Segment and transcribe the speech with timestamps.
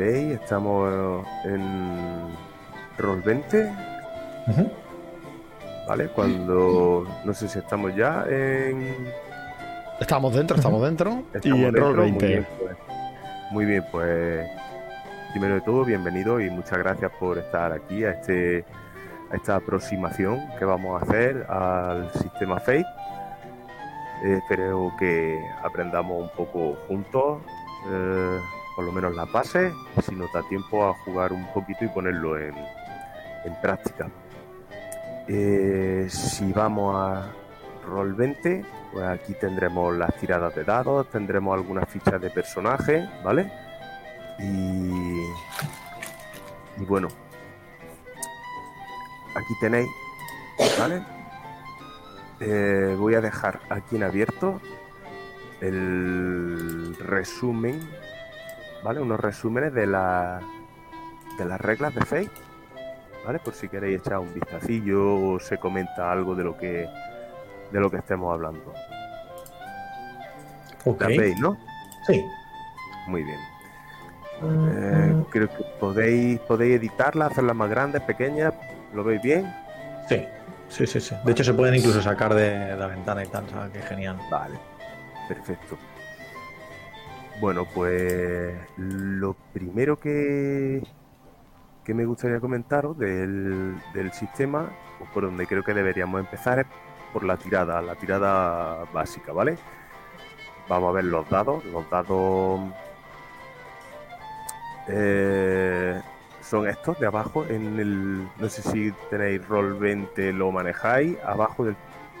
[0.00, 2.28] Estamos en
[2.98, 3.70] Roll 20.
[5.86, 6.08] ¿Vale?
[6.08, 7.06] Cuando.
[7.24, 8.94] No sé si estamos ya en.
[10.00, 11.22] Estamos dentro, estamos dentro.
[11.34, 12.26] Estamos y en dentro, Roll Muy 20.
[12.26, 12.76] bien, pues,
[13.50, 14.48] muy bien, pues.
[15.32, 18.64] Primero de todo, bienvenido y muchas gracias por estar aquí a este
[19.30, 22.86] a esta aproximación que vamos a hacer al sistema Fate.
[24.24, 27.38] Eh, espero que aprendamos un poco juntos,
[27.92, 28.40] eh,
[28.80, 32.38] por lo menos las bases, si nos da tiempo a jugar un poquito y ponerlo
[32.38, 32.54] en,
[33.44, 34.08] en práctica.
[35.28, 37.30] Eh, si vamos a
[37.86, 43.52] Roll 20, pues aquí tendremos las tiradas de dados, tendremos algunas fichas de personaje, ¿vale?
[44.38, 45.26] Y,
[46.78, 47.08] y bueno,
[49.34, 49.90] aquí tenéis,
[50.78, 51.02] ¿vale?
[52.40, 54.58] Eh, voy a dejar aquí en abierto
[55.60, 57.78] el resumen,
[58.82, 59.00] ¿vale?
[59.00, 60.40] Unos resúmenes de, la,
[61.38, 62.30] de las reglas de Fate,
[63.24, 63.38] ¿vale?
[63.38, 66.88] Por si queréis echar un vistacillo o se comenta algo de lo que
[67.70, 68.74] de lo que estemos hablando.
[70.84, 71.02] Ok.
[71.02, 71.56] Las veis, ¿no?
[72.06, 72.24] Sí.
[73.06, 73.38] Muy bien.
[74.42, 78.54] Eh, creo que podéis, podéis editarlas, hacerlas más grandes, pequeñas.
[78.94, 79.54] ¿Lo veis bien?
[80.08, 80.26] Sí.
[80.68, 81.14] Sí, sí, sí.
[81.24, 83.48] De hecho, se pueden incluso sacar de la ventana y tal.
[83.48, 84.18] Sea, que genial.
[84.30, 84.56] Vale,
[85.28, 85.76] perfecto.
[87.40, 90.82] Bueno, pues lo primero que,
[91.84, 94.70] que me gustaría comentaros del, del sistema,
[95.14, 96.66] por donde creo que deberíamos empezar, es
[97.12, 99.58] por la tirada, la tirada básica, ¿vale?
[100.68, 101.64] Vamos a ver los dados.
[101.66, 102.60] Los dados
[104.86, 106.00] eh,
[106.40, 107.46] son estos de abajo.
[107.46, 111.18] En el, no sé si tenéis roll 20, lo manejáis.
[111.24, 111.76] Abajo del-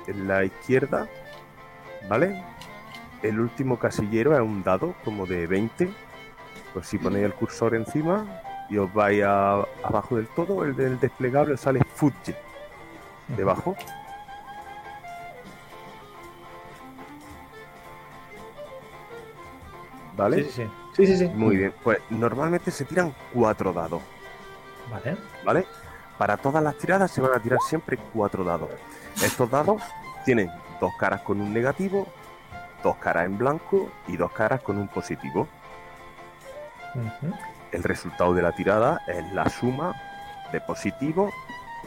[0.06, 1.10] en la izquierda,
[2.08, 2.49] ¿vale?
[3.22, 5.90] El último casillero es un dado como de 20.
[6.72, 8.24] Pues si ponéis el cursor encima
[8.68, 12.34] y os vais a- abajo del todo, el del desplegable sale Fudge
[13.36, 13.76] debajo.
[20.16, 20.44] ¿Vale?
[20.44, 20.70] Sí, sí, sí.
[20.96, 21.28] Sí, sí, sí.
[21.34, 21.74] Muy bien.
[21.82, 24.02] Pues normalmente se tiran cuatro dados,
[24.90, 25.16] Vale.
[25.44, 25.66] ¿vale?
[26.18, 28.70] Para todas las tiradas se van a tirar siempre cuatro dados.
[29.22, 29.80] Estos dados
[30.24, 30.50] tienen
[30.80, 32.06] dos caras con un negativo,
[32.82, 35.48] dos caras en blanco y dos caras con un positivo.
[37.72, 39.94] El resultado de la tirada es la suma
[40.52, 41.32] de positivos,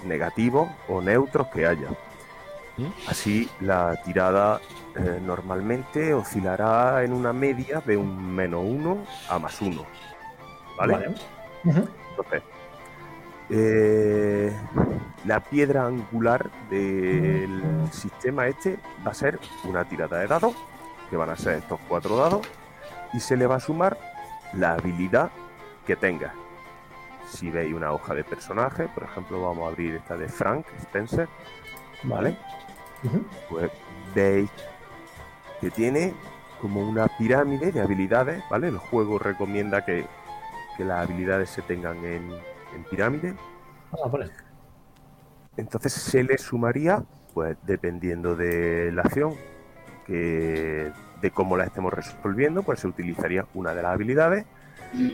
[0.06, 1.90] negativos o neutros que haya.
[2.78, 2.88] ¿Mm?
[3.08, 4.60] Así la tirada
[4.96, 9.86] eh, normalmente oscilará en una media de un menos uno a más uno.
[10.78, 11.14] ¿Vale?
[11.64, 12.44] Entonces,
[13.50, 14.52] eh,
[15.26, 17.62] la piedra angular del
[17.92, 20.56] sistema este va a ser una tirada de dados,
[21.14, 22.42] que van a ser estos cuatro dados,
[23.14, 23.96] y se le va a sumar
[24.54, 25.30] la habilidad
[25.86, 26.34] que tenga.
[27.30, 31.30] Si veis una hoja de personaje, por ejemplo, vamos a abrir esta de Frank Spencer,
[32.02, 32.36] ¿vale?
[33.48, 33.70] Pues
[34.16, 34.50] veis
[35.62, 36.16] que tiene
[36.60, 38.70] como una pirámide de habilidades, ¿vale?
[38.70, 40.08] El juego recomienda que,
[40.76, 42.32] que las habilidades se tengan en,
[42.76, 43.36] en pirámide.
[43.92, 44.32] Ah, vale.
[45.58, 47.04] Entonces se le sumaría,
[47.36, 49.36] pues dependiendo de la acción,
[50.06, 50.92] que
[51.22, 54.46] de cómo la estemos resolviendo, pues se utilizaría una de las habilidades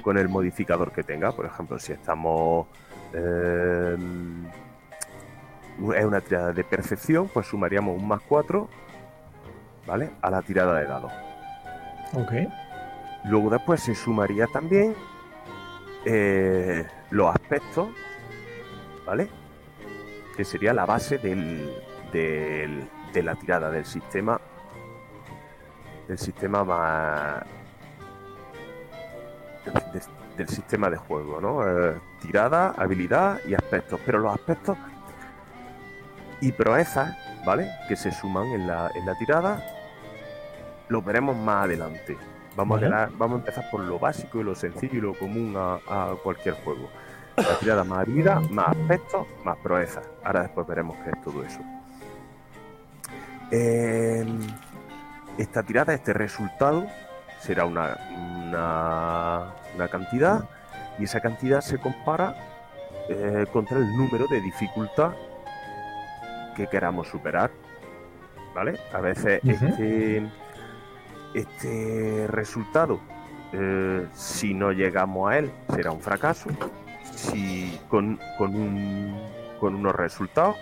[0.02, 1.32] con el modificador que tenga.
[1.32, 2.68] Por ejemplo, si estamos
[3.14, 3.96] eh,
[5.96, 8.68] es una tirada de percepción, pues sumaríamos un más 4,
[9.88, 10.10] ¿vale?
[10.22, 11.12] A la tirada de dados.
[12.14, 12.32] Ok.
[13.26, 14.96] Luego después se sumaría también
[16.06, 17.90] eh, los aspectos,
[19.06, 19.30] ¿vale?
[20.36, 21.70] Que sería la base del,
[22.12, 24.40] del- de la tirada del sistema.
[26.10, 27.44] Del sistema más.
[29.94, 30.02] de-
[30.38, 31.68] del sistema de juego, ¿no?
[31.68, 34.00] Eh, tirada, habilidad y aspectos.
[34.06, 34.78] Pero los aspectos
[36.42, 37.70] y proezas, ¿vale?
[37.88, 39.62] Que se suman en la, en la tirada,
[40.88, 42.18] los veremos más adelante.
[42.56, 42.88] Vamos, Vale.
[42.88, 45.76] a, quedar- vamos a empezar por lo básico y lo sencillo y lo común a,
[46.12, 46.90] a cualquier juego.
[47.38, 50.04] La tirada más habilidad, más aspectos, más proezas.
[50.24, 51.60] Ahora después veremos qué es todo eso.
[53.52, 54.26] Eh,
[55.42, 56.86] esta tirada, este resultado,
[57.40, 57.98] será una,
[58.46, 60.44] una, una cantidad
[61.00, 62.36] y esa cantidad se compara
[63.10, 65.14] eh, contra el número de dificultad
[66.56, 67.52] que queramos superar.
[68.54, 68.80] ¿Vale?
[68.94, 70.28] A veces este,
[71.34, 73.00] este resultado,
[73.54, 76.50] eh, si no llegamos a él, será un fracaso.
[77.14, 79.22] Si con, con, un-
[79.60, 80.58] con unos resultados,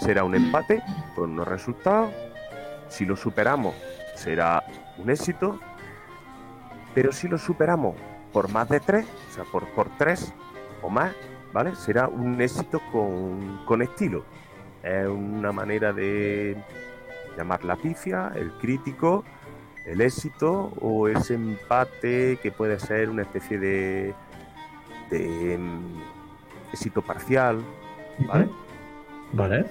[0.00, 0.82] será un empate
[1.14, 2.12] con unos resultados.
[2.92, 3.74] Si lo superamos,
[4.14, 4.62] será
[4.98, 5.58] un éxito.
[6.94, 7.96] Pero si lo superamos
[8.34, 10.34] por más de tres, o sea, por, por tres
[10.82, 11.14] o más,
[11.54, 11.74] ¿vale?
[11.74, 14.24] Será un éxito con, con estilo.
[14.82, 16.54] Es una manera de
[17.38, 19.24] llamar la pifia, el crítico,
[19.86, 24.14] el éxito o ese empate que puede ser una especie de,
[25.10, 27.62] de mm, éxito parcial,
[28.28, 28.50] ¿vale?
[29.32, 29.64] Vale.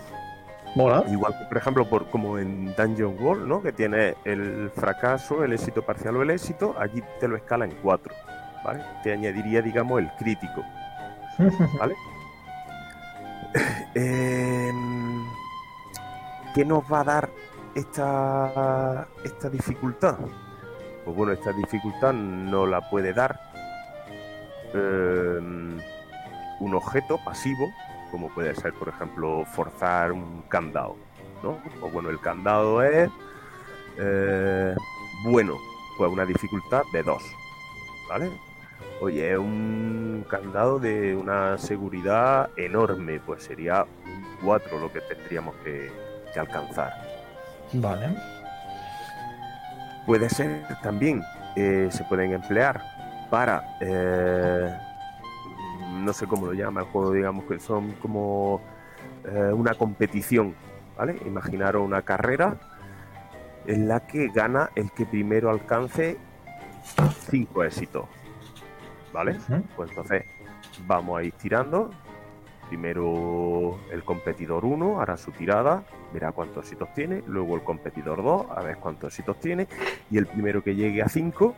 [0.76, 1.04] Mola.
[1.10, 3.62] Igual que, por ejemplo, por, como en Dungeon World, ¿no?
[3.62, 7.72] Que tiene el fracaso, el éxito parcial o el éxito, allí te lo escala en
[7.82, 8.14] cuatro,
[8.64, 8.84] ¿vale?
[9.04, 10.64] Te añadiría, digamos, el crítico,
[11.80, 11.96] ¿vale?
[13.96, 15.26] Em,
[16.56, 17.30] ¿Qué nos va a dar
[17.76, 20.18] esta, esta dificultad?
[21.04, 23.40] Pues bueno, esta dificultad no la puede dar
[24.74, 25.80] em,
[26.60, 27.70] un objeto pasivo,
[28.12, 30.98] como puede ser, por ejemplo, forzar un candado,
[31.42, 31.58] ¿no?
[31.82, 33.10] O bueno, el candado es
[33.98, 34.76] eh,
[35.24, 35.58] bueno,
[35.98, 37.24] pues una dificultad de 2,
[38.10, 38.30] ¿vale?
[39.02, 45.56] Oye, es un candado de una seguridad enorme, pues sería un 4 lo que tendríamos
[45.64, 45.92] que,
[46.34, 46.94] que alcanzar.
[47.74, 48.16] Vale.
[50.06, 51.24] Puede ser también,
[51.56, 52.82] eh, se pueden emplear
[53.30, 54.76] para, eh,
[55.90, 58.62] no sé cómo lo llama el juego, digamos que son como
[59.26, 60.56] eh, una competición,
[60.98, 61.18] ¿vale?
[61.26, 62.58] Imaginaros una carrera
[63.66, 66.18] en la que gana el que primero alcance
[67.30, 68.06] cinco éxitos,
[69.14, 69.38] ¿vale?
[69.76, 70.26] Pues entonces
[70.88, 71.92] vamos a ir tirando.
[72.68, 75.84] Primero el competidor 1 hará su tirada,
[76.14, 77.22] verá cuántos éxitos tiene.
[77.28, 79.68] Luego el competidor 2 a ver cuántos éxitos tiene.
[80.10, 81.54] Y el primero que llegue a 5,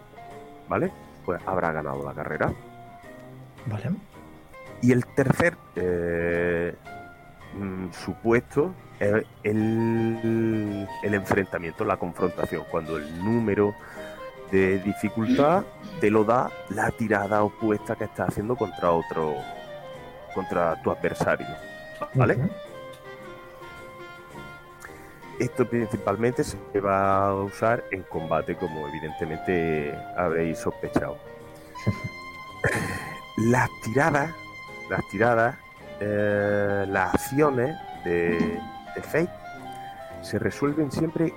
[0.68, 0.92] ¿vale?
[1.24, 2.52] Pues habrá ganado la carrera.
[3.68, 3.92] Vale.
[4.84, 6.76] Y el tercer eh,
[7.58, 13.74] mm, supuesto es el, el enfrentamiento, la confrontación, cuando el número
[14.52, 15.64] de dificultad
[16.02, 19.36] te lo da la tirada opuesta que estás haciendo contra otro,
[20.36, 21.48] contra tu adversario.
[22.14, 22.38] ¿Vale?
[25.40, 31.18] Esto principalmente se va a usar en combate, como evidentemente habréis sospechado.
[33.38, 34.34] las tiradas,
[34.90, 35.56] las tiradas,
[36.00, 38.60] eh, las acciones de,
[38.96, 39.30] de Fate
[40.22, 41.34] se resuelven siempre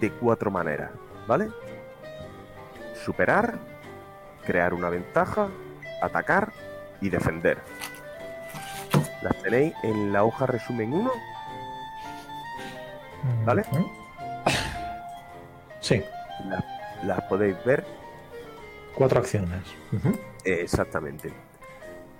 [0.00, 0.90] de cuatro maneras,
[1.26, 1.48] ¿vale?
[3.04, 3.58] Superar,
[4.44, 5.48] crear una ventaja,
[6.02, 6.52] atacar
[7.00, 7.58] y defender.
[9.22, 11.10] Las tenéis en la hoja resumen 1
[13.44, 13.64] ¿Vale?
[15.80, 16.02] Sí,
[16.48, 16.64] las,
[17.04, 17.84] las podéis ver
[18.94, 19.62] cuatro acciones.
[20.44, 21.32] Exactamente.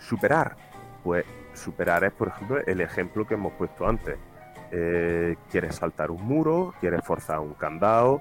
[0.05, 0.57] Superar,
[1.03, 4.19] pues superar es, por ejemplo, el ejemplo que hemos puesto antes.
[4.71, 8.21] Eh, quieres saltar un muro, quieres forzar un candado,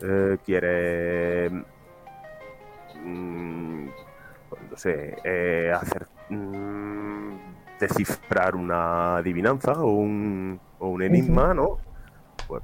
[0.00, 1.52] eh, quieres,
[3.04, 3.86] mm,
[4.70, 7.34] no sé, eh, hacer mm,
[7.78, 11.78] descifrar una adivinanza o un, o un enigma, ¿no?
[12.48, 12.62] Pues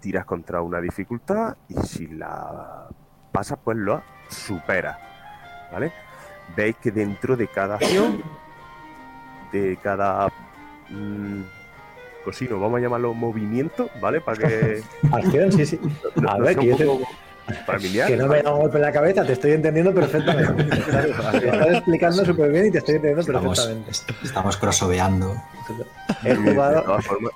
[0.00, 2.88] tiras contra una dificultad y si la
[3.32, 4.98] pasas, pues lo superas,
[5.72, 5.92] ¿vale?
[6.56, 8.22] Veis que dentro de cada acción,
[9.52, 10.28] de cada
[10.90, 11.42] mm,
[12.24, 14.20] cosino, vamos a llamarlo movimiento, ¿vale?
[14.20, 14.82] Para que
[15.12, 15.80] Acción, sí, sí.
[16.16, 16.88] no- A no ver, que yo te-
[17.66, 18.08] familiar.
[18.08, 20.64] Que no me da un golpe en la cabeza, te estoy entendiendo perfectamente.
[20.64, 20.78] Te
[21.50, 23.90] estás explicando súper bien y te estoy entendiendo Estamos, perfectamente.
[23.90, 25.34] est- estamos crossoveando.
[26.24, 27.32] He De todas formas,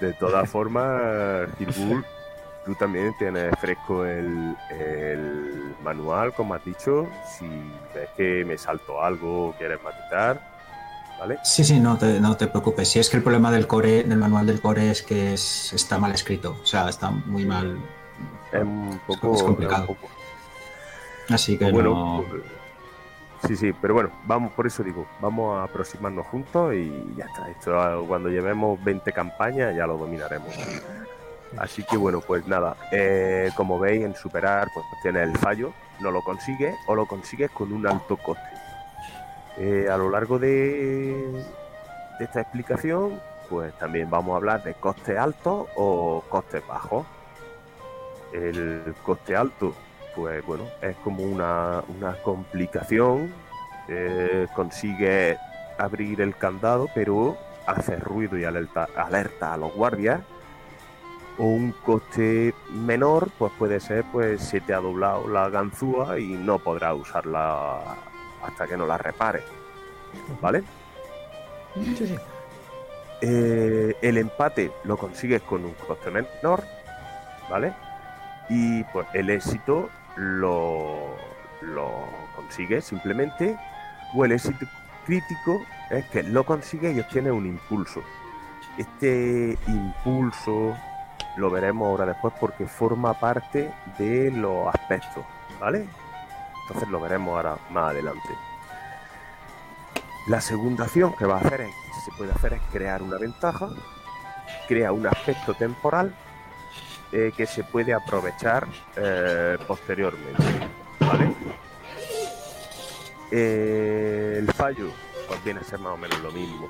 [0.00, 2.04] de todas formas, Gilbul,
[2.64, 7.06] tú también tienes fresco el, el manual, como has dicho.
[7.38, 7.46] Si
[7.94, 10.40] ves que me salto algo o quieres matizar,
[11.20, 11.38] ¿vale?
[11.44, 12.88] Sí, sí, no te, no te preocupes.
[12.90, 15.98] Si es que el problema del core, del manual del core es que es- está
[15.98, 16.56] mal escrito.
[16.62, 17.78] O sea, está muy mal.
[18.52, 19.34] Es un poco.
[19.34, 19.84] es complicado.
[19.84, 20.08] es un poco-
[21.30, 22.24] Así que bueno, no.
[23.48, 27.48] sí, sí, pero bueno, vamos, por eso digo, vamos a aproximarnos juntos y ya está.
[27.50, 30.54] Esto cuando llevemos 20 campañas ya lo dominaremos.
[31.58, 36.10] Así que bueno, pues nada, eh, como veis en superar, pues tienes el fallo, no
[36.10, 38.42] lo consigues o lo consigues con un alto coste.
[39.56, 41.44] Eh, a lo largo de,
[42.18, 47.06] de esta explicación, pues también vamos a hablar de costes altos o costes bajos.
[48.32, 49.74] El coste alto
[50.14, 53.32] pues bueno, es como una, una complicación.
[53.88, 55.36] eh, consigue
[55.78, 60.20] abrir el candado, pero hace ruido y alerta, alerta a los guardias.
[61.38, 66.34] O un coste menor, pues puede ser, pues se te ha doblado la ganzúa y
[66.34, 67.80] no podrás usarla
[68.42, 69.44] hasta que no la repares.
[70.40, 70.62] ¿Vale?
[71.74, 72.16] Sí, sí.
[73.20, 76.62] Eh, el empate lo consigues con un coste menor,
[77.48, 77.72] ¿vale?
[78.48, 81.16] Y pues el éxito lo,
[81.62, 81.90] lo
[82.36, 83.56] consigue simplemente,
[84.14, 84.66] o el éxito
[85.06, 88.02] crítico es que lo consigue y obtiene un impulso.
[88.76, 90.76] Este impulso
[91.36, 95.24] lo veremos ahora después porque forma parte de los aspectos,
[95.60, 95.86] ¿vale?
[96.62, 98.28] Entonces lo veremos ahora más adelante.
[100.26, 101.74] La segunda acción que va a hacer es,
[102.04, 103.68] se puede hacer es crear una ventaja,
[104.66, 106.14] crea un aspecto temporal
[107.12, 110.44] eh, que se puede aprovechar eh, posteriormente,
[111.00, 111.34] ¿vale?
[113.30, 114.90] Eh, el fallo
[115.26, 116.68] pues viene a ser más o menos lo mismo.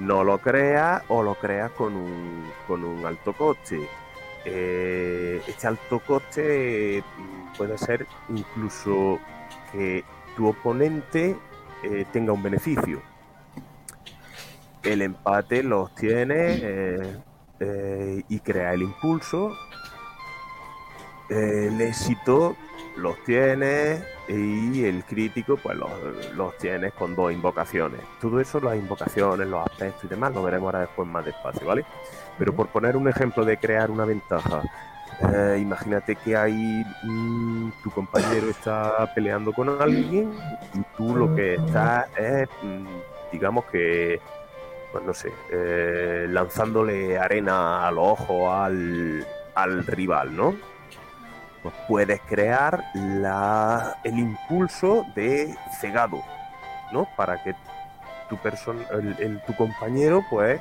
[0.00, 3.86] No lo crea o lo creas con un, con un alto coste.
[4.46, 9.18] Eh, este alto coste mm, puede ser incluso
[9.70, 10.02] que
[10.34, 11.36] tu oponente
[11.82, 13.02] eh, tenga un beneficio.
[14.82, 16.58] El empate lo obtiene
[17.60, 19.54] eh, y crea el impulso.
[21.28, 22.56] El éxito
[22.96, 25.90] los tienes y el crítico pues los,
[26.36, 28.00] los tienes con dos invocaciones.
[28.20, 31.84] Todo eso, las invocaciones, los aspectos y demás, lo veremos ahora después más despacio, ¿vale?
[32.38, 34.62] Pero por poner un ejemplo de crear una ventaja,
[35.20, 40.32] eh, imagínate que hay mm, tu compañero está peleando con alguien
[40.74, 42.86] y tú lo que estás es, mm,
[43.32, 44.20] digamos que,
[44.92, 50.54] pues no sé, eh, lanzándole arena a los ojos al, al rival, ¿no?
[51.62, 56.22] Pues puedes crear la, el impulso de cegado,
[56.92, 57.06] ¿no?
[57.16, 57.54] Para que
[58.28, 60.60] tu, persona, el, el- tu compañero, pues,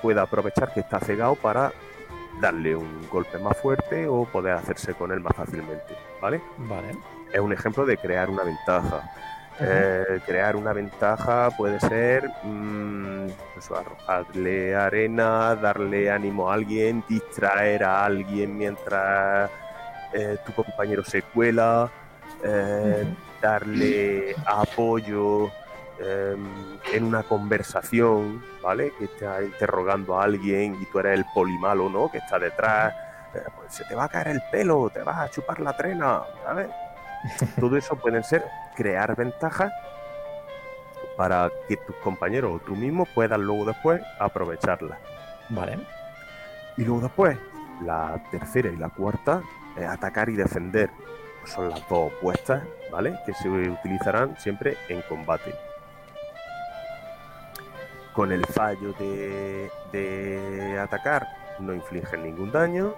[0.00, 1.72] pueda aprovechar que está cegado para
[2.40, 6.40] darle un golpe más fuerte o poder hacerse con él más fácilmente, ¿vale?
[6.58, 6.92] Vale.
[7.32, 9.10] Es un ejemplo de crear una ventaja.
[9.60, 13.26] Eh, crear una ventaja puede ser mm,
[13.58, 19.50] eso, arrojarle arena, darle ánimo a alguien, distraer a alguien mientras
[20.12, 21.90] eh, tu compañero se cuela,
[22.44, 23.04] eh,
[23.40, 25.48] darle apoyo
[26.00, 26.36] eh,
[26.92, 28.92] en una conversación, ¿vale?
[28.98, 32.10] Que está interrogando a alguien y tú eres el polimalo, ¿no?
[32.10, 32.92] Que está detrás.
[33.34, 36.22] eh, pues se te va a caer el pelo, te vas a chupar la trena,
[36.44, 36.68] ¿sabes?
[37.60, 38.44] Todo eso pueden ser
[38.76, 39.72] crear ventajas
[41.16, 44.98] para que tus compañeros o tú mismo puedan luego después aprovecharlas.
[45.48, 45.78] Vale.
[46.76, 47.36] Y luego después,
[47.84, 49.42] la tercera y la cuarta,
[49.76, 50.90] eh, atacar y defender.
[51.44, 53.18] Son las dos opuestas, ¿vale?
[53.24, 55.54] Que se utilizarán siempre en combate.
[58.12, 61.26] Con el fallo de, atacar
[61.60, 62.94] no infligen ningún daño.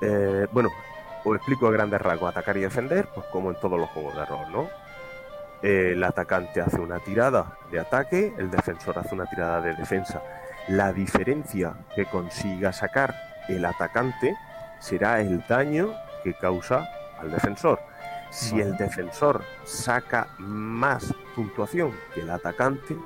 [0.00, 0.70] Eh, bueno,
[1.24, 2.30] os explico a grandes rasgos.
[2.30, 4.68] Atacar y defender, pues como en todos los juegos de rol, ¿no?
[5.62, 10.22] El atacante hace una tirada de ataque, el defensor hace una tirada de defensa.
[10.68, 13.14] La diferencia que consiga sacar
[13.48, 14.34] el atacante
[14.80, 16.88] será el daño que causa
[17.18, 17.80] al defensor.
[18.30, 18.64] Si Vale.
[18.64, 22.96] el defensor saca más puntuación que el atacante,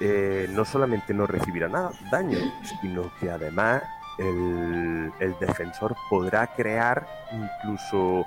[0.00, 2.38] eh, no solamente no recibirá nada, daño,
[2.80, 3.82] sino que además
[4.18, 8.26] el, el defensor podrá crear incluso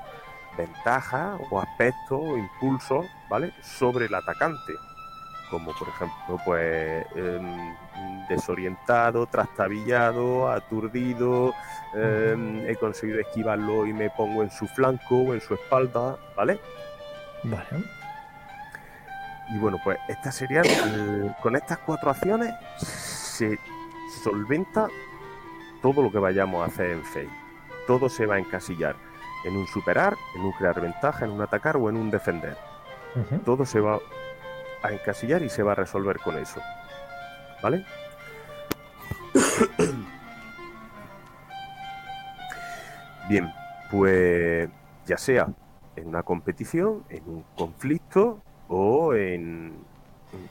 [0.57, 3.53] ventajas o aspectos o impulsos, ¿vale?
[3.61, 4.73] Sobre el atacante.
[5.49, 7.75] Como por ejemplo, pues em,
[8.27, 11.53] desorientado, trastabillado, aturdido,
[11.93, 16.59] em, he conseguido esquivarlo y me pongo en su flanco o en su espalda, ¿vale?
[17.43, 17.83] Vale.
[19.49, 20.65] Y bueno, pues estas serían,
[21.41, 23.57] con estas cuatro acciones se
[24.23, 24.87] solventa
[25.81, 27.29] todo lo que vayamos a hacer en Fate.
[27.87, 28.95] Todo se va a encasillar
[29.45, 32.57] en un superar, en un crear ventaja, en un atacar o en un defender.
[33.43, 33.99] Todo se va
[34.83, 36.61] a encasillar y se va a resolver con eso.
[37.61, 37.85] ¿Vale?
[43.29, 43.51] Bien,
[43.91, 44.69] pues
[45.05, 45.49] ya sea
[45.95, 49.85] en una competición, en un conflicto o en,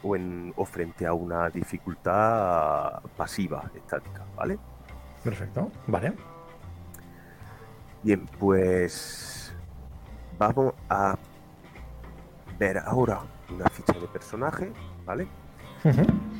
[0.03, 4.59] o, en, o frente a una dificultad pasiva, estática, ¿vale?
[5.25, 5.71] Perfecto.
[5.87, 6.13] Vale.
[8.03, 9.53] Bien, pues
[10.39, 11.17] vamos a
[12.59, 13.23] ver ahora
[13.55, 14.73] una ficha de personaje,
[15.05, 15.27] ¿vale?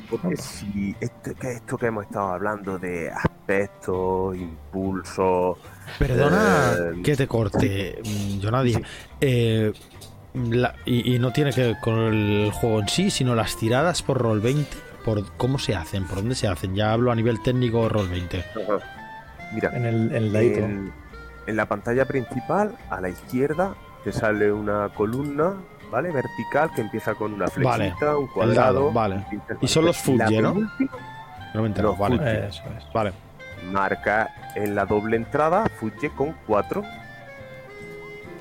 [0.09, 5.57] Porque si esto que, esto que hemos estado hablando de aspectos, impulsos,
[5.97, 7.99] Perdona Eh, que te corte,
[8.39, 8.81] yo nadie.
[9.21, 9.71] Eh,
[10.33, 14.03] la- y, y no tiene que ver con el juego en sí, sino las tiradas
[14.03, 14.69] por roll 20,
[15.05, 16.75] por cómo se hacen, por dónde se hacen.
[16.75, 18.43] Ya hablo a nivel técnico roll 20.
[19.53, 20.59] mira, En el, en el dadito.
[20.59, 20.91] en,
[21.47, 25.53] en la pantalla principal, a la izquierda, te sale una columna,
[25.91, 26.11] ¿vale?
[26.11, 28.73] Vertical que empieza con una Vale, flechita, un cuadrado.
[28.79, 29.25] dado, vale.
[29.61, 30.53] Y son los Fuji, ¿no?
[31.53, 32.17] No me No, vale.
[32.17, 32.29] Fuji.
[32.29, 32.93] Eso es.
[32.93, 33.11] Vale.
[33.71, 36.81] Marca en la doble entrada, Fuji con 4.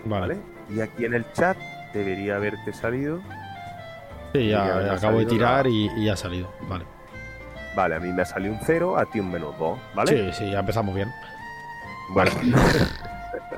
[0.04, 0.20] Vale.
[0.20, 0.36] ¿vale?
[0.70, 1.56] Y aquí en el chat
[1.92, 3.20] debería haberte salido.
[4.34, 6.52] Sí, ya, acabo de tirar la- y, ha salido.
[6.68, 6.84] Vale.
[7.74, 10.32] Vale, a mí me ha salido un 0, a ti un menos 2, ¿vale?
[10.32, 11.10] Sí, sí, ya empezamos bien.
[12.10, 12.30] Bueno,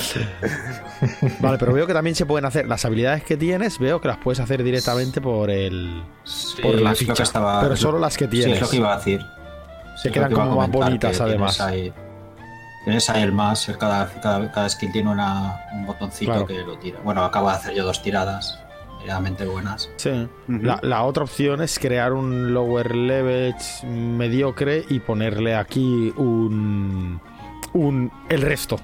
[1.40, 4.18] Vale, pero veo que también se pueden hacer las habilidades que tienes, veo que las
[4.18, 8.24] puedes hacer directamente por el Sí, por la ficha, estaba- pero solo lo- las que
[8.26, 8.56] Sí, tienes.
[8.56, 9.20] es lo que iba a decir.
[10.00, 11.56] se Es quedan que como más bonitas además.
[11.56, 11.92] Tienes ahí,
[12.84, 16.46] tienes ahí el más, cada, cada, cada skill tiene una, un botoncito Claro.
[16.46, 16.98] que lo tira.
[17.04, 18.58] Bueno, acabo de hacer yo dos tiradas
[19.04, 19.90] realmente buenas.
[19.96, 20.26] Sí.
[20.48, 27.20] La otra opción es crear un lower level mediocre y ponerle aquí un
[27.72, 28.80] un el resto,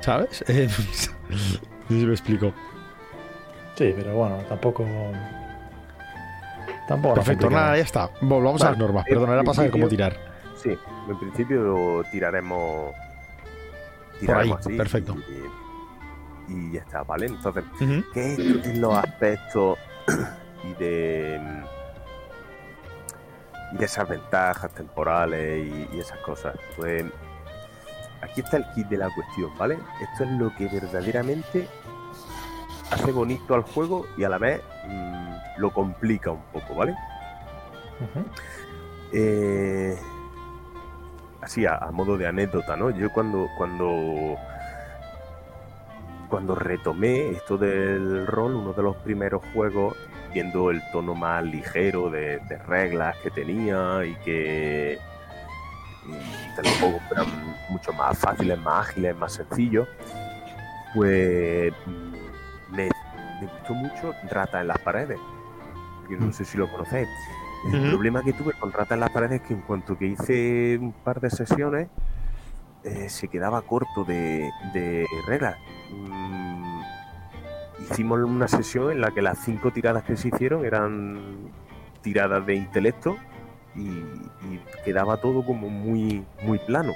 [0.00, 0.44] ¿sabes?
[0.48, 0.68] Eh,
[1.28, 1.36] no
[1.96, 2.52] sé si lo explico.
[3.76, 4.84] Sí, pero bueno, tampoco.
[6.88, 7.14] Tampoco.
[7.14, 8.10] Perfecto, nada, ya está.
[8.20, 9.04] Volvamos a Vale, las normas.
[9.08, 10.16] Perdón, era para saber cómo tirar.
[10.56, 10.76] sí,
[11.08, 12.92] en principio tiraremos.
[14.26, 15.16] Por ahí, así perfecto.
[16.48, 17.26] Y, y ya está, ¿vale?
[17.26, 18.04] Entonces, Ujú.
[18.12, 19.78] ¿qué es los aspectos
[20.64, 21.40] y de.
[23.72, 26.54] y de esas ventajas temporales y, y esas cosas?
[26.76, 27.04] Pues.
[28.22, 29.78] Aquí está el kit de la cuestión, ¿vale?
[30.00, 31.68] Esto es lo que verdaderamente
[32.90, 36.94] hace bonito al juego y a la vez mm, lo complica un poco, ¿vale?
[39.12, 39.98] Eh,
[41.40, 42.90] así a, a modo de anécdota, ¿no?
[42.90, 44.36] Yo cuando cuando
[46.28, 49.96] cuando retomé esto del rol, uno de los primeros juegos,
[50.32, 54.98] viendo el tono más ligero de, de reglas que tenía y que
[56.56, 57.02] que los juegos
[57.68, 59.88] mucho más fáciles, más ágiles, más sencillos,
[60.94, 62.88] pues mm, me,
[63.40, 65.18] me gustó mucho Rata en las paredes.
[66.08, 67.08] Que no sé si lo conocéis.
[67.72, 70.78] El problema que tuve con Rata en las paredes es que en cuanto que hice
[70.80, 71.88] un par de sesiones,
[72.84, 75.56] eh, se quedaba corto de, de reglas.
[75.90, 76.80] Mm,
[77.90, 81.52] hicimos una sesión en la que las cinco tiradas que se hicieron eran
[82.02, 83.16] tiradas de intelecto
[83.74, 86.92] y, quedaba todo como muy, muy plano.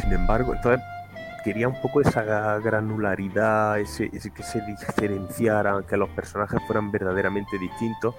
[0.00, 0.84] Sin embargo, entonces
[1.44, 7.58] quería un poco esa granularidad, ese, ese que se diferenciaran, que los personajes fueran verdaderamente
[7.58, 8.14] distintos.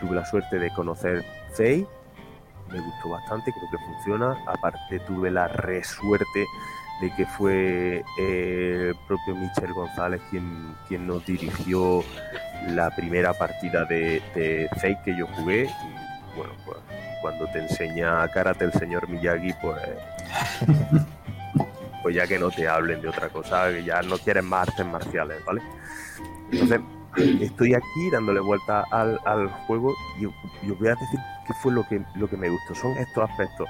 [0.00, 1.86] Tuve la suerte de conocer Faye,
[2.70, 4.36] me gustó bastante, creo que funciona.
[4.46, 6.46] Aparte tuve la re suerte
[7.00, 12.02] de que fue eh, el propio Michel González quien, quien nos dirigió
[12.68, 14.68] la primera partida de, de
[15.04, 15.68] que yo jugué.
[16.38, 16.78] Bueno, pues
[17.20, 19.76] cuando te enseña karate el señor Miyagi, pues
[22.02, 24.86] pues ya que no te hablen de otra cosa, que ya no quieren más artes
[24.86, 25.60] marciales, ¿vale?
[26.52, 26.80] Entonces,
[27.40, 30.26] estoy aquí dándole vuelta al, al juego y,
[30.66, 32.74] y os voy a decir qué fue lo que, lo que me gustó.
[32.76, 33.68] Son estos aspectos.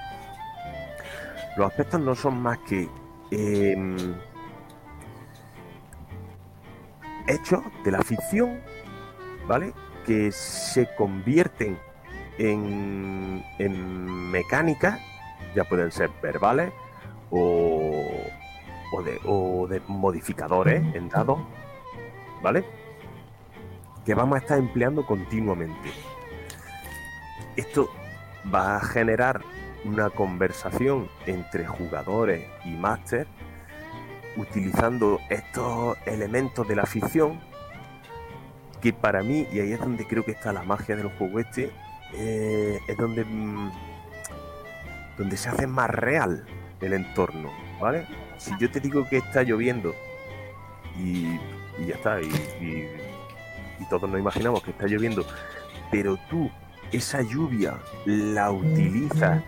[1.56, 2.86] Los aspectos no son más que
[3.30, 4.14] eh,
[7.26, 8.60] hechos de la ficción,
[9.46, 9.72] ¿vale?
[10.04, 11.78] Que se convierten
[12.38, 15.00] en, en mecánicas,
[15.54, 16.72] ya pueden ser verbales
[17.30, 18.02] o,
[18.92, 21.38] o, de, o de modificadores en dados,
[22.42, 22.64] ¿vale?
[24.04, 25.90] Que vamos a estar empleando continuamente.
[27.56, 27.90] Esto
[28.52, 29.40] va a generar
[29.84, 33.26] una conversación entre jugadores y máster
[34.36, 37.40] utilizando estos elementos de la ficción
[38.80, 41.72] que para mí, y ahí es donde creo que está la magia del juego este,
[42.14, 43.70] eh, es donde, mm,
[45.18, 46.46] donde se hace más real
[46.80, 48.06] el entorno, ¿vale?
[48.38, 49.94] Si yo te digo que está lloviendo
[50.96, 51.36] y,
[51.86, 52.26] ya está, y,
[52.60, 52.88] y-
[53.80, 55.24] y todos nos imaginamos que está lloviendo,
[55.90, 56.50] pero tú
[56.92, 57.74] esa lluvia
[58.06, 59.42] la utilizas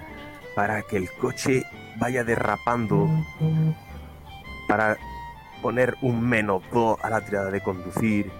[0.54, 1.64] para que el coche
[1.96, 3.08] vaya derrapando,
[4.68, 4.96] para
[5.62, 8.30] poner un menos 2 a la tirada de conducir,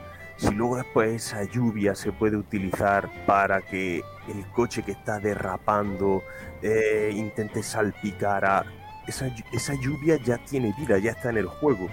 [0.40, 3.98] si luego después esa lluvia se puede utilizar para que
[4.28, 6.22] el coche que está derrapando
[6.62, 8.64] eh, intente salpicar a...
[9.06, 11.88] Esa, esa lluvia ya tiene vida, ya está en el juego.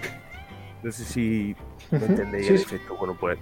[0.82, 1.56] No sé si
[1.90, 2.96] me entendéis Sí, el efecto.
[2.96, 3.38] Bueno, pues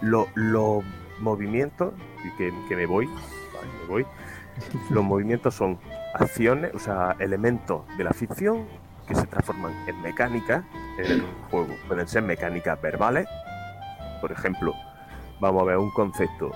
[0.00, 0.84] lo- los
[1.18, 1.92] movimientos,
[2.24, 4.06] y que, que me voy, vale, me voy.
[4.90, 5.78] Los movimientos son
[6.14, 8.66] acciones, o sea, elementos de la ficción
[9.06, 10.64] que se transforman en mecánicas
[10.98, 11.74] en el juego.
[11.88, 13.26] Pueden ser mecánicas verbales,
[14.20, 14.74] por ejemplo,
[15.40, 16.50] vamos a ver un concepto.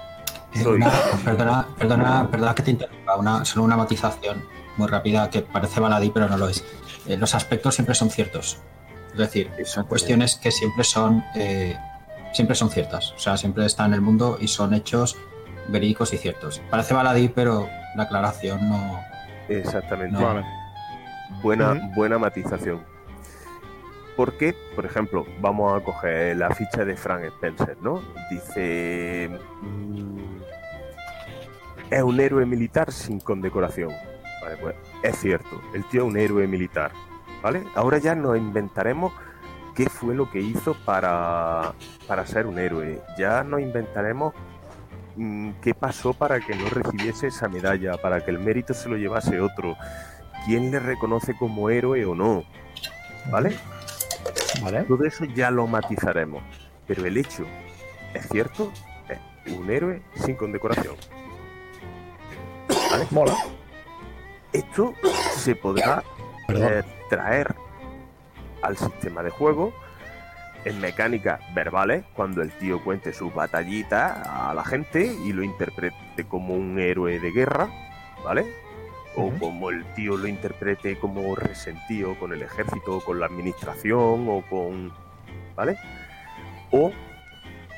[0.54, 0.90] Eh, Soy- una-
[1.24, 4.44] perdona, perdona, perdona que te interrumpa, una, solo una matización
[4.76, 6.64] muy rápida que parece baladí, pero no lo es.
[7.06, 8.58] Eh, los aspectos siempre son ciertos.
[9.12, 11.76] Es decir, son cuestiones que siempre son, eh,
[12.32, 13.12] siempre son ciertas.
[13.12, 15.16] O sea, siempre están en el mundo y son hechos
[15.68, 16.60] verídicos y ciertos.
[16.70, 19.00] Parece baladí, pero la aclaración no.
[19.48, 20.18] Exactamente.
[20.18, 20.26] No.
[20.26, 20.44] Vale.
[21.42, 22.82] Buena, buena matización.
[24.16, 28.00] Porque, por ejemplo, vamos a coger la ficha de Frank Spencer, ¿no?
[28.30, 29.28] Dice...
[29.62, 30.24] mm,
[31.90, 33.90] es un héroe militar sin condecoración.
[34.42, 36.92] Vale, pues es cierto, el tío es un héroe militar,
[37.42, 37.64] ¿vale?
[37.74, 39.12] Ahora ya nos inventaremos
[39.74, 41.72] qué fue lo que hizo para,
[42.06, 43.00] para ser un héroe.
[43.16, 44.34] Ya nos inventaremos
[45.16, 48.96] mm, qué pasó para que no recibiese esa medalla, para que el mérito se lo
[48.96, 49.76] llevase otro,
[50.46, 52.44] quién le reconoce como héroe o no,
[53.30, 53.56] ¿vale?
[54.62, 54.82] Vale.
[54.84, 56.42] Todo eso ya lo matizaremos,
[56.86, 57.44] pero el hecho,
[58.14, 58.72] es cierto,
[59.08, 60.96] es un héroe sin condecoración.
[62.90, 63.06] ¿Vale?
[63.10, 63.36] Mola.
[64.52, 64.94] Esto
[65.36, 66.02] se podrá
[66.48, 67.54] eh, traer
[68.62, 69.74] al sistema de juego
[70.64, 76.24] en mecánicas verbales, cuando el tío cuente sus batallitas a la gente y lo interprete
[76.28, 77.68] como un héroe de guerra,
[78.24, 78.46] ¿vale?
[79.16, 84.42] O como el tío lo interprete como resentido con el ejército, con la administración o
[84.48, 84.92] con...
[85.54, 85.76] ¿Vale?
[86.72, 86.90] O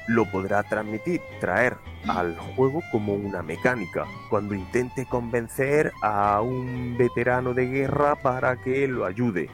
[0.09, 7.55] lo podrá transmitir, traer al juego como una mecánica, cuando intente convencer a un veterano
[7.55, 9.51] de guerra para que lo ayude.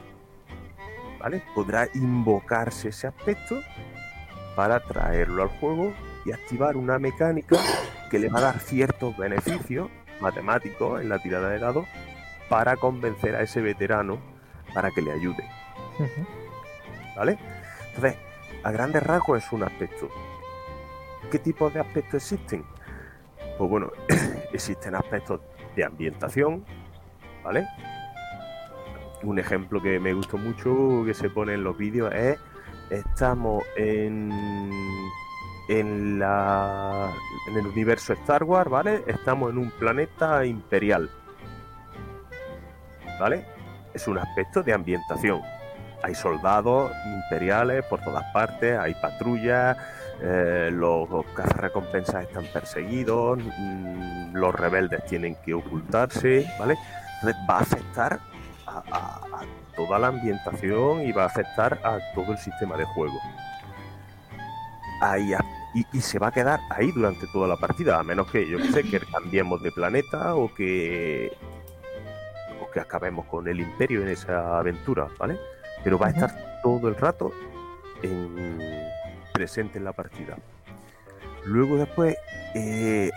[1.18, 1.42] ¿Vale?
[1.54, 3.60] Podrá invocarse ese aspecto
[4.54, 7.56] para traerlo al juego y activar una mecánica
[8.10, 9.88] que le va a dar ciertos beneficios
[10.22, 11.86] matemáticos en la tirada de dados
[12.48, 14.18] para convencer a ese veterano
[14.72, 15.44] para que le ayude.
[17.16, 17.38] ¿Vale?
[17.88, 18.16] Entonces,
[18.62, 20.08] a grandes rasgos es un aspecto.
[21.30, 22.64] ¿Qué tipos de aspectos existen?
[23.58, 23.90] Pues bueno,
[24.52, 25.40] existen aspectos
[25.76, 26.64] de ambientación,
[27.42, 27.66] ¿vale?
[29.22, 32.38] Un ejemplo que me gustó mucho que se pone en los vídeos es
[32.90, 34.30] estamos en
[35.80, 39.04] en el universo Star Wars, ¿vale?
[39.06, 41.10] Estamos en un planeta imperial.
[43.20, 43.44] ¿Vale?
[43.94, 45.42] Es un aspecto de ambientación
[46.02, 49.76] hay soldados imperiales por todas partes, hay patrullas,
[50.20, 56.76] eh, los cazarrecompensas están perseguidos, mm, los rebeldes tienen que ocultarse, ¿vale?
[57.14, 58.20] Entonces va a afectar
[58.66, 59.20] a,
[59.76, 63.18] toda la ambientación y va a afectar a todo el sistema de juego.
[65.00, 68.30] Ahí a- y, y se va a quedar ahí durante toda la partida, a menos
[68.30, 71.32] que yo que sé, que cambiemos de planeta o que
[72.60, 75.38] o que acabemos con el imperio en esa aventura, ¿vale?
[75.82, 77.32] Pero va a estar todo el rato
[78.02, 78.58] en-
[79.32, 80.36] presente en la partida.
[81.44, 82.16] Luego después
[82.54, 83.10] eh,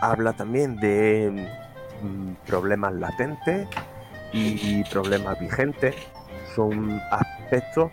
[0.00, 1.48] habla también de
[2.02, 3.68] mm, problemas latentes
[4.32, 5.94] y problemas vigentes.
[6.54, 7.90] Son aspectos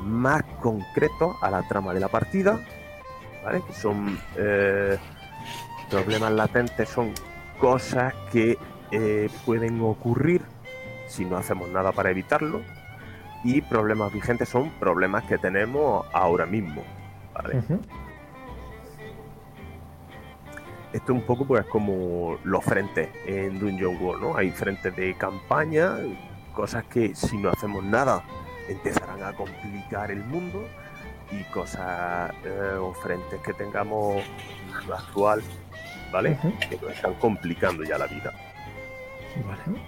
[0.00, 2.58] más concretos a la trama de la partida,
[3.44, 3.62] ¿vale?
[3.66, 4.98] Que son eh,
[5.90, 7.12] problemas latentes, son
[7.58, 8.58] cosas que
[8.90, 10.42] eh, pueden ocurrir
[11.06, 12.62] si no hacemos nada para evitarlo.
[13.44, 16.82] Y problemas vigentes son problemas que tenemos ahora mismo.
[17.34, 17.58] ¿vale?
[17.58, 17.80] Ujú.
[20.92, 24.36] Esto un poco pues como los frentes en Dungeon World, ¿no?
[24.36, 25.96] Hay frentes de campaña,
[26.54, 28.22] cosas que si no hacemos nada
[28.68, 30.64] empezarán a complicar el mundo
[31.32, 34.22] y cosas eh, o frentes que tengamos
[34.92, 35.42] actual,
[36.12, 36.38] ¿vale?
[36.68, 38.32] Que nos están complicando ya la vida.
[39.46, 39.80] Vale.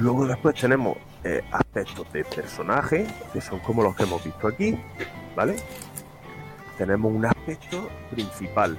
[0.00, 4.78] Luego después tenemos eh, aspectos de personaje, que son como los que hemos visto aquí,
[5.36, 5.56] ¿vale?
[6.76, 8.76] Tenemos un aspecto principal,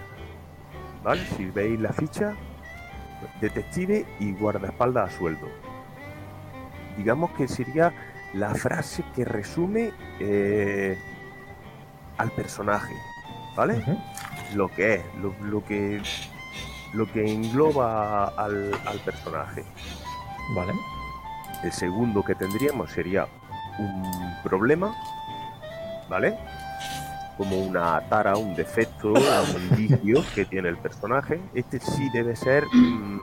[1.03, 1.25] ¿vale?
[1.37, 2.35] Si veis la ficha,
[3.41, 5.47] detective y guardaespaldas a sueldo.
[6.97, 7.93] Digamos que sería
[8.33, 10.97] la frase que resume eh,
[12.19, 12.93] al personaje,
[13.55, 13.83] ¿vale?
[14.53, 16.01] Lo que es, lo, lo que
[16.93, 19.63] lo que engloba al, al personaje.
[20.55, 20.73] Vale.
[21.63, 23.27] El segundo que tendríamos sería
[23.77, 24.95] un problema,
[26.09, 26.37] ¿vale?
[27.37, 31.39] Como una tara, un defecto, un vicio que tiene el personaje.
[31.53, 33.19] Este sí debe ser mm,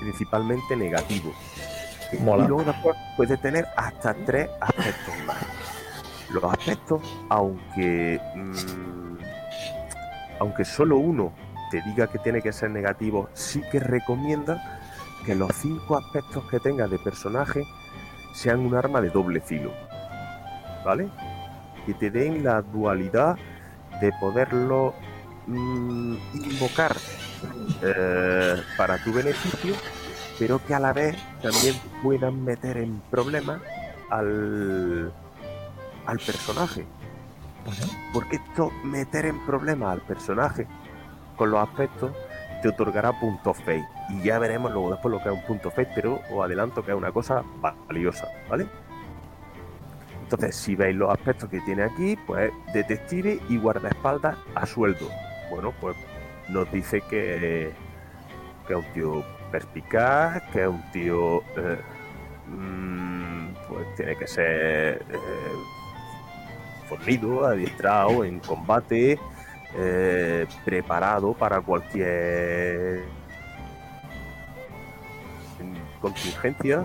[0.00, 1.32] principalmente negativo.
[2.20, 2.44] Mola.
[2.44, 5.81] Y luego después puede tener hasta tres aspectos más.
[6.32, 9.16] Los aspectos, aunque mm,
[10.42, 11.32] aunque solo uno
[11.70, 14.80] te diga que tiene que ser negativo, sí que recomienda
[15.24, 17.64] que los cinco aspectos que tengas de personaje
[18.34, 19.72] sean un arma de doble filo.
[20.84, 21.08] ¿Vale?
[21.86, 23.36] Que te den la dualidad
[24.00, 24.94] de poderlo
[25.46, 26.96] mm, invocar
[27.82, 29.74] eh, para tu beneficio,
[30.40, 33.60] pero que a la vez también puedan meter en problemas
[34.10, 35.12] al,
[36.06, 36.86] al personaje.
[38.12, 40.66] Porque esto, meter en problemas al personaje
[41.36, 42.12] con los aspectos,
[42.62, 43.86] te otorgará puntos fate.
[44.10, 46.92] Y ya veremos luego después lo que es un punto fate, pero os adelanto que
[46.92, 47.42] es una cosa
[47.88, 48.66] valiosa, ¿vale?
[50.22, 55.08] Entonces, si veis los aspectos que tiene aquí, pues detective y guardaespaldas a sueldo.
[55.50, 55.96] Bueno, pues
[56.48, 57.72] nos dice que,
[58.66, 61.78] que es un tío perspicaz, que es un tío, eh,
[62.48, 65.81] mm, pues tiene que ser eh,
[66.96, 69.18] fornido, adiestrado en combate,
[69.74, 73.02] eh, preparado para cualquier
[76.00, 76.84] contingencia,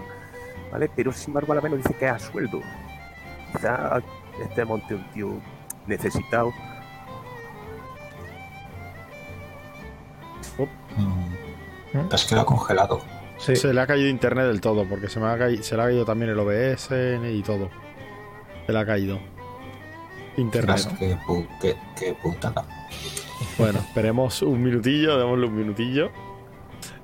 [0.71, 0.89] ¿vale?
[0.95, 2.61] Pero sin embargo a la menos dice que es a sueldo.
[3.51, 4.01] Quizá
[4.41, 5.29] este monte un tío
[5.87, 6.53] necesitado.
[10.95, 12.13] Mm.
[12.13, 13.01] Es que lo ha congelado.
[13.37, 13.55] Sí.
[13.55, 15.85] Se le ha caído internet del todo, porque se, me ha caído, se le ha
[15.85, 16.89] caído también el OBS
[17.31, 17.69] y todo.
[18.65, 19.19] Se le ha caído.
[20.37, 20.75] Internet.
[20.77, 22.63] Ostras, Qué, pu- qué- qué putada.
[23.57, 26.11] Bueno, esperemos un minutillo, démosle un minutillo.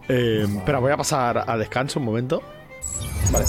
[0.08, 2.41] Eh, espera, voy a pasar a descanso un momento.
[3.32, 3.46] Vale.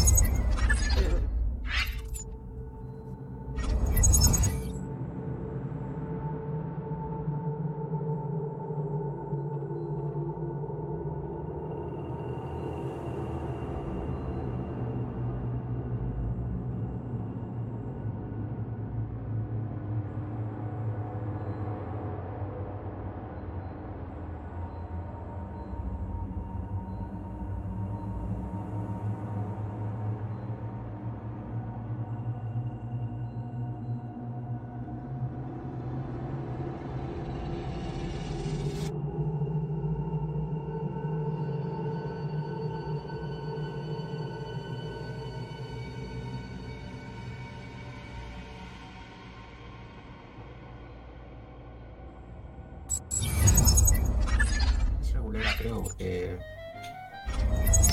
[55.64, 56.38] Creo, porque.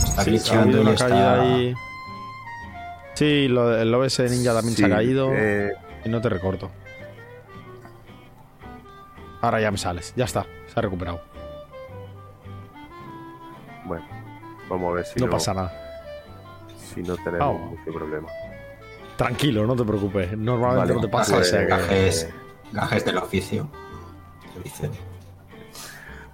[0.03, 1.75] Está Sí, ha glitchando habido y una está- caída ahí.
[3.13, 5.31] Sí, lo- el OBS Ninja también se ha Sí, caído.
[5.33, 5.71] eh,
[6.03, 6.71] Y no te recorto.
[9.41, 10.13] Ahora ya me sales.
[10.15, 10.45] Ya está.
[10.67, 11.21] Se ha recuperado.
[13.85, 14.05] bueno,
[14.69, 15.71] vamos a ver si No no, pasa nada.
[16.93, 17.71] si no tenemos Vamos.
[17.79, 18.27] mucho problema.
[19.17, 20.37] Tranquilo, no te preocupes.
[20.37, 21.33] Normalmente Vale, no te pasa.
[21.37, 22.29] gajes, o sea que- gajes,
[22.71, 23.67] gajes del oficio.
[24.63, 24.91] dicen.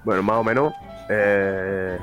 [0.04, 0.74] Bueno, más o menos.
[1.10, 1.98] Eh,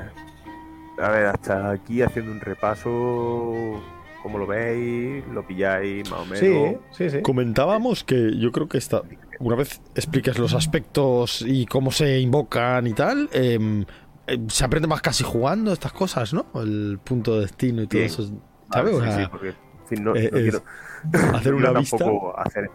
[0.97, 3.81] a ver, hasta aquí haciendo un repaso.
[4.21, 5.23] ¿Cómo lo veis?
[5.27, 6.39] ¿Lo pilláis más o menos?
[6.39, 7.21] Sí, sí, sí.
[7.21, 9.03] Comentábamos que yo creo que esta,
[9.39, 13.85] una vez expliques los aspectos y cómo se invocan y tal, em,
[14.25, 16.47] em, se aprende más casi jugando estas cosas, ¿no?
[16.55, 18.05] El punto de destino y todo Bien.
[18.11, 18.23] eso.
[18.71, 18.95] ¿Sabes?
[18.95, 20.63] Sí, sea, sí, porque, en fin, no, eh, no quiero
[21.35, 22.05] hacer una vista.
[22.37, 22.71] hacer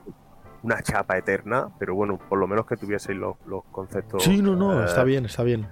[0.62, 4.54] una chapa eterna, pero bueno, por lo menos que tuvieseis los, los conceptos Sí, no,
[4.54, 5.66] no, eh, está bien, está bien.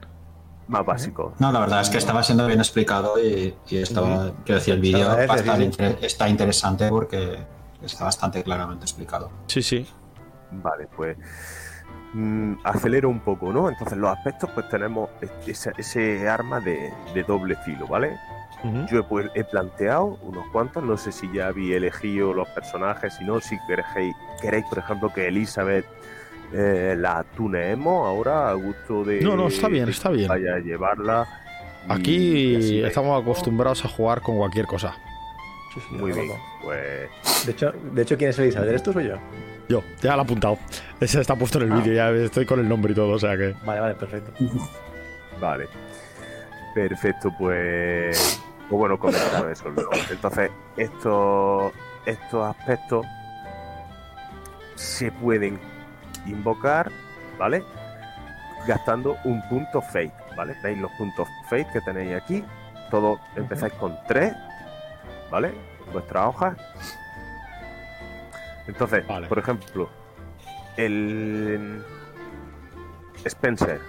[0.68, 1.32] Más básicos.
[1.38, 4.80] No, la verdad es que estaba siendo bien explicado y, y estaba, quiero decir, el
[4.80, 5.08] vídeo
[5.60, 7.38] inter- está interesante porque
[7.82, 9.30] está bastante claramente explicado.
[9.46, 9.86] Sí, sí.
[10.50, 11.16] Vale, pues
[12.14, 13.68] mm, acelero un poco, ¿no?
[13.68, 15.10] Entonces los aspectos, pues tenemos
[15.46, 18.16] ese, ese arma de, de doble filo, ¿vale?
[18.90, 23.14] Yo he, pues, he planteado unos cuantos, no sé si ya habéis elegido los personajes,
[23.14, 25.86] si no, si queréis, queréis por ejemplo, que Elizabeth
[26.52, 29.20] eh, la tuneemos ahora a gusto de...
[29.20, 30.28] No, no, está bien, está bien.
[30.28, 31.26] Vaya a llevarla.
[31.88, 34.94] Aquí estamos acostumbrados a jugar con cualquier cosa.
[35.74, 36.28] Sí, sí, Muy bien,
[36.62, 37.08] pues
[37.46, 38.68] De hecho, de hecho, ¿quién es Elizabeth?
[38.68, 39.16] ¿Eres tú o soy yo?
[39.68, 40.58] Yo, ya lo he apuntado.
[41.00, 41.76] Ese está puesto en el Ah.
[41.80, 43.54] vídeo, ya estoy con el nombre y todo, o sea que.
[43.64, 44.32] Vale, vale, perfecto.
[45.40, 45.68] Vale.
[46.74, 48.40] Perfecto, pues.
[48.68, 49.90] Pues bueno, comentamos eso luego.
[50.10, 51.72] Entonces, estos,
[52.06, 53.06] estos aspectos
[54.74, 55.58] se pueden
[56.30, 56.90] invocar,
[57.38, 57.64] ¿vale?
[58.66, 60.54] Gastando un punto fate, ¿vale?
[60.62, 62.44] ¿Veis los puntos fate que tenéis aquí?
[62.90, 64.34] Todos empezáis con tres,
[65.30, 65.48] ¿vale?
[65.86, 66.56] En vuestras hojas.
[68.66, 69.26] Entonces, Vale.
[69.28, 69.88] por ejemplo,
[70.76, 71.82] el
[73.24, 73.80] Spencer,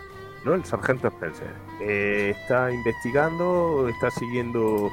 [0.46, 0.54] ¿no?
[0.54, 1.54] El sargento Spencer.
[1.82, 4.90] eh, está investigando, está siguiendo,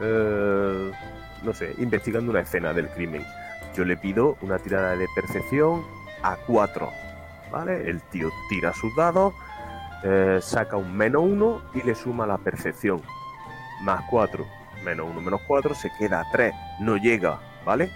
[0.00, 0.92] eh,
[1.42, 3.24] no sé, investigando una escena del crimen.
[3.74, 5.84] Yo le pido una tirada de percepción
[6.22, 6.90] a 4,
[7.50, 7.88] ¿vale?
[7.88, 9.34] El tío tira sus dados,
[10.02, 13.02] eh, saca un menos 1 y le suma la percepción.
[13.82, 14.46] Más 4,
[14.84, 17.90] menos 1, menos 4, se queda a 3, no llega, ¿vale?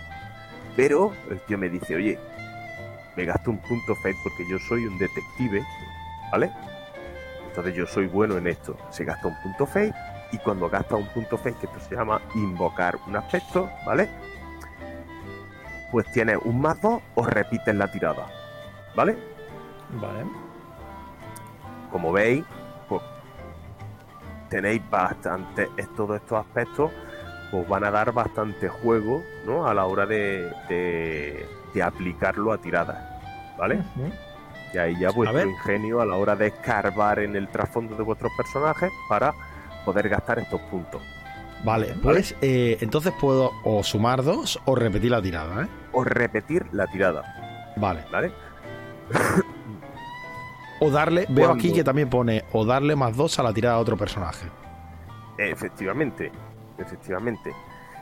[0.76, 2.18] Pero el tío me dice, oye,
[3.16, 5.64] me gasto un punto fate porque yo soy un detective,
[6.30, 6.50] ¿vale?
[7.48, 8.76] Entonces yo soy bueno en esto.
[8.90, 9.92] Se gasta un punto fate
[10.32, 14.08] y cuando gasta un punto fate, que esto se llama invocar un aspecto, ¿vale?
[15.90, 18.26] Pues tienes un más 2 o repites la tirada,
[18.94, 19.16] ¿vale?
[20.00, 20.24] Vale.
[21.90, 22.44] Como veis,
[22.88, 23.02] pues
[24.48, 26.90] tenéis bastante todos estos aspectos
[27.50, 29.66] pues van a dar bastante juego, ¿no?
[29.66, 32.98] A la hora de, de, de aplicarlo a tiradas,
[33.58, 33.82] ¿vale?
[34.72, 38.30] Y ahí ya vuestro ingenio a la hora de escarbar en el trasfondo de vuestros
[38.36, 39.34] personajes para
[39.84, 41.02] poder gastar estos puntos.
[41.64, 45.68] Vale, pues eh, entonces puedo o sumar dos o repetir la tirada, ¿eh?
[45.92, 47.22] O repetir la tirada,
[47.76, 48.04] Vale.
[48.10, 48.32] ¿vale?
[50.80, 53.78] O darle, veo aquí que también pone o darle más dos a la tirada a
[53.78, 54.46] otro personaje.
[55.36, 56.32] Efectivamente,
[56.78, 57.52] efectivamente.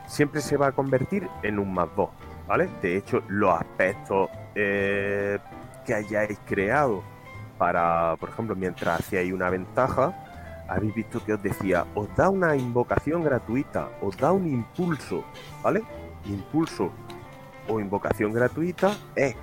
[0.07, 2.09] Siempre se va a convertir en un más 2,
[2.47, 2.69] ¿vale?
[2.81, 5.37] De hecho, los aspectos eh,
[5.85, 7.03] que hayáis creado
[7.57, 10.13] para, por ejemplo, mientras hacíais una ventaja,
[10.69, 15.23] habéis visto que os decía, os da una invocación gratuita, os da un impulso,
[15.63, 15.83] ¿vale?
[16.25, 16.91] Impulso
[17.67, 19.35] o invocación gratuita es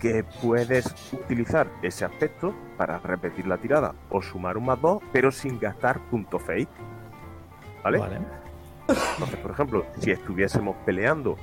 [0.00, 5.32] que puedes utilizar ese aspecto para repetir la tirada o sumar un más 2, pero
[5.32, 6.68] sin gastar punto fate.
[7.82, 7.98] ¿Vale?
[7.98, 8.18] Vale.
[8.88, 11.36] Entonces, por ejemplo, si estuviésemos peleando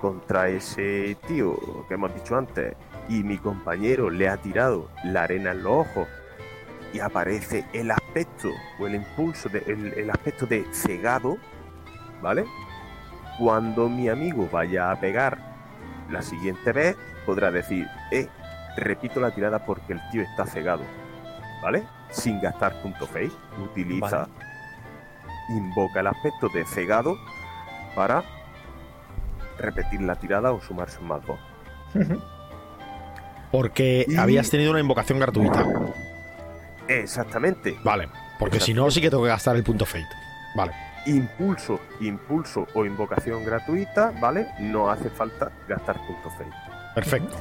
[0.00, 1.56] contra ese tío
[1.88, 2.76] que hemos dicho antes
[3.08, 6.08] y mi compañero le ha tirado la arena en los ojos
[6.96, 11.36] y aparece el aspecto o el impulso, de, el, el aspecto de cegado,
[12.22, 12.44] ¿vale?
[13.38, 15.38] Cuando mi amigo vaya a pegar
[16.10, 18.28] la siguiente vez, podrá decir, eh,
[18.76, 20.84] repito la tirada porque el tío está cegado,
[21.62, 21.84] ¿vale?
[22.10, 23.30] Sin gastar punto fate,
[23.62, 24.26] utiliza,
[25.50, 27.14] invoca el aspecto de cegado
[27.94, 28.24] para
[29.58, 31.38] repetir la tirada o sumarse un más dos.
[33.52, 35.62] Porque Y- habías tenido una invocación gratuita.
[36.88, 37.78] Exactamente.
[37.84, 38.08] Vale.
[38.38, 40.06] Porque si no, sí que tengo que gastar el punto fate.
[40.54, 40.72] Vale.
[41.06, 44.48] Impulso, impulso o invocación gratuita, ¿vale?
[44.58, 46.50] No hace falta gastar punto fate.
[46.94, 47.36] Perfecto.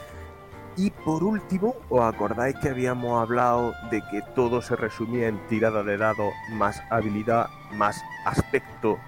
[0.78, 5.84] Y por último, ¿os acordáis que habíamos hablado de que todo se resumía en tirada
[5.84, 9.00] de dados más habilidad, más aspecto,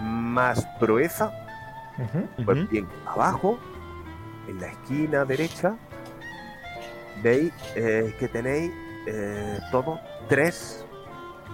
[0.00, 1.30] más proeza?
[2.44, 3.58] Pues bien, abajo,
[4.48, 5.76] en la esquina derecha,
[7.22, 8.72] veis eh, que tenéis
[9.06, 10.84] eh, todos tres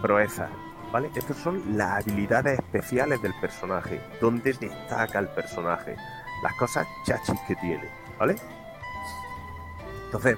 [0.02, 0.50] proezas,
[0.92, 1.10] ¿vale?
[1.14, 5.96] Estas son las habilidades especiales del personaje, donde destaca el personaje,
[6.42, 7.88] las cosas chachis que tiene,
[8.18, 8.36] ¿vale?
[10.06, 10.36] Entonces,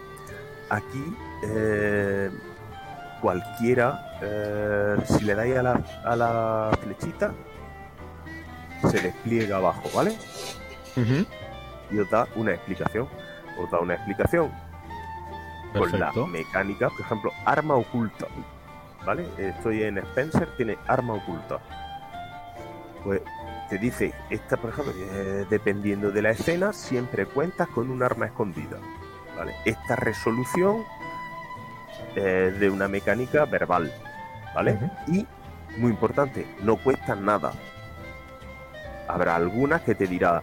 [0.68, 2.30] aquí eh,
[3.20, 7.32] cualquiera, eh, si le dais a la, a la flechita,
[8.90, 10.16] se despliega abajo, ¿vale?
[11.90, 13.08] Y os da una explicación.
[13.58, 14.50] Os da una explicación
[15.76, 18.26] con la mecánica, por ejemplo, arma oculta.
[19.04, 19.28] ¿Vale?
[19.38, 21.58] Estoy en Spencer, tiene arma oculta.
[23.02, 23.22] Pues
[23.70, 28.26] te dice, esta, por ejemplo, eh, dependiendo de la escena, siempre cuentas con un arma
[28.26, 28.78] escondida.
[29.36, 29.54] ¿Vale?
[29.64, 30.84] Esta resolución
[32.14, 33.92] eh, de una mecánica verbal.
[34.54, 34.78] ¿Vale?
[35.06, 35.26] Y,
[35.78, 37.52] muy importante, no cuesta nada.
[39.08, 40.42] Habrá algunas que te dirá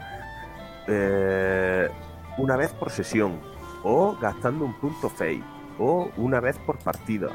[0.88, 1.90] eh,
[2.38, 3.40] una vez por sesión,
[3.84, 5.44] o gastando un punto fate,
[5.80, 7.30] o una vez por partida.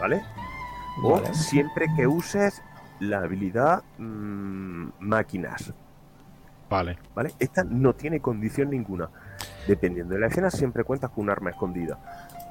[0.00, 0.22] ¿Vale?
[1.02, 1.34] O Vale.
[1.34, 2.62] siempre que uses
[3.00, 5.72] la habilidad mm, máquinas.
[6.68, 6.98] Vale.
[7.14, 7.32] ¿Vale?
[7.38, 9.08] Esta no tiene condición ninguna.
[9.66, 11.98] Dependiendo de la escena, siempre cuentas con un arma escondida.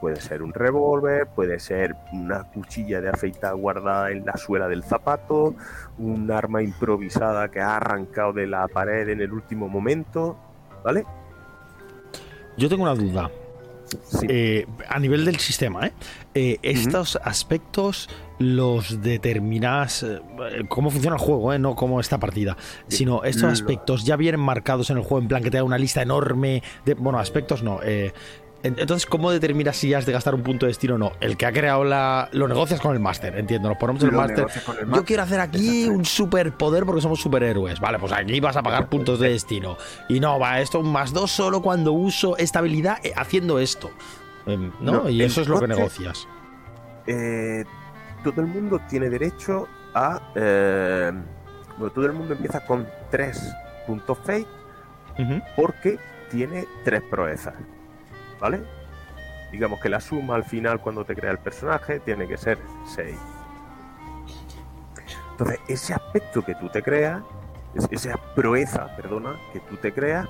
[0.02, 4.84] Puede ser un revólver, puede ser una cuchilla de afeitar guardada en la suela del
[4.84, 5.56] zapato,
[5.98, 10.38] un arma improvisada que ha arrancado de la pared en el último momento.
[10.84, 11.06] ¿Vale?
[12.58, 13.32] Yo tengo una duda.
[14.08, 14.26] Sí.
[14.28, 15.94] Eh, a nivel del sistema, ¿eh?
[16.34, 20.20] Eh, estos aspectos los determinas eh,
[20.68, 21.60] cómo funciona el juego, ¿eh?
[21.60, 25.44] no como esta partida, sino estos aspectos ya vienen marcados en el juego en plan
[25.44, 27.82] que te da una lista enorme de, bueno, aspectos no.
[28.64, 31.12] En- entonces, ¿cómo determinas si has de gastar un punto de destino o no?
[31.20, 32.30] El que ha creado la...
[32.32, 33.70] Lo negocias con el máster, entiendo.
[33.70, 34.48] Nos ponemos en el máster.
[34.94, 37.80] Yo quiero hacer aquí un superpoder porque somos superhéroes.
[37.80, 39.78] Vale, pues aquí vas a pagar puntos de destino.
[40.10, 43.92] Y no, va, esto un más dos solo cuando uso esta habilidad eh, haciendo esto.
[44.46, 44.92] Em, ¿No?
[45.04, 46.28] No, y eso es lo que negocias.
[47.08, 47.64] eh,
[48.24, 50.32] todo el mundo tiene derecho a.
[50.36, 51.12] eh,
[51.78, 53.54] bueno, todo el mundo empieza con tres
[53.88, 54.18] puntos
[55.20, 55.42] Ujú.
[55.56, 56.00] porque
[56.32, 57.54] tiene tres proezas.
[58.44, 58.62] ¿Vale?
[59.54, 62.58] Digamos que la suma al final cuando te crea el personaje tiene que ser
[62.94, 63.16] 6.
[65.32, 67.22] Entonces, ese aspecto que tú te creas,
[67.74, 70.28] es- esa proeza, perdona, que tú te creas,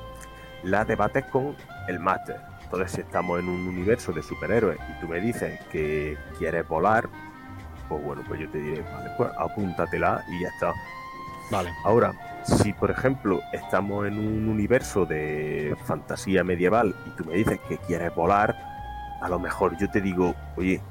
[0.62, 1.56] la debates con
[1.88, 2.40] el máster.
[2.64, 7.10] Entonces, si estamos en un universo de superhéroes y tú me dices que quieres volar,
[7.90, 10.72] pues bueno, pues yo te diré, vale, pues apúntatela y ya está.
[11.50, 11.72] Vale.
[11.84, 12.14] Ahora,
[12.44, 17.78] si por ejemplo estamos en un universo de fantasía medieval y tú me dices que
[17.78, 18.56] quieres volar,
[19.22, 20.82] a lo mejor yo te digo, oye,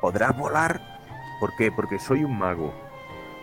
[0.00, 0.80] ¿podrás volar?
[1.40, 1.70] ¿Por qué?
[1.70, 2.72] Porque soy un mago.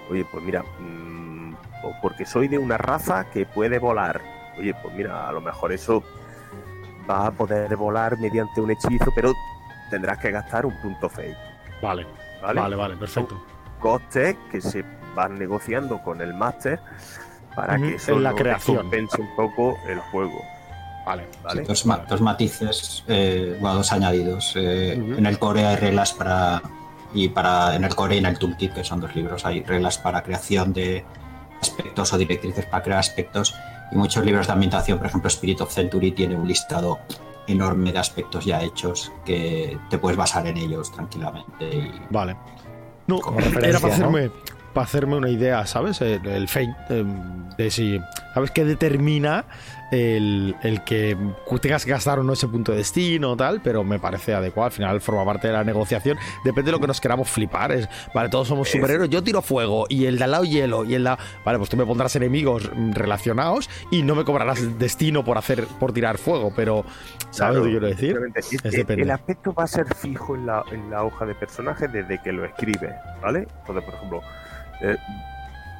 [0.09, 1.53] Oye, pues mira, mm,
[1.83, 4.21] o porque soy de una raza que puede volar.
[4.57, 6.03] Oye, pues mira, a lo mejor eso
[7.09, 9.33] va a poder volar mediante un hechizo, pero
[9.89, 11.37] tendrás que gastar un punto fake.
[11.81, 12.05] Vale,
[12.41, 12.61] ¿vale?
[12.61, 13.41] vale, vale, perfecto.
[13.79, 14.83] Costes que se
[15.15, 16.79] van negociando con el máster
[17.55, 18.77] para que eso en la no creación.
[18.77, 20.41] compense un poco el juego.
[21.05, 21.63] Vale, ¿vale?
[21.63, 24.53] Dos, ma- dos matices, eh, bueno, dos añadidos.
[24.55, 24.93] Eh.
[24.93, 26.61] En el core hay reglas para.
[27.13, 27.75] Y para.
[27.75, 30.71] En el core y en el toolkit, que son dos libros, hay reglas para creación
[30.73, 31.03] de
[31.59, 33.53] aspectos o directrices para crear aspectos.
[33.91, 36.99] Y muchos libros de ambientación, por ejemplo, Spirit of Century tiene un listado
[37.47, 41.65] enorme de aspectos ya hechos que te puedes basar en ellos tranquilamente.
[41.75, 42.37] Y Vale.
[43.07, 43.19] No,
[43.61, 44.11] era para ¿no?
[44.71, 46.01] Para hacerme una idea, ¿sabes?
[46.01, 47.05] El, el eh,
[47.57, 47.99] de si.
[48.33, 49.43] ¿Sabes qué determina
[49.91, 51.17] el, el que
[51.61, 53.61] tengas que gastar o no ese punto de destino o tal?
[53.61, 54.67] Pero me parece adecuado.
[54.67, 56.17] Al final forma parte de la negociación.
[56.45, 57.71] Depende de lo que nos queramos flipar.
[57.73, 59.09] Es, vale, todos somos Es- superhéroes.
[59.09, 61.69] Yo tiro fuego y el de al lado hielo y el de al- Vale, pues
[61.69, 66.53] tú me pondrás enemigos relacionados y no me cobrarás destino por hacer por tirar fuego.
[66.55, 66.85] Pero,
[67.31, 68.17] ¿sabes lo que quiero decir?
[68.35, 69.03] Es- Es es- depende.
[69.03, 72.31] el aspecto va a ser fijo en la, en la hoja de personaje desde que
[72.31, 73.47] lo escribes, ¿vale?
[73.59, 74.21] Entonces, por ejemplo,
[74.81, 74.97] eh,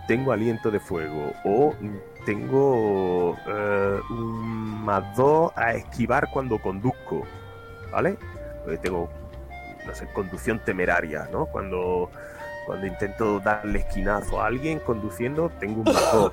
[0.08, 1.74] tengo aliento de fuego o
[2.26, 7.26] tengo eh, un más dos a esquivar cuando conduzco,
[7.91, 8.18] ¿vale?
[8.68, 9.10] Eh, tengo,
[9.86, 11.45] no sé, conducción temeraria, ¿no?
[11.45, 12.10] Cuando,
[12.66, 16.32] cuando intento darle esquinazo a alguien conduciendo, tengo un más dos.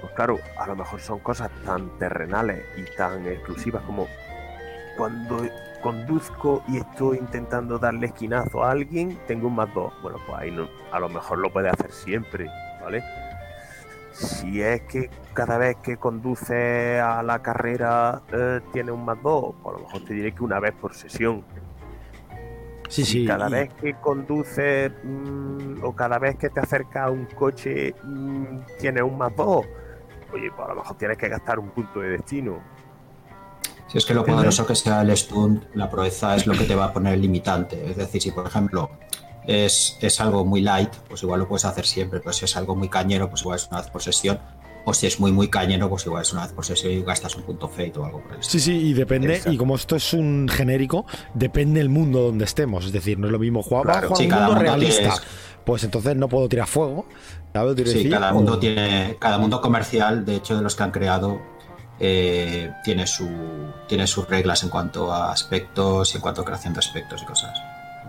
[0.00, 4.06] Pues claro, a lo mejor son cosas tan terrenales y tan exclusivas como
[4.96, 5.44] cuando
[5.84, 9.92] conduzco y estoy intentando darle esquinazo a alguien, tengo un más dos.
[10.02, 12.46] Bueno, pues ahí no, a lo mejor lo puede hacer siempre,
[12.82, 13.04] ¿vale?
[14.10, 19.54] Si es que cada vez que conduce a la carrera eh, tiene un más dos,
[19.62, 21.44] pues a lo mejor te diré que una vez por sesión.
[22.88, 23.26] Sí, sí.
[23.26, 28.58] cada vez que conduces mm, o cada vez que te acercas a un coche mm,
[28.78, 29.66] tienes un más dos,
[30.32, 32.73] oye, pues a lo mejor tienes que gastar un punto de destino.
[33.88, 36.74] Si es que lo poderoso que sea el stunt, la proeza es lo que te
[36.74, 37.90] va a poner el limitante.
[37.90, 38.90] Es decir, si por ejemplo
[39.46, 42.74] es, es algo muy light, pues igual lo puedes hacer siempre, pero si es algo
[42.74, 44.38] muy cañero, pues igual es una vez por sesión.
[44.86, 47.34] O si es muy, muy cañero, pues igual es una vez por sesión y gastas
[47.36, 48.78] un punto fate o algo por el Sí, estilo.
[48.78, 49.52] sí, y depende, Exacto.
[49.52, 52.84] y como esto es un genérico, depende el mundo donde estemos.
[52.84, 54.08] Es decir, no es lo mismo jugar, Claro.
[54.14, 55.14] Sí, jugar cada un mundo mundo realista.
[55.64, 57.06] Pues entonces no puedo tirar fuego.
[57.54, 58.12] ¿sabes lo que quiero Sí, decir?
[58.12, 61.40] cada O- mundo tiene, cada mundo comercial, de hecho, de los que han creado,
[62.00, 63.28] eh, tiene su
[63.88, 67.26] tiene sus reglas en cuanto a aspectos y en cuanto a creación de aspectos y
[67.26, 67.56] cosas.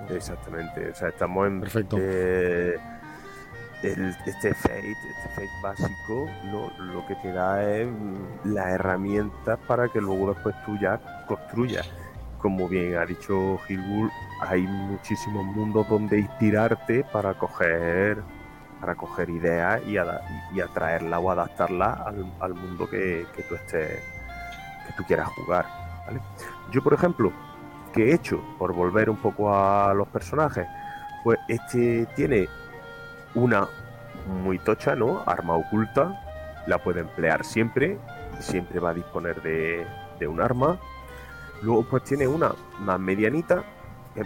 [0.10, 1.98] Exactamente, o sea, estamos en Perfecto.
[2.00, 2.76] eh,
[3.84, 6.72] el- este Fate, este Fate básico, ¿no?
[6.94, 11.90] lo que te da es mm, las herramientas para que luego después tú ya construyas.
[12.40, 14.12] Como bien ha dicho Gilgul,
[14.42, 18.22] hay muchísimos mundos donde inspirarte para coger
[18.80, 19.96] para coger ideas y,
[20.56, 22.06] y atraerla o adaptarla
[22.40, 24.00] al, mundo que, tú estés
[24.88, 25.66] que tú quieras jugar.
[26.72, 27.32] Yo, por ejemplo,
[27.94, 30.68] que he hecho por volver un poco a los personajes,
[31.24, 32.48] pues este tiene
[33.34, 33.68] una
[34.28, 35.24] muy tocha, ¿no?
[35.26, 36.22] Arma oculta,
[36.68, 37.98] la puede emplear siempre,
[38.40, 39.86] siempre va a disponer de,
[40.20, 40.78] de un arma.
[41.62, 43.64] Luego pues tiene una más medianita,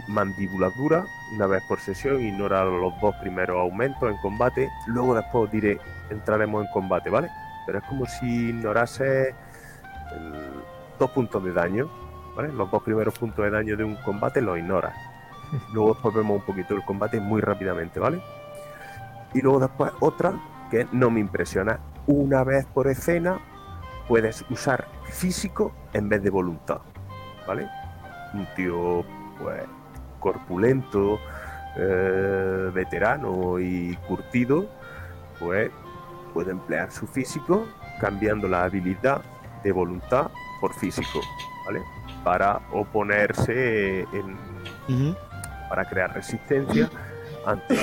[0.08, 4.68] mandíbula dura, una vez por sesión, ignora los dos primeros aumentos en combate.
[4.86, 5.78] Luego después diré,
[6.10, 7.28] entraremos en combate, ¿vale?
[7.66, 9.28] Pero es como si ignorase
[10.12, 10.62] el-
[10.98, 11.90] dos puntos de daño,
[12.36, 12.52] ¿vale?
[12.52, 14.94] Los dos primeros puntos de daño de un combate los ignoras.
[15.72, 18.20] Luego después vemos un poquito el combate muy rápidamente, ¿vale?
[19.32, 20.32] Y luego después otra
[20.70, 21.78] que no me impresiona.
[22.08, 23.38] Una vez por escena
[24.08, 26.78] puedes usar físico en vez de voluntad,
[27.46, 27.68] ¿vale?
[28.34, 29.04] Un tío,
[29.40, 29.62] pues,
[30.20, 31.18] corpulento,
[31.76, 34.66] eh, veterano y curtido,
[35.38, 35.70] pues
[36.32, 37.66] puede emplear su físico
[38.00, 39.22] cambiando la habilidad
[39.64, 41.20] de voluntad por físico,
[41.66, 41.80] ¿vale?
[42.24, 45.16] Para oponerse en,
[45.68, 46.88] para crear resistencia
[47.46, 47.74] ante,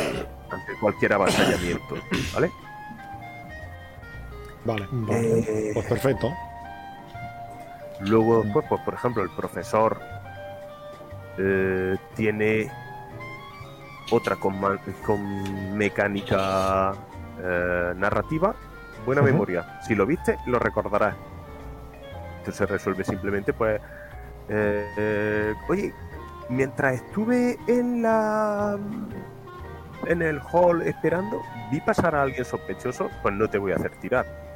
[0.49, 1.95] ante cualquier avasallamiento,
[2.33, 2.51] ¿vale?
[4.65, 4.87] Vale.
[5.11, 6.33] Eh, Pues perfecto.
[8.01, 9.97] Luego, después, pues, por ejemplo, el profesor
[11.37, 12.71] eh, tiene
[14.11, 16.93] otra con, mecánica
[17.41, 18.55] eh, narrativa,
[19.05, 19.79] buena memoria.
[19.81, 21.15] Si lo viste, lo recordarás.
[22.39, 23.81] Esto se resuelve simplemente, pues,
[24.49, 25.93] eh, oye,
[26.49, 28.77] mientras estuve en la
[30.05, 33.91] en el hall esperando, vi pasar a alguien sospechoso, pues no te voy a hacer
[33.97, 34.46] tirar.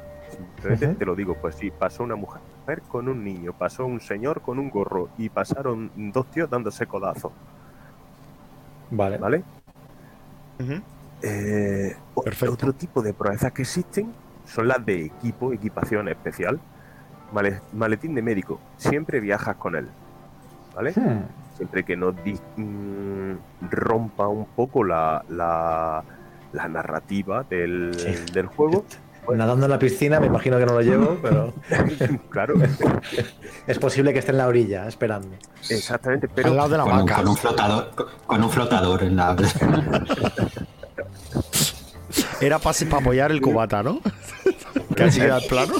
[0.64, 0.94] Ujú.
[0.94, 2.40] te lo digo, pues sí, pasó una mujer
[2.88, 7.32] con un niño, pasó un señor con un gorro y pasaron dos tíos dándose codazos,
[8.90, 9.18] Vale.
[9.18, 9.42] ¿vale?
[11.22, 11.96] Eh,
[12.48, 14.12] otro tipo de proezas que existen
[14.46, 16.60] son las de equipo, equipación especial.
[17.32, 19.88] Male- maletín de médico, siempre viajas con él,
[20.74, 20.92] ¿vale?
[20.94, 21.22] Hmm.
[21.56, 23.32] Siempre que no mm,
[23.70, 26.02] rompa un poco la, la,
[26.52, 28.32] la narrativa del, Sí.
[28.32, 28.84] del juego.
[29.34, 31.54] Nadando en la piscina, me imagino que no lo llevo, pero
[32.30, 32.54] claro,
[33.66, 35.28] es posible que esté en la orilla, esperando.
[35.70, 37.14] exactamente, Al pero lado de la Con un, vaca.
[37.16, 37.90] con un flotador,
[38.26, 39.36] con un flotador en la.
[42.40, 44.00] Era para apoyar el cubata, ¿no?
[44.96, 45.74] que así queda el plano.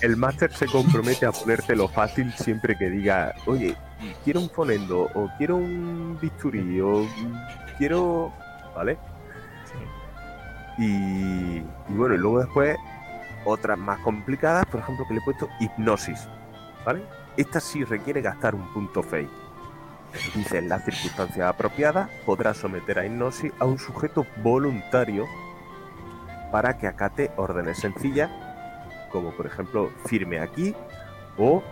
[0.00, 3.76] el máster se compromete a ponértelo fácil siempre que diga, oye,
[4.24, 7.06] quiero un fonendo, o quiero un bisturí, o
[7.78, 8.32] quiero.
[8.74, 8.96] ¿Vale?
[10.78, 12.76] Y, bueno, y luego después
[13.44, 16.28] otras más complicadas, por ejemplo, que le he puesto hipnosis.
[16.84, 17.02] ¿Vale?
[17.36, 19.30] Esta sí requiere gastar un punto fake.
[20.34, 25.26] Dice, en las circunstancias apropiadas podrá someter a hipnosis a un sujeto voluntario
[26.50, 28.30] para que acate órdenes sencillas
[29.12, 30.74] como por ejemplo firme aquí
[31.36, 31.62] o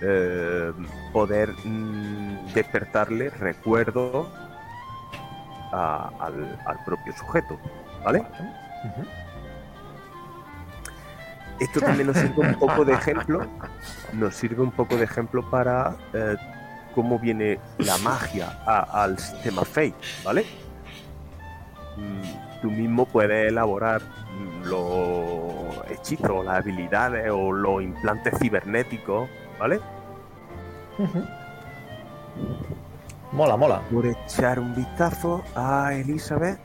[0.00, 0.72] eh,
[1.12, 4.30] poder mm, despertarle recuerdo
[5.72, 7.58] al propio sujeto,
[8.04, 8.22] ¿vale?
[11.60, 13.46] Esto también nos sirve un poco de ejemplo,
[14.12, 16.36] nos sirve un poco de ejemplo para eh,
[16.94, 19.94] cómo viene la magia a- al sistema Fate,
[20.24, 20.44] ¿vale?
[21.96, 24.00] Mm, Tú mismo puedes elaborar
[24.64, 29.28] los hechizos, las habilidades o los implantes cibernéticos,
[29.58, 29.80] ¿vale?
[33.32, 33.80] Mola, mola.
[33.92, 36.58] Por echar un vistazo a Elizabeth,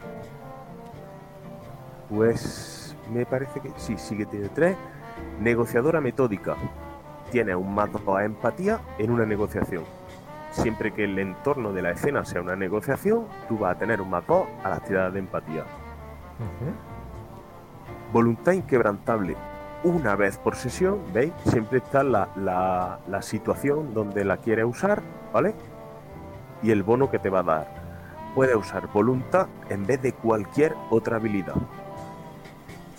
[2.09, 4.75] pues me parece que sí, sí que tiene tres.
[5.39, 6.55] Negociadora metódica.
[7.31, 9.83] Tiene un más dos a empatía en una negociación.
[10.51, 14.09] Siempre que el entorno de la escena sea una negociación, tú vas a tener un
[14.09, 15.63] más dos a las tiradas de empatía.
[18.11, 19.35] Voluntad inquebrantable.
[19.83, 21.31] Una vez por sesión, ¿veis?
[21.45, 25.01] Siempre está la, la- la situación donde la quieres usar,
[25.31, 25.53] ¿vale?
[26.63, 27.67] Y el bono que te va a dar.
[28.35, 31.55] Puedes usar voluntad en vez de cualquier otra habilidad.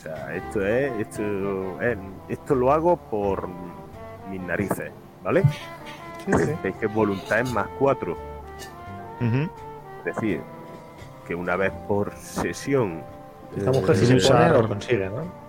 [0.01, 0.93] O sea, esto es.
[1.01, 1.99] Esto, es-
[2.31, 3.49] esto lo hago por
[4.31, 4.91] mis narices,
[5.23, 5.43] ¿vale?
[6.25, 6.53] Sí, sí.
[6.63, 8.13] Veis que voluntad es más 4.
[9.21, 9.51] Ujú.
[9.99, 10.41] Es decir,
[11.27, 13.03] que una vez por sesión.
[13.55, 15.41] Esta mujer si eh, se pone usar- lo consigue, ¿no?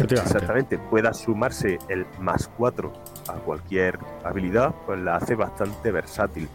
[0.00, 2.92] Exactamente, pueda sumarse el más 4
[3.28, 6.48] a cualquier habilidad, pues la hace bastante versátil.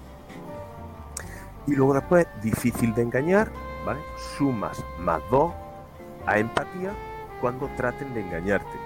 [1.67, 3.49] Y luego después, difícil de engañar,
[3.85, 4.01] ¿vale?
[4.37, 5.53] Sumas más 2
[6.25, 6.91] a empatía
[7.41, 8.77] cuando traten de engañarte.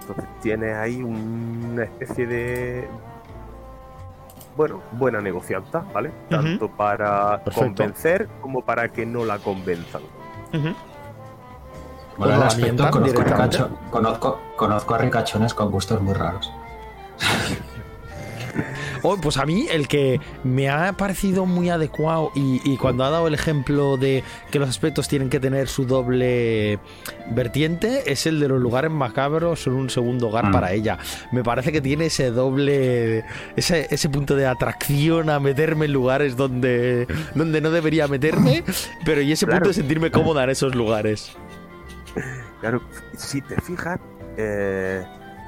[0.00, 2.88] Entonces tienes ahí una especie de...
[4.56, 6.10] Bueno, buena negocianta, ¿vale?
[6.28, 7.66] Tanto para Perfecto.
[7.66, 10.02] convencer como para que no la convenzan.
[12.16, 16.52] Bueno, el aspecto, conozco, ricacho- conozco, conozco a ricachones con gustos muy raros.
[19.02, 23.10] Oh, pues a mí el que me ha parecido muy adecuado y, y cuando ha
[23.10, 26.78] dado el ejemplo de que los aspectos tienen que tener su doble
[27.30, 30.52] vertiente es el de los lugares macabros son un segundo hogar Mm.
[30.52, 30.98] para ella.
[31.32, 33.24] Me parece que tiene ese doble,
[33.56, 38.64] ese, ese punto de atracción a meterme en lugares donde, donde no debería meterme,
[39.04, 39.60] pero y ese Claro.
[39.60, 41.32] punto de sentirme cómoda en esos lugares.
[42.60, 42.82] Claro,
[43.16, 43.98] si te fijas,
[44.36, 45.04] eh,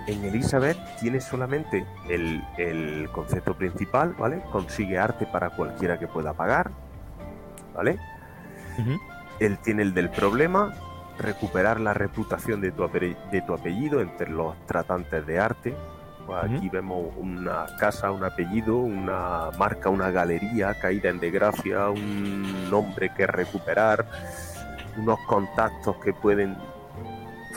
[0.07, 4.42] en Elizabeth tiene solamente el, el concepto principal, ¿vale?
[4.51, 6.70] Consigue arte para cualquiera que pueda pagar,
[7.74, 7.98] ¿vale?
[9.40, 10.74] Él tiene el del problema,
[11.18, 15.74] recuperar la reputación de tu, de tu apellido entre los tratantes de arte.
[16.26, 22.70] Pues aquí vemos una casa, un apellido, una marca, una galería caída en desgracia, un
[22.70, 24.07] nombre que recuperar,
[24.96, 26.57] unos contactos que pueden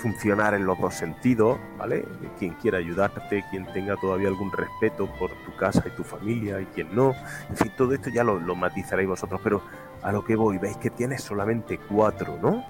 [0.04, 2.06] funcionar en los dos sentidos, ¿vale?
[2.38, 6.66] Quien quiera ayudarte, quien tenga todavía algún respeto por tu casa y tu familia y
[6.66, 7.16] quien no.
[7.50, 9.62] En fin, todo esto ya lo, lo matizaréis vosotros, pero
[10.02, 12.66] a lo que voy, veis que tienes solamente cuatro, ¿no?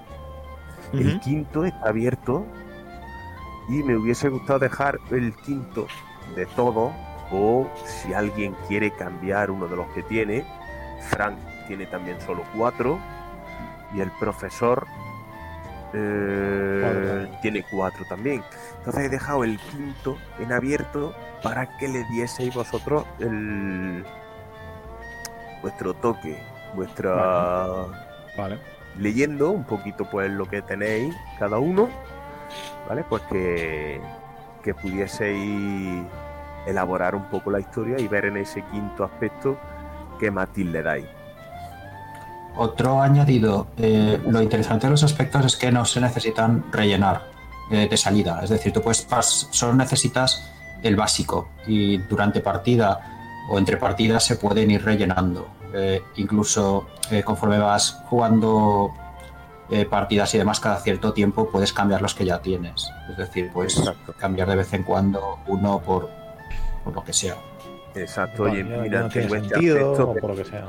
[0.93, 2.45] El quinto está abierto
[3.67, 5.88] y me hubiese gustado dejar el quinto
[6.36, 6.93] de todo
[7.31, 10.45] o si alguien quiere cambiar uno de los que tiene,
[11.09, 11.36] Frank
[11.67, 12.99] tiene también solo cuatro
[13.95, 14.86] y el profesor
[15.93, 18.43] eh, tiene cuatro también.
[18.79, 24.05] Entonces he dejado el quinto en abierto para que le dieseis vosotros el
[25.61, 26.37] vuestro toque,
[26.75, 27.13] vuestra
[28.37, 28.59] Vale.
[28.97, 31.89] leyendo un poquito pues lo que tenéis cada uno,
[32.87, 33.03] ¿vale?
[33.07, 34.01] Pues que,
[34.63, 36.03] que pudieseis
[36.65, 39.57] elaborar un poco la historia y ver en ese quinto aspecto
[40.19, 41.22] qué matiz le dais.
[42.55, 47.23] Otro añadido, eh, lo interesante de los aspectos es que no se necesitan rellenar
[47.71, 48.41] eh, de salida.
[48.43, 50.49] Es decir, tú puedes pas- solo necesitas
[50.83, 52.99] el básico y durante partida
[53.49, 55.47] o entre partidas se pueden ir rellenando.
[55.73, 58.91] Eh, incluso eh, conforme vas jugando
[59.71, 62.87] eh, partidas y demás cada cierto tiempo puedes cambiar los que ya tienes.
[63.09, 64.13] Es decir, puedes Exacto.
[64.19, 66.09] cambiar de vez en cuando uno por,
[66.83, 67.35] por lo que sea.
[67.95, 70.65] Exacto, oye, mira, no tiene tengo este sentido, aspecto, o por lo que sea.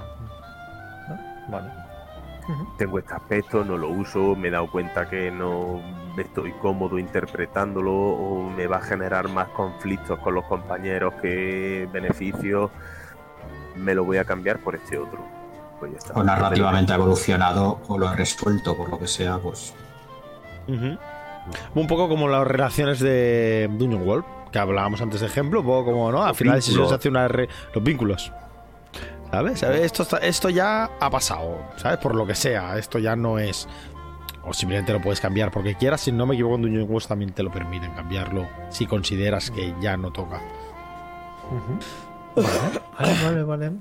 [1.49, 1.69] Vale.
[2.77, 5.81] tengo este aspecto, no lo uso, me he dado cuenta que no
[6.19, 12.71] estoy cómodo interpretándolo o me va a generar más conflictos con los compañeros que beneficios,
[13.77, 15.19] me lo voy a cambiar por este otro.
[15.81, 16.15] Pues ya está.
[16.15, 19.75] O narrativamente ha evolucionado o lo he resuelto por lo que sea, pues.
[21.75, 25.87] Un poco como las relaciones de Dungeon World, que hablábamos antes de ejemplo, un poco
[25.93, 26.23] como, ¿no?
[26.23, 26.89] Al final vínculos.
[26.89, 28.33] se hace una re- los vínculos.
[29.35, 29.59] ¿Sabes?
[29.59, 29.81] ¿Sabes?
[29.81, 31.99] Esto, esto ya ha pasado, ¿sabes?
[31.99, 33.67] Por lo que sea, esto ya no es...
[34.45, 37.33] O simplemente lo puedes cambiar porque quieras, si no me equivoco en Dungeon World también
[37.33, 40.41] te lo permiten cambiarlo si consideras que ya no toca.
[42.37, 42.47] Vale,
[43.01, 43.73] vale, vale, vale.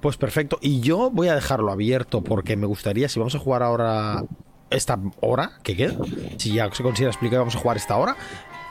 [0.00, 0.58] Pues perfecto.
[0.62, 4.24] Y yo voy a dejarlo abierto porque me gustaría, si vamos a jugar ahora
[4.70, 5.96] esta hora que queda,
[6.38, 8.16] si ya se considera explicado vamos a jugar esta hora,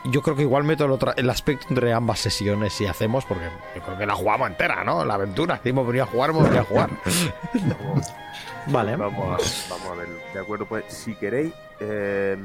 [0.05, 3.45] yo creo que igual meto el, otro, el aspecto entre ambas sesiones si hacemos, porque
[3.75, 5.05] yo creo que la jugamos entera, ¿no?
[5.05, 5.59] La aventura.
[5.63, 6.89] Si hemos venido a jugar, hemos venido a jugar.
[8.67, 8.95] Vale.
[8.95, 10.15] Vamos a, vamos a verlo.
[10.33, 12.37] De acuerdo, pues si queréis, eh,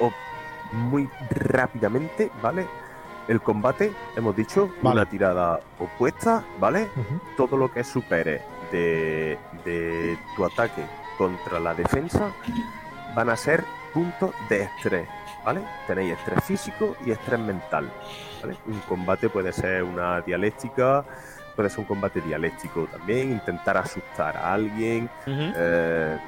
[0.00, 0.10] o
[0.72, 2.66] muy rápidamente, ¿vale?
[3.28, 5.00] El combate, hemos dicho, Vale.
[5.00, 6.88] una tirada opuesta, ¿vale?
[7.36, 8.42] Todo lo que supere
[8.72, 10.84] de, de tu ataque
[11.18, 12.32] contra la defensa
[13.14, 15.08] van a ser puntos de estrés,
[15.44, 15.62] ¿vale?
[15.86, 17.90] Tenéis estrés físico y estrés mental,
[18.42, 18.56] ¿vale?
[18.66, 21.04] Un combate puede ser una dialéctica,
[21.56, 26.18] puede ser un combate dialéctico también, intentar asustar a alguien, eh,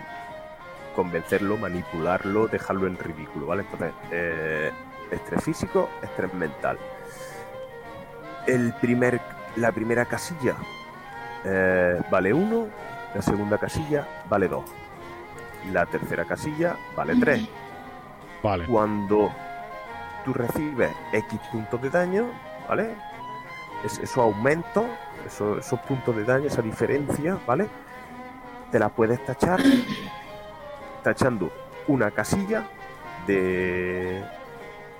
[0.95, 3.63] convencerlo, manipularlo, dejarlo en ridículo, ¿vale?
[3.63, 4.71] Entonces, eh,
[5.11, 6.79] estrés físico, estrés mental.
[8.47, 9.21] El primer,
[9.57, 10.57] la primera casilla
[11.45, 12.67] eh, vale 1,
[13.15, 14.65] la segunda casilla vale 2,
[15.73, 17.49] la tercera casilla vale 3.
[18.43, 18.67] Vale.
[18.67, 19.31] Cuando
[20.25, 22.27] tú recibes X puntos de daño,
[22.69, 22.95] ¿vale?
[23.85, 24.85] Es, esos aumentos,
[25.27, 27.69] eso- esos puntos de daño, esa diferencia, ¿vale?
[28.71, 29.61] Te la puedes tachar
[31.03, 31.53] tachando
[31.89, 32.65] una casilla
[33.27, 34.25] de,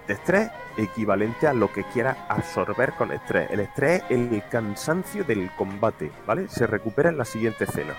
[0.07, 3.51] de estrés equivalente a lo que quieras absorber con estrés.
[3.51, 6.49] El estrés es el cansancio del combate, ¿vale?
[6.49, 7.95] Se recupera en la siguiente escena.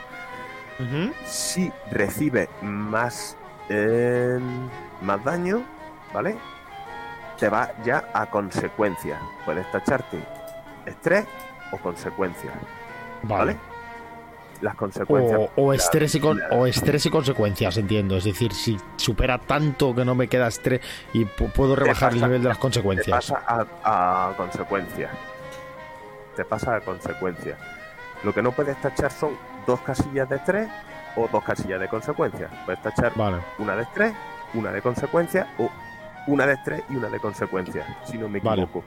[1.26, 3.38] Si recibes más,
[3.70, 4.40] eh,
[5.02, 5.64] más daño,
[6.14, 6.36] ¿vale?
[7.40, 9.20] Te va ya a consecuencias.
[9.46, 10.20] Puedes tacharte
[10.86, 11.26] estrés
[11.72, 12.54] o consecuencias,
[13.24, 13.54] ¿vale?
[13.54, 13.58] Vale.
[14.62, 15.40] Las consecuencias.
[15.58, 18.16] O, o estrés y con- o estrés y consecuencias, entiendo.
[18.16, 20.80] Es decir, si supera tanto que no me queda estrés
[21.12, 23.32] y pu- puedo rebajar el nivel de las te consecuencias.
[23.32, 25.12] pasa a, a consecuencias.
[26.38, 27.58] Te pasa a consecuencias.
[28.24, 29.32] Lo que no puedes tachar son
[29.68, 30.70] dos casillas de estrés
[31.16, 32.52] o dos casillas de consecuencias.
[32.66, 33.38] Puedes tachar Vale.
[33.60, 34.14] una de estrés,
[34.54, 35.70] una de consecuencias o
[36.28, 38.64] una de estrés y una de consecuencias, si no me Vale.
[38.64, 38.86] equivoco.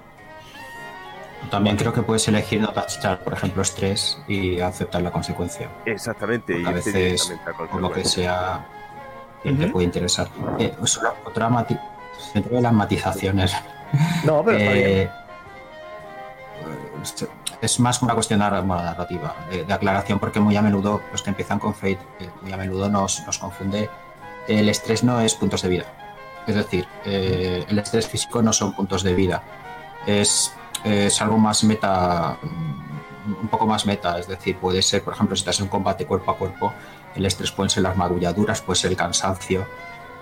[1.51, 5.69] también creo que puedes elegir no tachar, por ejemplo, estrés y aceptar la consecuencia.
[5.85, 7.33] Exactamente, Porque a irte veces,
[7.71, 8.65] por lo que sea,
[9.43, 10.29] que te puede interesar.
[10.59, 10.75] Eh,
[11.25, 11.77] otra mati
[12.35, 13.55] dentro de las matizaciones.
[14.25, 15.11] No, pero está bien.
[17.61, 21.75] Es- más una cuestión narrativa, de, aclaración, porque muy a menudo los que empiezan con
[21.75, 23.89] Fate, eh, muy a menudo nos, nos confunde.
[24.47, 25.85] El estrés no es puntos de vida.
[26.47, 29.43] Es decir, eh, el estrés físico no son puntos de vida.
[30.07, 30.53] Es,
[30.85, 34.19] es algo más meta, mm, un poco más meta.
[34.19, 36.73] Es decir, puede ser, por ejemplo, si estás en un combate cuerpo a cuerpo,
[37.17, 39.67] el estrés pueden ser las magulladuras, puede ser el cansancio,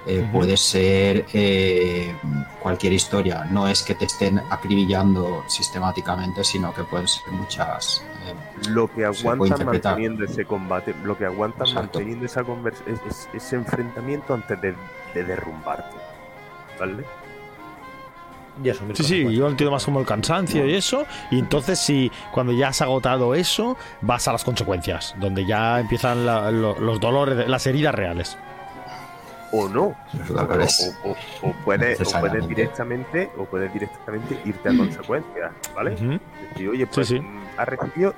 [0.06, 2.14] eh, puede ser eh,
[2.60, 3.44] cualquier historia.
[3.50, 8.04] No es que te estén acribillando sistemáticamente, sino que pueden ser muchas.
[8.26, 11.98] eh, Lo que aguantan manteniendo ese combate, lo que aguantan Exacto.
[11.98, 14.74] manteniendo esa convers es- es- ese enfrentamiento antes de,
[15.14, 15.96] de derrumbarte.
[16.78, 17.04] ¿Vale?
[18.62, 21.04] Y Sí, sí, yo lo entiendo más como el cansancio y eso.
[21.32, 26.24] Y entonces, si cuando ya has agotado eso, vas a las consecuencias, donde ya empiezan
[26.24, 28.38] la- lo- los dolores, las heridas reales.
[29.56, 29.82] O no.
[29.84, 32.48] O, o- o puedes, o puedes Necesariamente.
[32.48, 35.94] directamente, o puedes directamente irte a consecuencias, ¿vale?
[35.94, 36.18] Ujú.
[36.50, 37.20] Decir, oye, pues sí.
[37.20, 38.14] mm, ha recibido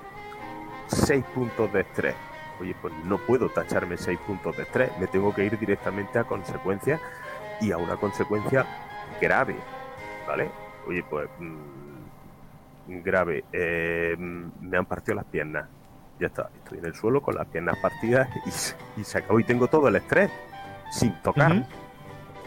[0.88, 2.14] 6 puntos de estrés.
[2.60, 6.24] Oye, pues no puedo tacharme 6 puntos de estrés, me tengo que ir directamente a
[6.24, 7.00] consecuencias
[7.60, 8.64] y a una consecuencia
[9.20, 9.56] grave,
[10.26, 10.50] ¿vale?
[10.88, 15.66] Oye, pues mm, grave, eh, mm, me han partido las piernas.
[16.18, 16.48] ya está.
[16.64, 18.26] Estoy en el suelo con las piernas partidas
[18.96, 19.38] y se acabó.
[19.38, 20.30] Y tengo todo el estrés
[20.90, 21.66] sin tocar.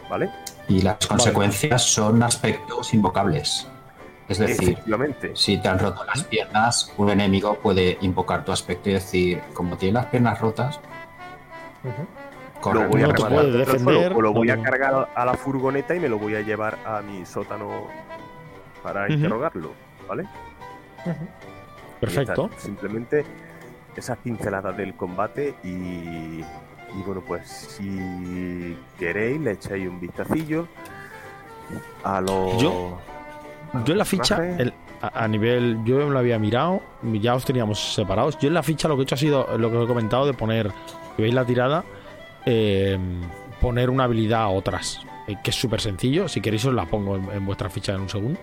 [0.08, 0.30] ¿Vale?
[0.68, 3.68] Y las consecuencias son aspectos invocables.
[4.28, 5.32] Es decir, Efectivamente.
[5.34, 9.76] si te han roto las piernas, un enemigo puede invocar tu aspecto y decir, como
[9.76, 10.80] tiene las piernas rotas,
[12.60, 12.84] corre.
[12.84, 15.96] lo voy a No puedes defender, o lo voy no a cargar a la furgoneta
[15.96, 17.88] y me lo voy a llevar a mi sótano
[18.84, 19.72] para interrogarlo,
[20.08, 20.28] ¿vale?
[21.98, 22.50] Perfecto.
[22.56, 23.24] Simplemente
[23.96, 26.44] esas pinceladas del combate y,
[26.98, 30.66] y bueno, pues si queréis le echáis un vistacillo
[32.04, 32.56] a los...
[32.60, 32.98] Yo-
[33.84, 34.72] Yo en la ficha, el-
[35.02, 38.38] a, a nivel, yo lo había mirado, ya os teníamos separados.
[38.38, 40.26] Yo en la ficha lo que he hecho ha sido lo que os he comentado
[40.26, 40.70] de poner,
[41.16, 41.84] si veis la tirada,
[42.44, 42.98] eh,
[43.60, 46.28] poner una habilidad a otras, eh, que es súper sencillo.
[46.28, 48.38] Si queréis os la pongo en, en vuestra ficha en un segundo.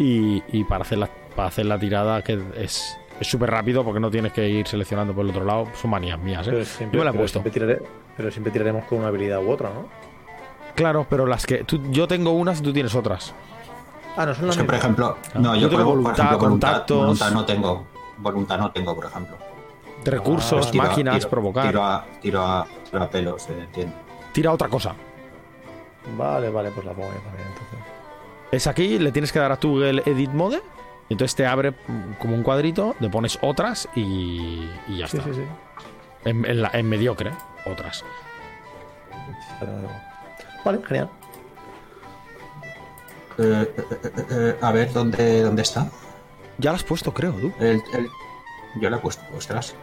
[0.00, 4.00] Y, y para, hacer la, para hacer la tirada, que es es súper rápido porque
[4.00, 6.46] no tienes que ir seleccionando por el otro lado, son manías mías.
[6.46, 6.50] ¿eh?
[6.52, 7.40] Pero siempre, Yo me la he pero puesto.
[7.42, 7.82] siempre tirare-
[8.16, 9.86] pero siempre tiraremos con una habilidad u otra, ¿no?
[10.74, 13.34] Claro, pero las que tú, yo tengo unas y tú tienes otras.
[14.16, 16.14] Ah, no son Es las que, por ejemplo, Ah, no, yo yo, tengo por voluntad,
[16.14, 16.98] ejemplo, voluntad, contactos.
[16.98, 17.86] voluntad no tengo.
[18.18, 19.36] Voluntad no tengo, por ejemplo.
[20.04, 21.66] De recursos, Ah, Pues tiro máquinas, tiro- provocar.
[21.68, 23.94] Tiro a, tiro a, tiro a pelos, eh, entiendo.
[24.32, 24.94] Tira otra cosa.
[26.16, 27.78] Vale, vale, pues la pongo yo también, entonces.
[28.50, 30.62] Es aquí, le tienes que dar a tu el Edit Mode.
[31.08, 31.72] Y entonces te abre
[32.18, 35.28] como un cuadrito, le pones otras y, y ya Sí, está.
[35.30, 35.42] sí, sí.
[36.24, 37.32] En, en la- en mediocre,
[37.64, 38.04] otras.
[40.64, 41.08] Vale, genial.
[43.38, 45.86] Eh, eh, eh, eh, a ver, ¿dónde, ¿dónde está?
[46.58, 47.52] Ya las has puesto, creo, tú.
[47.60, 48.08] El, el-
[48.80, 49.74] Yo le he puesto, ostras.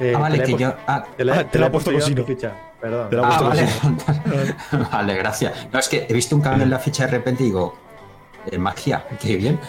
[0.00, 0.74] Eh, ah, vale, la que yo.
[0.86, 2.26] Ah, Te la, Ah, te la he puesto con yo en tu Sino.
[2.36, 2.52] ficha.
[2.80, 3.10] Perdón.
[3.10, 4.54] Te la he ah, puesto vale.
[4.92, 5.66] vale, gracias.
[5.72, 7.76] No, es que he visto un cambio en la ficha de repente y digo.
[8.46, 9.60] Eh, magia, qué bien.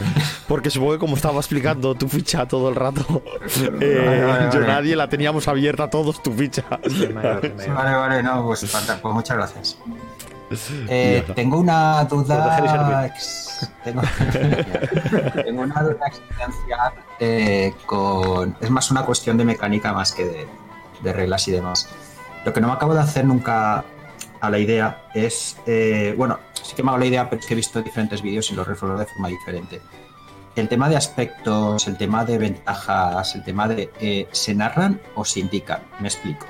[0.48, 3.24] Porque supongo que como estaba explicando tu ficha todo el rato,
[3.82, 4.68] eh, Vale, vale, yo vale.
[4.68, 6.64] nadie la teníamos abierta todos tu ficha.
[6.70, 7.54] Vale,
[7.96, 8.66] vale, no, pues,
[9.02, 9.78] pues muchas gracias.
[10.90, 13.06] Eh, tengo una duda.
[13.06, 14.02] ex- Tengo,
[15.46, 18.56] tengo una duda existencial eh, con.
[18.60, 20.48] Es más una cuestión de mecánica más que de,
[21.04, 21.88] de reglas y demás.
[22.46, 23.84] Lo que no me acabo de hacer nunca
[24.42, 25.58] a la idea es.
[25.66, 28.52] eh, bueno, sí que me hago la idea, pero es que he visto diferentes vídeos
[28.52, 29.82] y los resuelvo de forma diferente.
[30.56, 33.92] El tema de aspectos, el tema de ventajas, el tema de.
[34.00, 35.82] eh, ¿Se narran o se indican?
[36.00, 36.46] Me explico.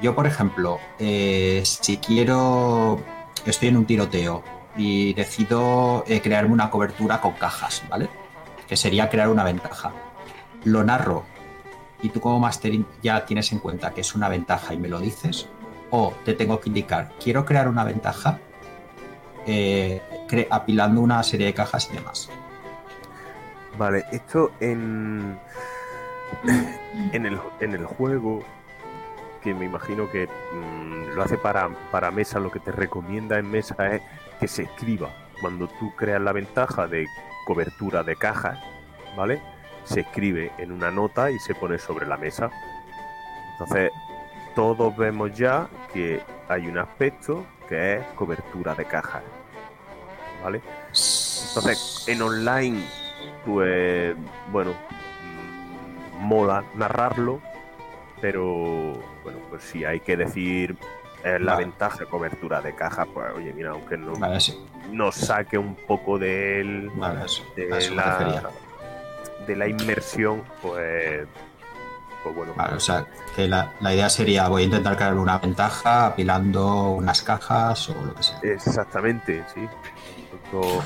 [0.00, 3.02] Yo, por ejemplo, eh, si quiero,
[3.44, 4.44] estoy en un tiroteo
[4.76, 8.08] y decido crearme una cobertura con cajas, ¿vale?
[8.68, 9.92] Que sería crear una ventaja.
[10.64, 11.24] Lo narro
[12.02, 12.72] y tú como máster
[13.02, 15.48] ya tienes en cuenta que es una ventaja y me lo dices,
[15.90, 18.38] o te tengo que indicar, quiero crear una ventaja
[19.46, 20.02] eh,
[20.50, 22.28] apilando una serie de cajas y demás.
[23.78, 25.38] Vale, esto en,
[27.12, 28.42] en, el, en el juego,
[29.42, 33.50] que me imagino que mm, lo hace para, para mesa, lo que te recomienda en
[33.50, 34.02] mesa es
[34.40, 35.10] que se escriba.
[35.40, 37.06] Cuando tú creas la ventaja de
[37.46, 38.58] cobertura de cajas,
[39.16, 39.40] ¿vale?
[39.84, 42.50] Se escribe en una nota y se pone sobre la mesa.
[43.52, 43.90] Entonces,
[44.58, 49.22] todos vemos ya que hay un aspecto que es cobertura de cajas,
[50.42, 50.60] ¿vale?
[50.88, 52.82] Entonces, en online,
[53.46, 54.16] pues,
[54.50, 57.40] bueno, mm, mola narrarlo,
[58.20, 60.76] pero, bueno, pues si hay que decir
[61.22, 61.66] eh, la Vale.
[61.66, 64.58] ventaja de cobertura de caja, pues, oye, mira, aunque no, Vale, sí,
[64.90, 68.50] nos saque un poco de, vale, eso, eso la,
[69.46, 71.28] de la inmersión, pues,
[72.22, 73.06] pues bueno, Vale, o sea,
[73.36, 77.94] que la, la idea sería voy a intentar crear una ventaja apilando unas cajas o
[78.04, 78.38] lo que sea.
[78.42, 79.60] exactamente, sí.
[80.44, 80.82] Esto-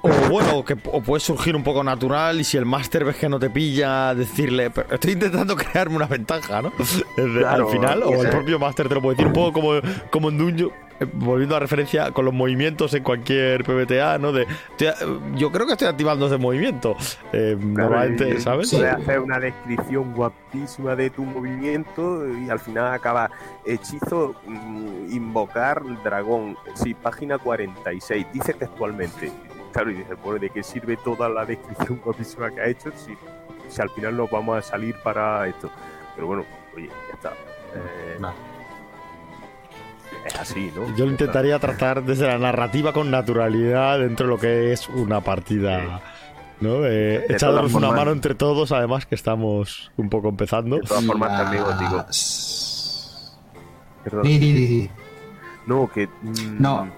[0.00, 3.28] O bueno, que o puede surgir un poco natural y si el máster ves que
[3.28, 6.72] no te pilla, decirle, pero estoy intentando crearme una ventaja, ¿no?
[7.16, 10.28] Claro, Al final, o el propio máster te lo puede decir un poco como, como
[10.28, 10.70] en Dungeon,
[11.14, 14.32] volviendo a referencia con los movimientos en cualquier PBTA, ¿no?
[14.32, 14.46] De,
[14.76, 16.96] estoy- yo creo que estoy activando ese movimiento.
[17.32, 18.70] Eh, normalmente, y- ¿sabes?
[18.70, 18.76] sí.
[18.76, 23.30] Puedes hacer una descripción guapísima de tu movimiento y al final acaba
[23.64, 26.56] hechizo, mm, invocar dragón.
[26.74, 29.30] Sí, página 46, dice textualmente.
[29.72, 33.12] Claro, y dices, bueno, ¿de qué sirve toda la descripción guapísima que ha hecho si,
[33.68, 35.70] si al final nos vamos a salir para esto?
[36.14, 36.44] Pero bueno,
[36.74, 37.30] oye, ya está.
[37.74, 38.16] Eh.
[40.26, 40.94] Es así, ¿no?
[40.96, 45.20] Yo lo intentaría tratar desde la narrativa con naturalidad dentro de lo que es una
[45.20, 46.00] partida.
[46.60, 46.84] ¿no?
[46.86, 50.76] Eh, echándonos una mano entre todos, además que estamos un poco empezando.
[50.76, 51.96] De todas formas, también os digo.
[51.98, 53.38] Las-
[54.04, 54.22] Perdón.
[54.22, 54.90] Di, di, di, di.
[55.66, 56.06] No, que.
[56.06, 56.88] mm, No.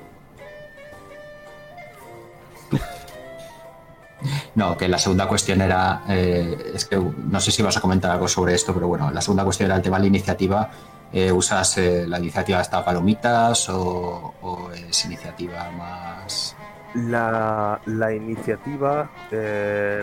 [4.55, 8.11] No, que la segunda cuestión era, eh, es que no sé si vas a comentar
[8.11, 10.71] algo sobre esto, pero bueno, la segunda cuestión era el tema de la iniciativa.
[11.13, 16.57] Eh, ¿Usas eh, la iniciativa esta palomitas o, o es iniciativa más...?
[16.95, 20.03] La, la iniciativa eh,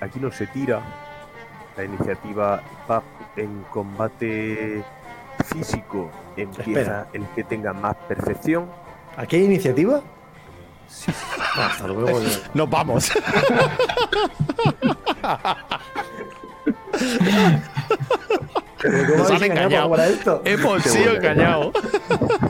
[0.00, 0.80] aquí no se tira.
[1.76, 3.02] La iniciativa va
[3.36, 4.82] en combate
[5.46, 6.10] físico.
[6.36, 7.06] Empieza Espera.
[7.12, 8.66] el que tenga más percepción.
[9.16, 10.00] ¿Aquí hay iniciativa?
[10.88, 11.12] Sí,
[11.56, 12.20] Hasta luego.
[12.54, 13.10] Nos vamos.
[18.82, 19.90] ¿Pero ¿Cómo Nos han engañado engañado.
[19.90, 20.42] para esto?
[20.44, 21.72] Hemos sido engañados.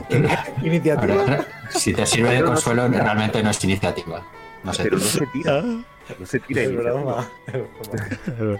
[0.63, 1.13] Iniciativa.
[1.13, 4.23] Ahora, si te sirve de consuelo, realmente no es iniciativa.
[4.63, 4.83] No sé.
[4.83, 5.61] pero no se tira.
[5.61, 7.29] No se tira broma.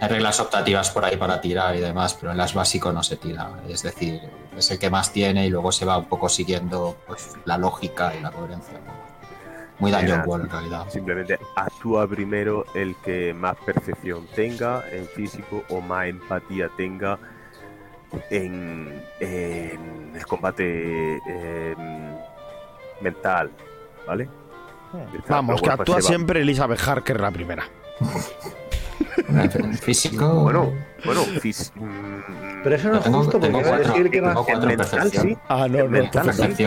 [0.00, 3.16] Hay reglas optativas por ahí para tirar y demás, pero en las básico no se
[3.16, 3.50] tira.
[3.68, 4.20] Es decir,
[4.56, 8.14] es el que más tiene y luego se va un poco siguiendo pues, la lógica
[8.18, 8.78] y la coherencia.
[9.80, 10.86] Muy World en realidad.
[10.88, 17.18] Simplemente actúa primero el que más percepción tenga en físico o más empatía tenga
[18.30, 21.74] en, en el combate eh,
[23.00, 23.50] mental,
[24.06, 24.28] ¿vale?
[25.28, 27.64] Vamos, que actúa siempre Elizabeth Harker la primera.
[29.80, 30.28] Físico.
[30.42, 30.72] Bueno,
[31.04, 31.72] bueno, fis-
[32.62, 35.66] Pero eso no es justo porque va a cuatro, decir que en mental sí, Ah,
[35.68, 35.88] no, no.
[35.88, 36.66] mental sí.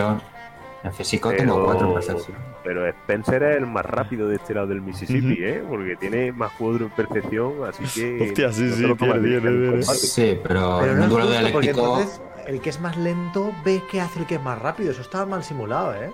[0.88, 2.36] En físico tengo pero, cuatro en percepción.
[2.64, 5.62] pero Spencer es el más rápido de este lado del Mississippi, ¿eh?
[5.68, 8.22] Porque tiene más cuadro en percepción, así que...
[8.28, 9.40] Hostia, sí, no sí, en tiene.
[9.40, 9.82] combate.
[9.84, 11.98] Sí, pero, Pero en no un es duelo justo porque dialéctico.
[12.00, 14.90] entonces el que es más lento ve que hace el que es más rápido.
[14.90, 16.10] Eso está mal simulado, ¿eh?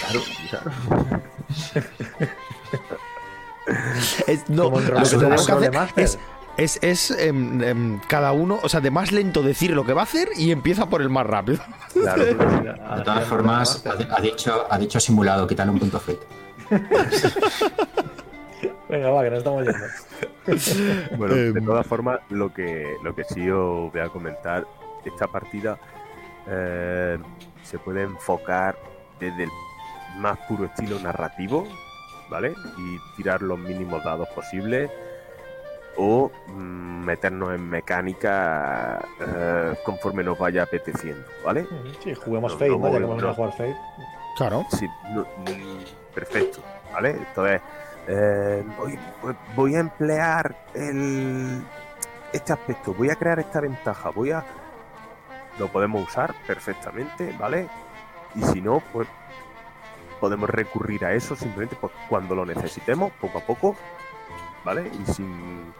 [0.00, 0.70] Claro, claro.
[4.26, 6.18] Es- no, en lo que tenemos que hacer es,
[6.60, 10.02] es, es em, em, cada uno, o sea, de más lento decir lo que va
[10.02, 11.58] a hacer y empieza por el más rápido.
[11.92, 16.18] Claro, De todas formas, ha, ha dicho, ha dicho simulado, quítale un punto fit.
[18.88, 19.78] Venga, va, que nos estamos yendo.
[21.16, 21.52] Bueno, Em.
[21.54, 24.66] de todas formas, lo que, lo que sí os voy a comentar,
[25.04, 25.78] esta partida
[26.48, 27.18] eh,
[27.62, 28.76] se puede enfocar
[29.18, 29.50] desde el
[30.18, 31.66] más puro estilo narrativo,
[32.28, 32.52] ¿vale?
[32.78, 34.90] Y tirar los mínimos dados posibles.
[35.96, 41.66] O mm, meternos en mecánica eh, conforme nos vaya apeteciendo, ¿vale?
[42.02, 42.88] Sí, juguemos No, Fate, no, ¿no?
[42.88, 43.08] Ya que no.
[43.08, 43.76] vamos a jugar Fate.
[44.36, 44.66] Claro.
[44.78, 45.26] Sí, no-
[46.14, 46.62] perfecto,
[46.92, 47.10] ¿vale?
[47.10, 47.60] Entonces,
[48.08, 51.62] eh, voy, voy- voy a emplear el,
[52.32, 54.44] este aspecto, voy a crear esta ventaja, voy a...
[55.58, 57.68] Lo podemos usar perfectamente, ¿vale?
[58.34, 59.06] Y si no, pues
[60.20, 63.76] podemos recurrir a eso simplemente pues, cuando lo necesitemos, poco a poco,
[64.64, 64.90] ¿vale?
[65.02, 65.72] Y sin,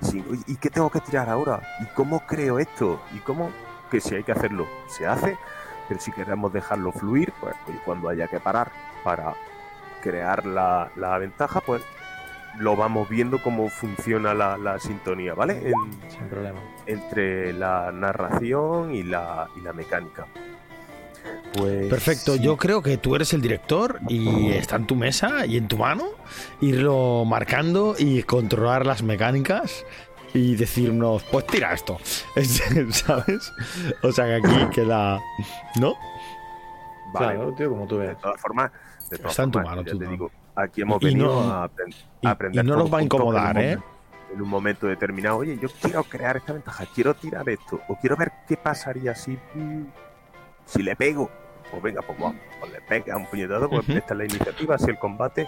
[0.00, 0.24] sin...
[0.30, 1.60] "Uy, ¿Y qué tengo que tirar ahora?
[1.80, 3.00] ¿Y cómo creo esto?
[3.14, 3.50] ¿Y cómo?
[3.90, 5.36] Que si hay que hacerlo, se hace,
[5.88, 8.70] pero si queremos dejarlo fluir, pues oye, cuando haya que parar
[9.02, 9.34] para
[10.02, 11.82] crear la, la ventaja, pues
[12.58, 15.68] lo vamos viendo cómo funciona la, la sintonía, ¿vale?
[15.70, 16.58] En- Sin problema.
[16.86, 20.26] entre la narración y la, y la mecánica.
[21.52, 25.46] Pues Perfecto, sí, yo creo que tú eres el director y está en tu mesa
[25.46, 26.04] y en tu mano
[26.60, 29.84] irlo marcando y controlar las mecánicas
[30.32, 31.98] y decirnos, pues tira esto,
[32.36, 33.52] Es- ¿sabes?
[34.02, 35.18] O sea que aquí queda,
[35.80, 35.96] ¿no?
[37.12, 37.34] vale.
[37.34, 38.18] Claro, tío, como tú De ves.
[38.18, 38.70] todas formas,
[39.10, 41.50] de todas Está en tu formas, mano, tu te digo, aquí hemos Y venido no-
[41.52, 43.78] a, aprend- y- a aprender y no nos va a incomodar, ¿eh?
[44.32, 48.16] En un momento determinado, oye, yo quiero crear esta ventaja, quiero tirar esto, o quiero
[48.16, 49.36] ver qué pasaría si,
[50.70, 51.30] si le pego.
[51.70, 53.98] Pues venga, pues vamos, pues le pega un puñetazo, pues Ujú.
[53.98, 55.46] esta es la iniciativa, si el combate,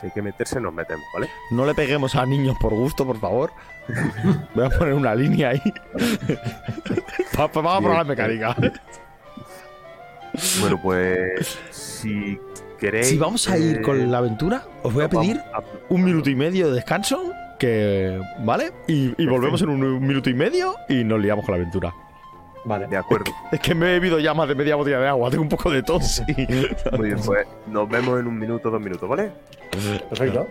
[0.00, 1.28] si hay que meterse, nos metemos, ¿vale?
[1.50, 3.50] No le peguemos a niños por gusto, por favor.
[4.54, 5.60] Voy a poner una línea ahí.
[7.36, 8.56] Pa- Vamos a probar la mecánica.
[10.60, 12.38] Bueno, pues si
[12.78, 13.08] queréis.
[13.08, 16.04] Si vamos a ir eh, con la aventura, os voy a vamos pedir a- un
[16.04, 18.72] minuto y medio de descanso, que ¿vale?
[18.86, 21.94] Y, y volvemos en un, un minuto y medio y nos liamos con la aventura.
[22.66, 22.86] Vale.
[22.88, 23.32] De acuerdo.
[23.52, 25.70] Es que me he bebido ya más de media botella de agua, tengo un poco
[25.70, 26.20] de tos.
[26.28, 26.46] y-
[26.96, 29.30] Muy bien, pues nos vemos en un minuto, dos minutos, ¿vale?
[30.10, 30.46] Perfecto.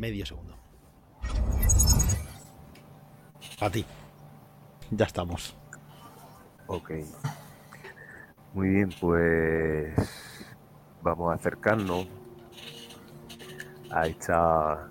[0.00, 0.54] Medio segundo.
[3.60, 3.84] A ti.
[4.90, 5.54] Ya estamos.
[6.66, 6.90] Ok.
[8.54, 9.94] Muy bien, pues
[11.02, 12.08] vamos a acercarnos
[13.90, 14.88] a esta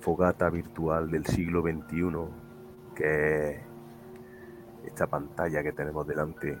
[0.00, 2.12] fogata virtual del siglo XXI,
[2.94, 3.60] que es
[4.84, 6.58] esta pantalla que tenemos delante.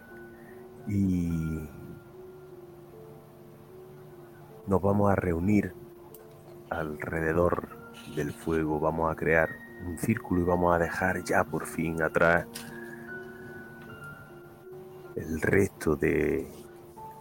[0.88, 1.68] Y
[4.66, 5.81] nos vamos a reunir
[6.78, 7.68] alrededor
[8.16, 9.48] del fuego, vamos a crear
[9.86, 12.46] un círculo y vamos a dejar ya por fin atrás
[15.16, 16.50] el resto de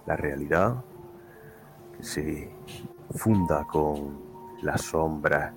[0.06, 0.84] la realidad
[1.98, 2.52] que se
[3.16, 4.20] funda con
[4.62, 5.54] las sombras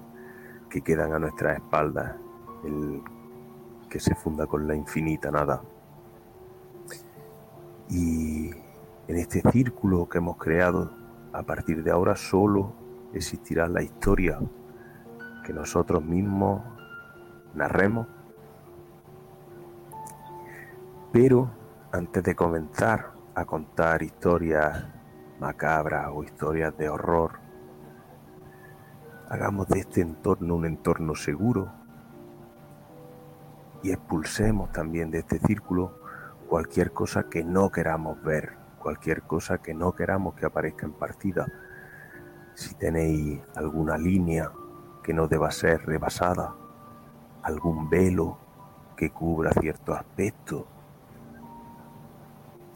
[0.69, 2.17] que quedan a nuestras espaldas,
[2.65, 3.03] el
[3.89, 5.63] que se funda con la infinita nada.
[7.89, 8.51] Y
[9.07, 10.91] en este círculo que hemos creado,
[11.33, 12.84] a partir de ahora solo
[13.15, 14.39] existirá la historia
[15.45, 16.63] que nosotros mismos
[17.55, 18.07] narremos.
[21.13, 21.51] Pero
[21.93, 24.85] antes de comenzar a contar historias
[25.39, 27.39] macabras o historias de horror,
[29.29, 31.73] hagamos de este entorno un entorno seguro
[33.83, 36.01] y expulsemos también de este círculo
[36.49, 41.47] cualquier cosa que no queramos ver, cualquier cosa que no queramos que aparezca en partida.
[42.55, 44.51] Si tenéis alguna línea
[45.03, 46.55] que no deba ser rebasada,
[47.43, 48.39] algún velo
[48.97, 50.67] que cubra cierto aspecto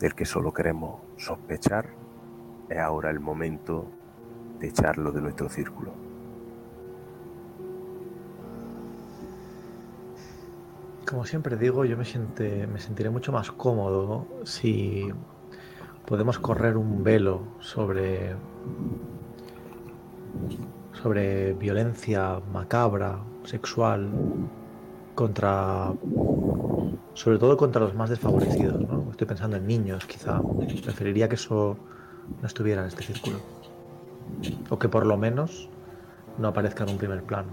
[0.01, 1.87] del que solo queremos sospechar,
[2.69, 3.87] es ahora el momento
[4.59, 5.93] de echarlo de nuestro círculo.
[11.09, 15.09] Como siempre digo, yo me, me sentiré mucho más cómodo si
[16.05, 18.35] podemos correr un velo sobre
[21.03, 24.11] sobre violencia macabra, sexual,
[25.15, 25.93] contra
[27.19, 28.81] sobre todo contra los más desfavorecidos.
[28.81, 29.11] ¿no?
[29.11, 30.41] Estoy pensando en niños, quizá.
[30.85, 31.77] Preferiría que eso
[32.41, 33.39] no estuviera en este círculo.
[34.71, 35.69] O que por lo menos
[36.39, 37.49] no aparezca en un primer plano.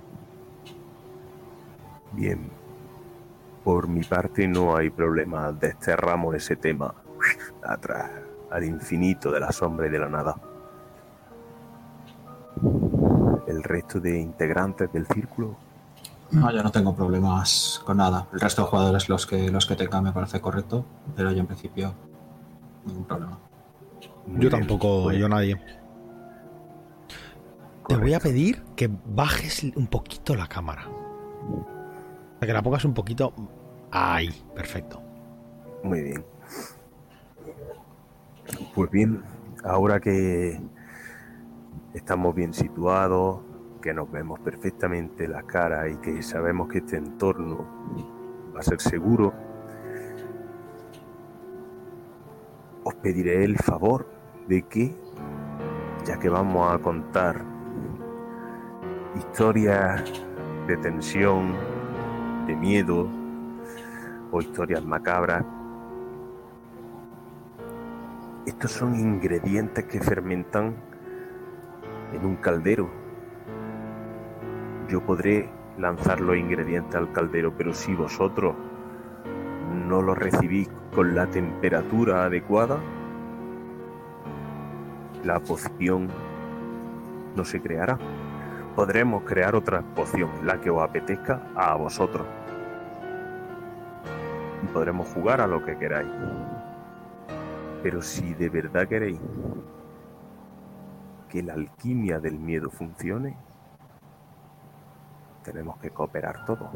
[2.12, 2.52] Bien.
[3.64, 5.52] Por mi parte no hay problema.
[5.52, 6.94] Desterramos ese tema
[7.64, 8.12] atrás,
[8.52, 10.36] al infinito de la sombra y de la nada.
[13.48, 15.56] El resto de integrantes del círculo
[16.32, 18.28] no, yo no tengo problemas con nada.
[18.34, 21.48] El resto de jugadores, los que, los que tengan, me parece correcto, pero yo en
[21.48, 21.94] principio,
[22.86, 23.38] ningún problema.
[24.26, 25.56] Muy yo bien, tampoco, yo nadie.
[25.56, 25.86] Correcto.
[27.88, 30.88] Te voy a pedir que bajes un poquito la cámara.
[32.42, 33.34] Que la pongas un poquito.
[33.92, 35.02] Ahí, perfecto.
[35.84, 36.26] Muy bien.
[38.74, 39.24] Pues bien,
[39.64, 40.60] ahora que
[41.96, 43.40] estamos bien situados,
[43.82, 47.66] que nos vemos perfectamente la cara y que sabemos que este entorno
[48.54, 49.34] va a ser seguro,
[52.84, 54.08] os pediré el favor
[54.48, 54.94] de que,
[56.06, 57.42] ya que vamos a contar
[59.18, 60.04] historias
[60.68, 61.54] de tensión,
[62.46, 63.08] de miedo
[64.32, 65.46] o historias macabras,
[68.46, 70.76] estos son ingredientes que fermentan
[72.16, 72.90] en un caldero
[74.88, 78.56] yo podré lanzar los ingredientes al caldero, pero si vosotros
[79.88, 82.78] no los recibís con la temperatura adecuada,
[85.24, 86.08] la poción
[87.36, 87.98] no se creará.
[88.76, 92.28] Podremos crear otra poción, la que os apetezca a vosotros.
[94.64, 96.12] Y podremos jugar a lo que queráis.
[97.82, 99.20] Pero si de verdad queréis
[101.30, 103.38] que la alquimia del miedo funcione,
[105.44, 106.70] tenemos que cooperar todo.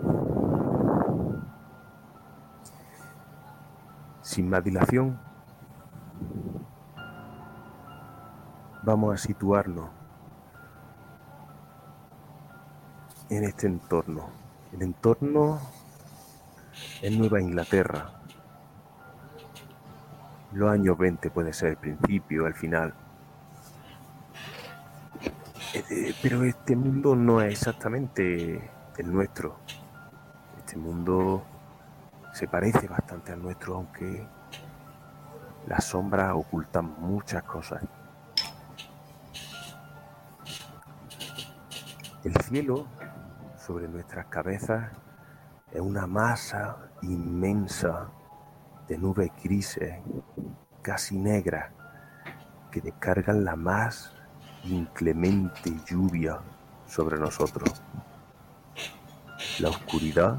[4.21, 5.19] Sin más dilación,
[8.84, 9.89] vamos a situarnos
[13.30, 14.30] en este entorno.
[14.71, 15.59] El entorno
[17.01, 18.11] en Nueva Inglaterra.
[20.51, 22.93] Los años 20 puede ser el principio, el final.
[25.72, 29.60] Eh, pero este mundo no es exactamente el nuestro.
[30.58, 31.44] Este mundo
[32.34, 34.28] se parece bastante al nuestro, aunque
[35.68, 37.84] las sombras ocultan muchas cosas.
[42.24, 42.88] El cielo
[43.56, 44.91] sobre nuestras cabezas
[45.72, 48.10] es una masa inmensa
[48.88, 50.00] de nubes grises,
[50.82, 51.72] casi negras,
[52.72, 54.19] que descargan la más
[54.64, 56.40] inclemente lluvia
[56.88, 57.81] sobre nosotros.
[59.60, 60.38] La oscuridad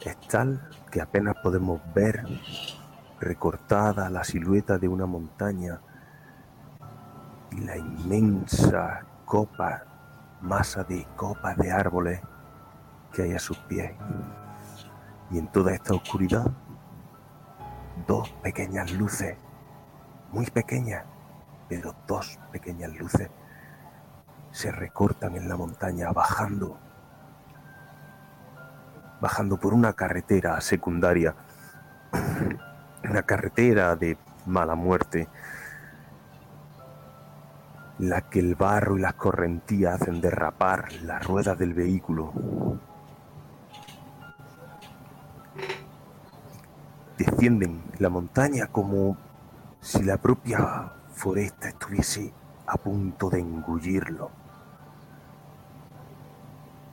[0.00, 2.24] es tal que apenas podemos ver
[3.20, 5.80] recortada la silueta de una montaña
[7.50, 9.84] y la inmensa copa,
[10.40, 12.20] masa de copas de árboles
[13.12, 13.92] que hay a sus pies.
[15.30, 16.50] Y en toda esta oscuridad,
[18.06, 19.36] dos pequeñas luces,
[20.32, 21.04] muy pequeñas,
[21.72, 23.30] pero dos pequeñas luces
[24.50, 26.78] se recortan en la montaña bajando,
[29.22, 31.34] bajando por una carretera secundaria,
[33.10, 35.28] una carretera de mala muerte,
[37.98, 42.34] la que el barro y las correntías hacen derrapar las ruedas del vehículo.
[47.16, 49.16] Descienden la montaña como
[49.80, 52.32] si la propia foresta estuviese
[52.66, 54.30] a punto de engullirlo.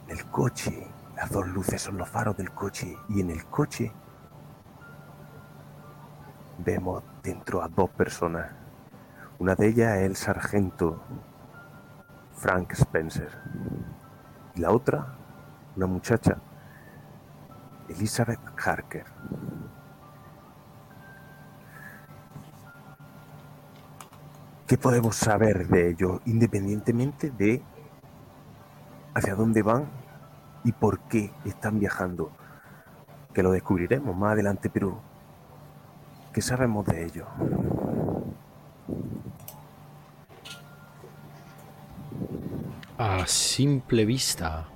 [0.07, 3.91] El coche, las dos luces son los faros del coche y en el coche
[6.57, 8.51] vemos dentro a dos personas.
[9.39, 11.01] Una de ellas es el sargento
[12.35, 13.29] Frank Spencer
[14.55, 15.15] y la otra,
[15.75, 16.37] una muchacha,
[17.87, 19.05] Elizabeth Harker.
[24.69, 27.63] ¿Qué podemos saber de ellos independientemente de
[29.15, 29.89] hacia dónde van
[30.63, 32.31] y por qué están viajando?
[33.33, 35.01] Que lo descubriremos más adelante, pero
[36.31, 37.27] ¿qué sabemos de ellos?
[42.99, 44.67] A simple vista,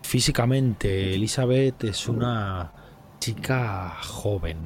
[0.00, 2.72] físicamente Elizabeth es una
[3.18, 4.56] chica joven,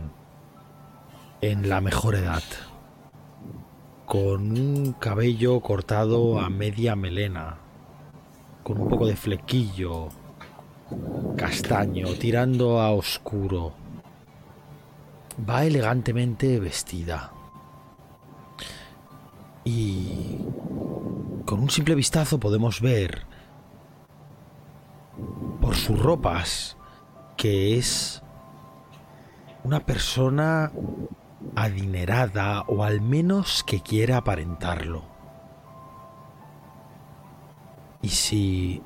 [1.40, 2.44] en la mejor edad
[4.06, 7.58] con un cabello cortado a media melena,
[8.62, 10.10] con un poco de flequillo,
[11.36, 13.74] castaño, tirando a oscuro.
[15.48, 17.32] Va elegantemente vestida.
[19.64, 20.38] Y
[21.44, 23.24] con un simple vistazo podemos ver
[25.60, 26.76] por sus ropas
[27.36, 28.22] que es
[29.64, 30.70] una persona
[31.54, 35.04] adinerada o al menos que quiera aparentarlo.
[38.02, 38.82] Y si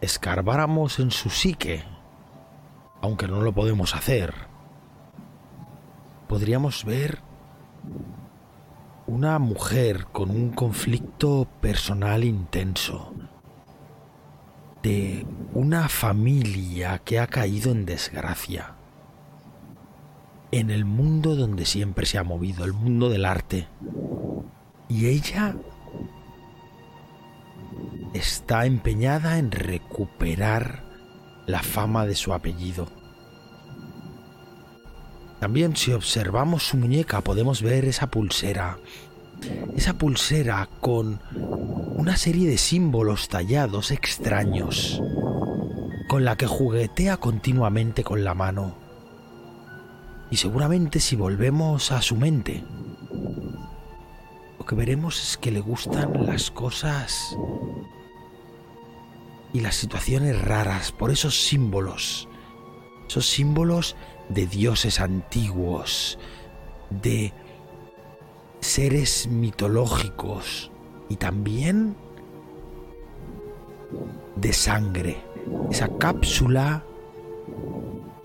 [0.00, 1.84] escarbáramos en su psique,
[3.00, 4.34] aunque no lo podemos hacer,
[6.28, 7.20] podríamos ver
[9.06, 13.14] una mujer con un conflicto personal intenso,
[14.82, 18.79] de una familia que ha caído en desgracia
[20.52, 23.68] en el mundo donde siempre se ha movido, el mundo del arte.
[24.88, 25.54] Y ella
[28.14, 30.82] está empeñada en recuperar
[31.46, 32.88] la fama de su apellido.
[35.38, 38.78] También si observamos su muñeca podemos ver esa pulsera.
[39.74, 41.20] Esa pulsera con
[41.96, 45.00] una serie de símbolos tallados extraños,
[46.08, 48.79] con la que juguetea continuamente con la mano.
[50.30, 52.62] Y seguramente si volvemos a su mente,
[54.58, 57.36] lo que veremos es que le gustan las cosas
[59.52, 62.28] y las situaciones raras por esos símbolos,
[63.08, 63.96] esos símbolos
[64.28, 66.16] de dioses antiguos,
[66.90, 67.32] de
[68.60, 70.70] seres mitológicos
[71.08, 71.96] y también
[74.36, 75.24] de sangre,
[75.70, 76.84] esa cápsula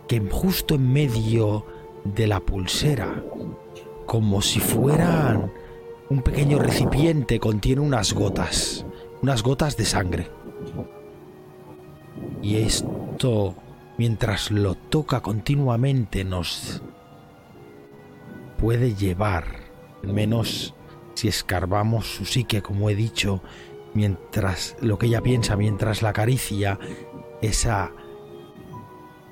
[0.07, 1.65] que justo en medio
[2.05, 3.23] de la pulsera,
[4.05, 5.51] como si fueran
[6.09, 8.85] un pequeño recipiente, contiene unas gotas,
[9.21, 10.29] unas gotas de sangre.
[12.41, 13.55] Y esto,
[13.97, 16.83] mientras lo toca continuamente, nos
[18.57, 19.45] puede llevar,
[20.03, 20.75] al menos
[21.15, 23.41] si escarbamos su psique, como he dicho,
[23.95, 26.77] mientras lo que ella piensa, mientras la acaricia,
[27.41, 27.85] esa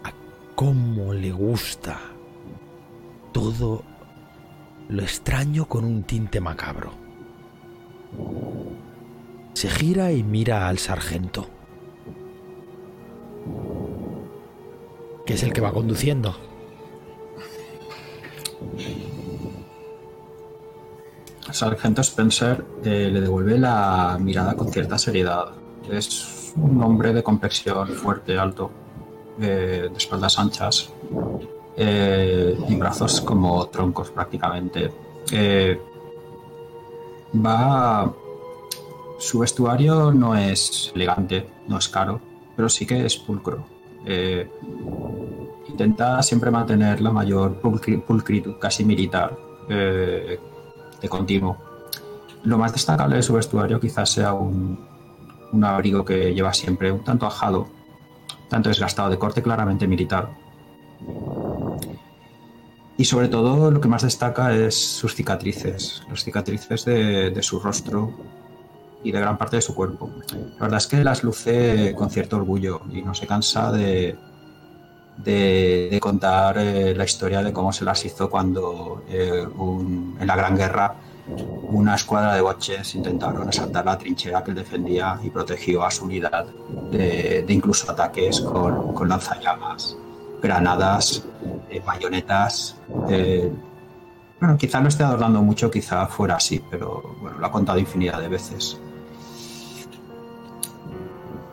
[0.03, 0.13] a
[0.55, 2.12] cómo le gusta
[3.33, 3.83] todo
[4.87, 6.91] lo extraño con un tinte macabro.
[9.53, 11.47] Se gira y mira al sargento,
[15.25, 16.35] que es el que va conduciendo.
[21.51, 25.51] Sargento Spencer eh, le devuelve la mirada con cierta seriedad.
[25.89, 28.71] Es un hombre de complexión fuerte, alto,
[29.39, 30.89] eh, de espaldas anchas,
[31.77, 34.91] eh, y brazos como troncos prácticamente.
[35.31, 35.79] Eh,
[37.33, 38.13] va
[39.23, 42.19] su vestuario no es elegante, no es caro,
[42.57, 43.63] pero sí que es pulcro.
[44.05, 44.51] Eh,
[45.69, 49.37] intenta siempre mantener la mayor pulcritud, casi militar,
[49.69, 50.37] eh,
[51.01, 51.57] de continuo.
[52.43, 54.77] Lo más destacable de su vestuario quizás sea un,
[55.53, 57.67] un abrigo que lleva siempre un tanto ajado,
[58.49, 60.31] tanto desgastado, de corte claramente militar.
[62.95, 68.13] Y sobre todo lo que más destaca es sus cicatrices, las cicatrices de, su rostro
[69.03, 70.11] y de gran parte de su cuerpo.
[70.31, 74.15] La verdad es que las luce con cierto orgullo y no se cansa de,
[75.99, 80.95] contar eh, la historia de cómo se las hizo cuando eh, en la Gran Guerra
[81.69, 86.05] una escuadra de boches intentaron asaltar la trinchera que él defendía y protegió a su
[86.05, 86.45] unidad
[86.91, 89.97] de, incluso ataques con, con lanzallamas,
[90.43, 91.25] granadas,
[91.69, 92.77] eh, bayonetas.
[93.09, 93.51] Eh,
[94.39, 98.19] bueno, quizá no esté adornando mucho, quizá fuera así, pero bueno, lo ha contado infinidad
[98.19, 98.77] de veces.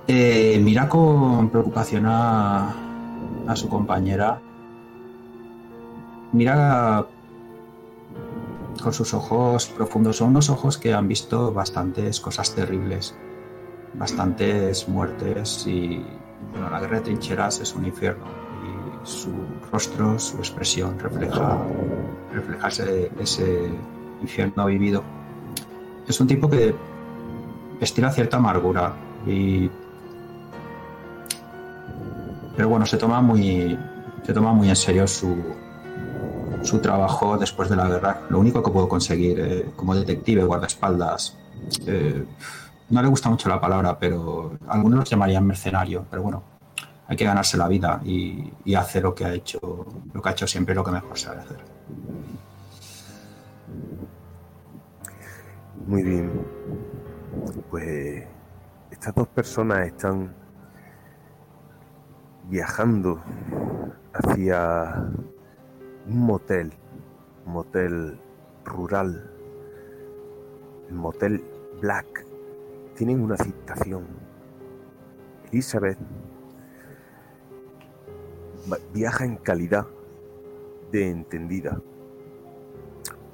[0.08, 2.74] Eh, mira con preocupación a,
[3.46, 4.40] a su compañera.
[6.32, 7.06] Mira
[8.82, 10.16] con sus ojos profundos.
[10.16, 13.14] Son unos ojos que han visto bastantes cosas terribles,
[13.94, 16.04] bastantes muertes y
[16.50, 18.49] bueno, la guerra de trincheras es un infierno
[19.04, 19.30] su
[19.72, 21.58] rostro, su expresión refleja,
[22.32, 23.70] refleja ese,
[24.20, 25.02] infierno vivido.
[26.06, 26.74] Es un tipo que
[27.80, 28.92] estira cierta amargura
[29.26, 29.70] y
[32.54, 33.78] pero bueno se toma muy
[34.22, 35.34] se toma muy en serio su,
[36.62, 38.22] su trabajo después de la guerra.
[38.28, 41.36] Lo único que puedo conseguir eh, como detective, guardaespaldas,
[41.86, 42.24] eh,
[42.90, 46.42] no le gusta mucho la palabra, pero algunos los llamarían mercenario, pero bueno,
[47.10, 49.58] hay que ganarse la vida y, y hacer lo que ha hecho,
[50.14, 51.58] lo que ha hecho siempre, lo que mejor sabe hacer.
[55.88, 56.30] Muy bien.
[57.68, 58.24] Pues
[58.92, 60.32] estas dos personas están
[62.44, 63.20] viajando
[64.12, 65.10] hacia
[66.06, 66.72] un motel,
[67.44, 68.20] motel
[68.64, 69.32] rural,
[70.88, 71.44] el motel
[71.80, 72.24] Black,
[72.94, 74.06] tienen una citación.
[75.50, 75.98] Elizabeth
[78.92, 79.86] viaja en calidad
[80.92, 81.80] de entendida,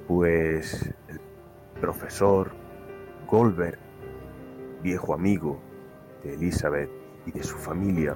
[0.07, 1.19] pues el
[1.79, 2.51] profesor
[3.29, 3.77] Goldberg,
[4.81, 5.59] viejo amigo
[6.23, 6.89] de Elizabeth
[7.25, 8.15] y de su familia,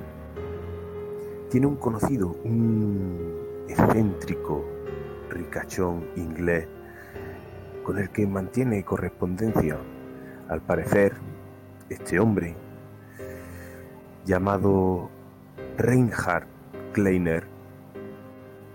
[1.49, 4.63] tiene un conocido, un excéntrico,
[5.29, 6.67] ricachón inglés,
[7.83, 9.77] con el que mantiene correspondencia.
[10.47, 11.13] Al parecer,
[11.89, 12.55] este hombre,
[14.25, 15.09] llamado
[15.77, 16.47] Reinhard
[16.91, 17.47] Kleiner,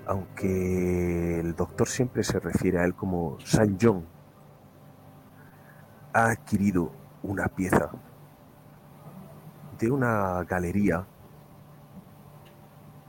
[0.06, 4.06] aunque el doctor siempre se refiere a él como San John,
[6.14, 7.90] ha adquirido una pieza
[9.78, 11.04] de una galería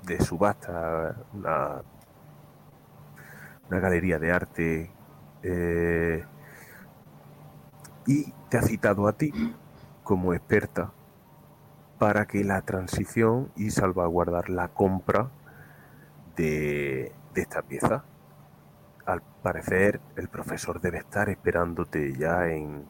[0.06, 1.82] de subasta, una,
[3.70, 4.92] galería de arte,
[5.44, 6.26] eh,
[8.06, 9.32] y te ha citado a ti
[10.04, 10.92] como experta
[11.98, 15.30] para que la transición y salvaguardar la compra
[16.36, 18.04] de, esta pieza.
[19.06, 22.86] Al parecer, el profesor debe estar esperándote ya en,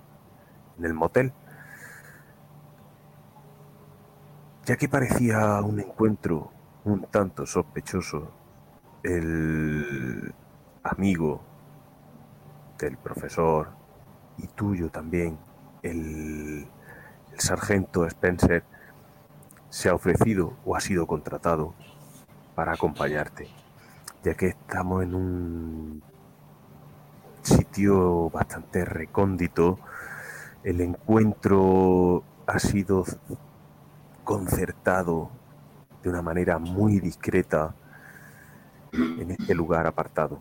[0.77, 1.33] en el motel.
[4.65, 6.51] Ya que parecía un encuentro
[6.83, 8.31] un tanto sospechoso
[9.03, 10.33] el
[10.83, 11.41] amigo
[12.79, 13.69] del profesor
[14.37, 15.37] y tuyo también,
[15.81, 16.67] el,
[17.31, 18.63] el, sargento Spencer,
[19.69, 21.73] se ha ofrecido o ha sido contratado
[22.55, 23.47] para acompañarte,
[24.23, 26.03] ya que estamos en un
[27.41, 29.79] sitio bastante recóndito,
[30.63, 33.05] el encuentro ha sido
[34.23, 35.29] concertado
[36.03, 37.75] de una manera muy discreta
[38.91, 40.39] en este lugar apartado.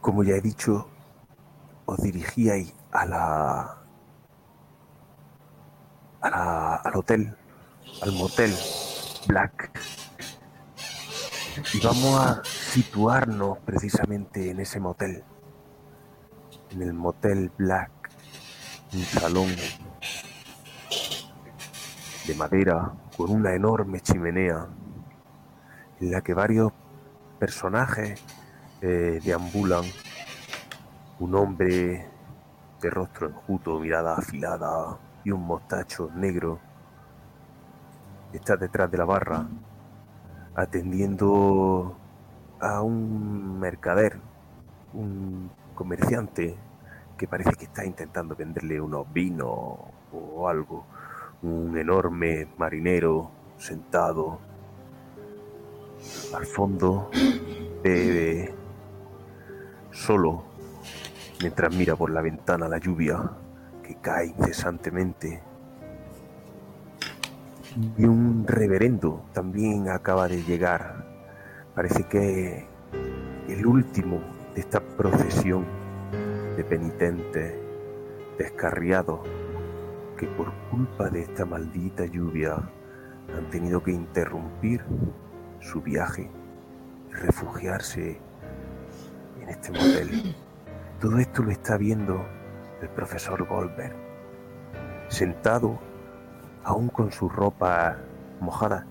[0.00, 0.88] Como ya he dicho,
[1.84, 3.75] os dirigíais a la,
[6.20, 7.36] al hotel,
[8.02, 8.52] al motel
[9.26, 9.70] Black.
[11.72, 15.24] Y vamos a situarnos precisamente en ese motel,
[16.70, 17.90] en el motel Black,
[18.92, 19.48] un salón
[22.26, 24.66] de madera con una enorme chimenea
[26.00, 26.72] en la que varios
[27.38, 28.22] personajes
[28.82, 29.84] eh, deambulan.
[31.18, 32.06] Un hombre
[32.82, 36.60] de rostro enjuto, mirada afilada y un mostacho negro
[38.32, 39.44] está detrás de la barra
[40.54, 41.96] atendiendo
[42.60, 44.20] a un mercader,
[44.94, 46.56] un comerciante
[47.18, 49.50] que parece que está intentando venderle unos vinos
[50.12, 50.86] o algo.
[51.42, 53.28] Un enorme marinero
[53.58, 54.38] sentado
[56.36, 57.10] al fondo,
[57.82, 58.54] bebe
[59.90, 60.44] solo
[61.40, 63.28] mientras mira por la ventana la lluvia
[63.86, 65.42] que cae incesantemente.
[67.96, 71.04] Y un reverendo también acaba de llegar.
[71.74, 72.66] Parece que
[73.48, 74.20] el último
[74.54, 75.64] de esta procesión
[76.56, 77.54] de penitentes
[78.38, 79.20] descarriados
[80.16, 82.54] que por culpa de esta maldita lluvia
[83.36, 84.82] han tenido que interrumpir
[85.60, 86.30] su viaje
[87.10, 88.18] y refugiarse
[89.42, 90.34] en este motel.
[91.00, 92.24] Todo esto lo está viendo
[92.80, 93.94] el profesor Goldberg,
[95.08, 95.78] sentado
[96.64, 97.96] aún con su ropa
[98.40, 98.86] mojada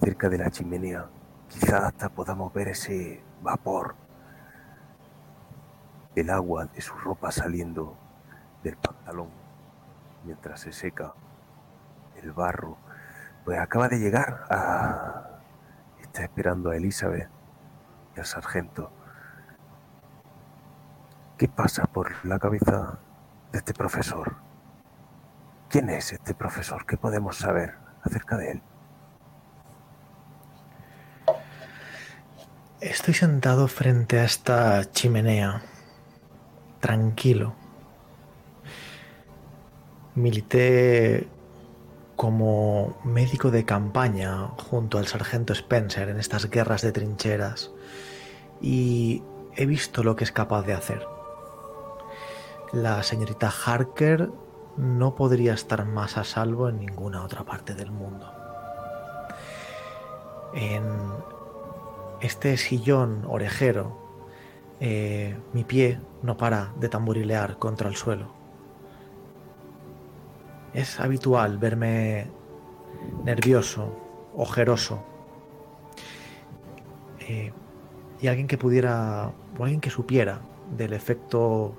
[0.00, 1.06] cerca de la chimenea.
[1.48, 3.94] Quizás hasta podamos ver ese vapor,
[6.14, 7.96] el agua de su ropa saliendo
[8.62, 9.28] del pantalón
[10.24, 11.14] mientras se seca
[12.22, 12.76] el barro.
[13.44, 15.40] Pues acaba de llegar a...
[16.02, 17.28] Está esperando a Elizabeth
[18.16, 18.90] y al sargento.
[21.38, 22.98] ¿Qué pasa por la cabeza
[23.52, 24.34] de este profesor?
[25.68, 26.84] ¿Quién es este profesor?
[26.84, 28.62] ¿Qué podemos saber acerca de él?
[32.80, 35.62] Estoy sentado frente a esta chimenea,
[36.80, 37.54] tranquilo.
[40.16, 41.28] Milité
[42.16, 47.70] como médico de campaña junto al sargento Spencer en estas guerras de trincheras
[48.60, 49.22] y
[49.54, 51.17] he visto lo que es capaz de hacer.
[52.72, 54.30] La señorita Harker
[54.76, 58.30] no podría estar más a salvo en ninguna otra parte del mundo.
[60.52, 60.84] En
[62.20, 63.96] este sillón orejero,
[64.80, 68.34] eh, mi pie no para de tamborilear contra el suelo.
[70.74, 72.30] Es habitual verme
[73.24, 73.96] nervioso,
[74.36, 75.02] ojeroso.
[77.20, 77.50] Eh,
[78.20, 80.40] y alguien que pudiera, o alguien que supiera
[80.76, 81.74] del efecto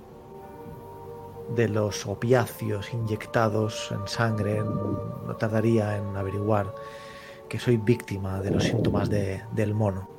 [1.55, 6.73] de los opiáceos inyectados en sangre, no tardaría en averiguar
[7.47, 10.09] que soy víctima de los síntomas del mono.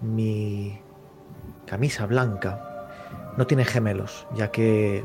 [0.00, 0.78] Mi
[1.66, 2.72] camisa blanca
[3.36, 5.04] no tiene gemelos, ya que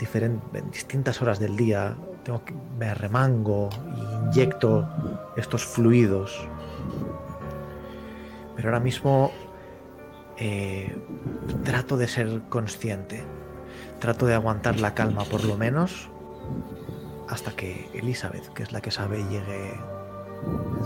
[0.00, 4.88] en distintas horas del día tengo que, me remango e inyecto
[5.36, 6.48] estos fluidos.
[8.54, 9.32] Pero ahora mismo
[10.36, 10.96] eh,
[11.64, 13.24] trato de ser consciente,
[13.98, 16.10] trato de aguantar la calma por lo menos
[17.28, 19.78] hasta que Elizabeth, que es la que sabe, llegue,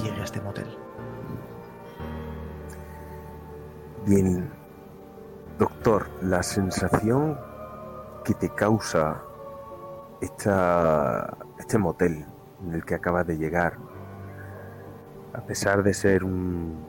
[0.02, 0.66] llegue a este motel.
[4.06, 4.50] Bien,
[5.58, 7.38] doctor, la sensación
[8.24, 9.22] que te causa
[10.20, 12.24] esta, este motel
[12.64, 13.74] en el que acabas de llegar,
[15.32, 16.84] a pesar de ser un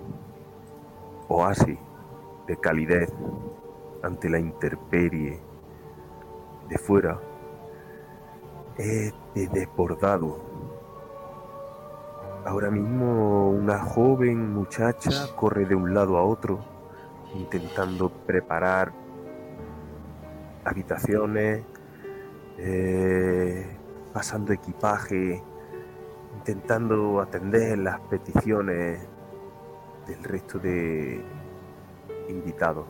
[1.28, 1.78] oasis
[2.48, 3.12] de calidez
[4.02, 5.40] ante la intemperie
[6.70, 7.20] de fuera,
[8.78, 10.38] es desbordado.
[12.46, 16.60] Ahora mismo una joven muchacha corre de un lado a otro
[17.36, 18.92] intentando preparar
[20.66, 21.64] habitaciones,
[22.58, 23.66] eh,
[24.14, 25.42] pasando equipaje,
[26.38, 29.00] intentando atender las peticiones
[30.08, 31.24] del resto de
[32.30, 32.86] invitados.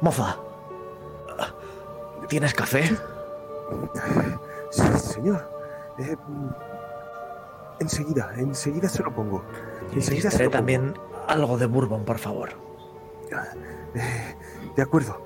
[0.00, 0.36] Moza,
[2.28, 2.90] ¿tienes café?
[4.70, 5.50] Sí, señor.
[5.98, 6.16] Eh,
[7.80, 9.42] enseguida, enseguida se lo pongo.
[9.92, 10.58] Enseguida se lo pongo.
[10.58, 10.94] también
[11.28, 12.50] algo de bourbon, por favor.
[13.94, 14.36] Eh,
[14.76, 15.16] de acuerdo,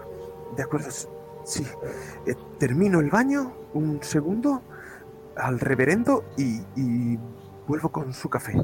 [0.57, 0.89] de acuerdo.
[1.45, 1.67] Sí.
[2.27, 4.63] Eh, termino el baño, un segundo,
[5.37, 7.19] al reverendo y, y
[7.67, 8.55] vuelvo con su café.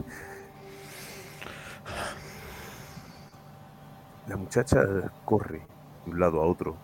[4.28, 4.82] La muchacha
[5.24, 5.75] corre
[6.06, 6.76] de un lado a otro.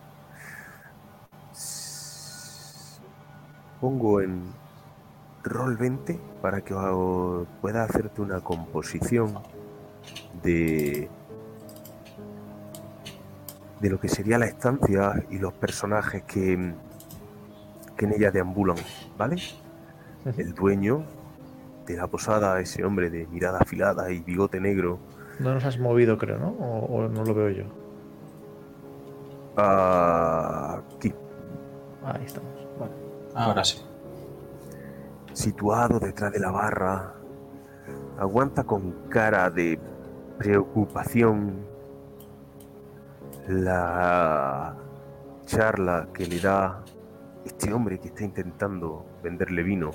[3.81, 4.43] Pongo en
[5.43, 6.75] rol 20 para que
[7.61, 9.39] pueda hacerte una composición
[10.41, 11.09] de
[13.83, 16.73] de lo que sería la estancia y los personajes que,
[17.97, 18.77] que en ella deambulan,
[19.17, 19.35] ¿vale?
[20.37, 21.03] El dueño
[21.85, 24.99] de la posada, ese hombre de mirada afilada y bigote negro.
[25.39, 26.47] No nos has movido, creo, ¿no?
[26.51, 27.82] O, o no lo veo yo.
[29.55, 31.13] Aquí.
[32.03, 32.51] Ahí estamos.
[32.79, 32.93] Vale.
[33.35, 33.81] Ahora sí.
[35.33, 37.15] Situado detrás de la barra,
[38.19, 39.79] aguanta con cara de
[40.37, 41.65] preocupación,
[43.47, 44.75] la
[45.45, 46.83] charla que le da
[47.45, 49.91] este hombre que está intentando venderle vino.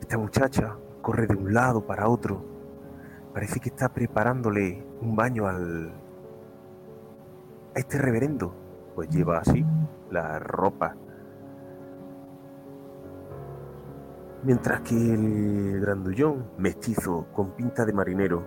[0.00, 2.44] Esta muchacha corre de un lado para otro.
[3.32, 5.92] Parece que está preparándole un baño al
[7.74, 8.54] este reverendo.
[8.94, 9.64] Pues lleva así
[10.10, 10.94] la ropa.
[14.42, 18.42] Mientras que el grandullón, mestizo, con pinta de marinero,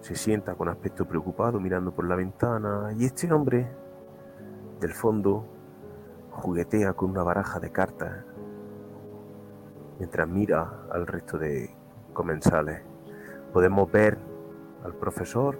[0.00, 3.68] se sienta con aspecto preocupado mirando por la ventana y este hombre
[4.80, 5.46] del fondo
[6.30, 8.24] juguetea con una baraja de cartas
[9.98, 11.74] mientras mira al resto de
[12.12, 12.82] comensales.
[13.52, 14.18] Podemos ver
[14.84, 15.58] al profesor,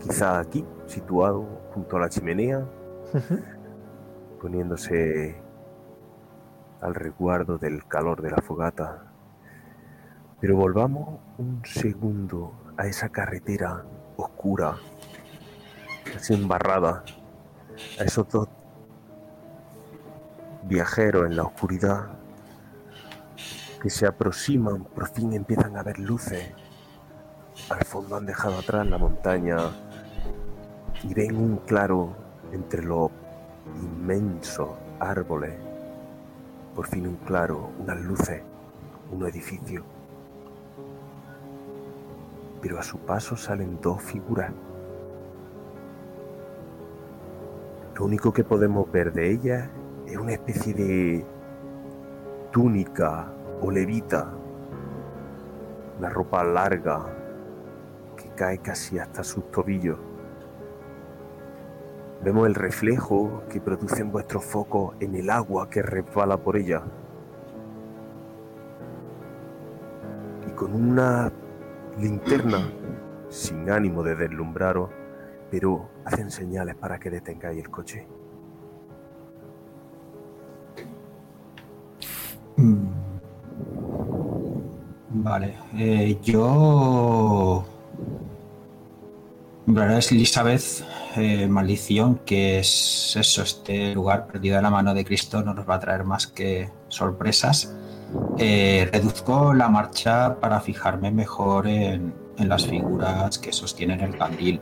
[0.00, 1.42] quizá aquí, situado
[1.72, 2.64] junto a la chimenea,
[4.40, 5.40] poniéndose
[6.80, 9.10] al resguardo del calor de la fogata.
[10.40, 13.84] Pero volvamos un segundo a esa carretera
[14.16, 14.76] oscura,
[16.04, 17.02] casi embarrada,
[17.98, 18.48] a esos dos
[20.64, 22.08] viajeros en la oscuridad
[23.82, 26.52] que se aproximan, por fin empiezan a ver luces.
[27.68, 29.56] Al fondo han dejado atrás la montaña
[31.08, 32.14] y ven un claro
[32.52, 33.10] entre los
[33.82, 35.52] inmensos árboles.
[36.74, 38.42] Por fin un claro, unas luces,
[39.12, 39.84] un edificio.
[42.62, 44.50] Pero a su paso salen dos figuras.
[47.96, 49.68] Lo único que podemos ver de ellas
[50.06, 51.24] es una especie de
[52.50, 54.32] túnica o levita,
[55.98, 57.04] una ropa larga
[58.16, 59.98] que cae casi hasta sus tobillos.
[62.24, 66.82] Vemos el reflejo que producen vuestros focos en el agua que resbala por ella.
[70.48, 71.30] Y con una
[71.98, 72.72] linterna,
[73.28, 74.88] sin ánimo de deslumbraros,
[75.50, 78.06] pero hacen señales para que detengáis el coche.
[85.10, 87.73] Vale, eh, yo...
[89.66, 90.84] es Elizabeth,
[91.16, 95.68] eh, maldición, que es eso, este lugar perdido en la mano de Cristo no nos
[95.68, 97.74] va a traer más que sorpresas.
[98.38, 104.60] Eh, reduzco la marcha para fijarme mejor en, en las figuras que sostienen el candil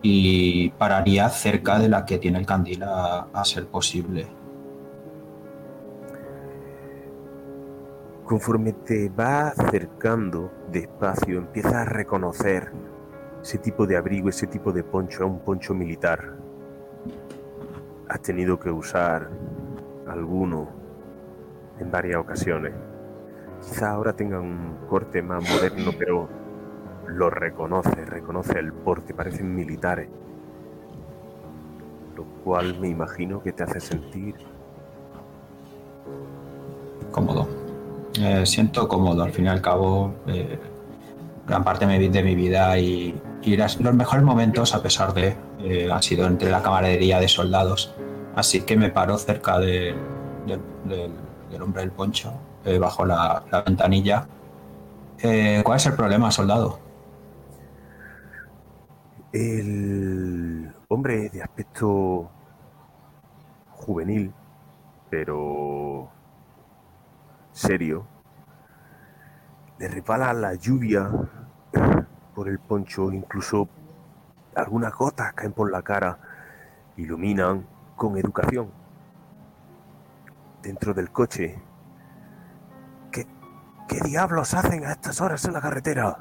[0.00, 4.26] y pararía cerca de la que tiene el candil a, a ser posible.
[8.24, 12.70] Conforme te va acercando despacio, empiezas a reconocer
[13.42, 16.36] ese tipo de abrigo, ese tipo de poncho, un poncho militar.
[18.08, 19.30] Has tenido que usar
[20.06, 20.68] alguno
[21.78, 22.72] en varias ocasiones.
[23.62, 26.28] Quizá ahora tenga un corte más moderno, pero
[27.06, 30.08] lo reconoce, reconoce el porte, parecen militares.
[32.16, 34.34] Lo cual me imagino que te hace sentir
[37.10, 37.48] Cómodo.
[38.20, 40.58] Eh, siento cómodo, al fin y al cabo, eh,
[41.46, 46.02] gran parte de mi vida y, y los mejores momentos, a pesar de, eh, han
[46.02, 47.94] sido entre la camaradería de soldados.
[48.36, 49.94] Así que me paro cerca de-
[50.46, 52.32] del- hombre del poncho,
[52.64, 54.26] eh, bajo la, la ventanilla.
[55.22, 56.78] Eh, ¿Cuál es el problema, soldado?
[59.32, 62.30] El hombre de aspecto
[63.72, 64.32] juvenil,
[65.08, 66.08] pero
[67.52, 68.06] serio,
[69.78, 71.10] le resbala la lluvia
[72.40, 73.68] por el poncho, incluso
[74.56, 76.16] algunas gotas caen por la cara,
[76.96, 78.70] iluminan con educación.
[80.62, 81.60] Dentro del coche,
[83.12, 83.26] ¿qué,
[83.86, 86.16] qué diablos hacen a estas horas en la carretera?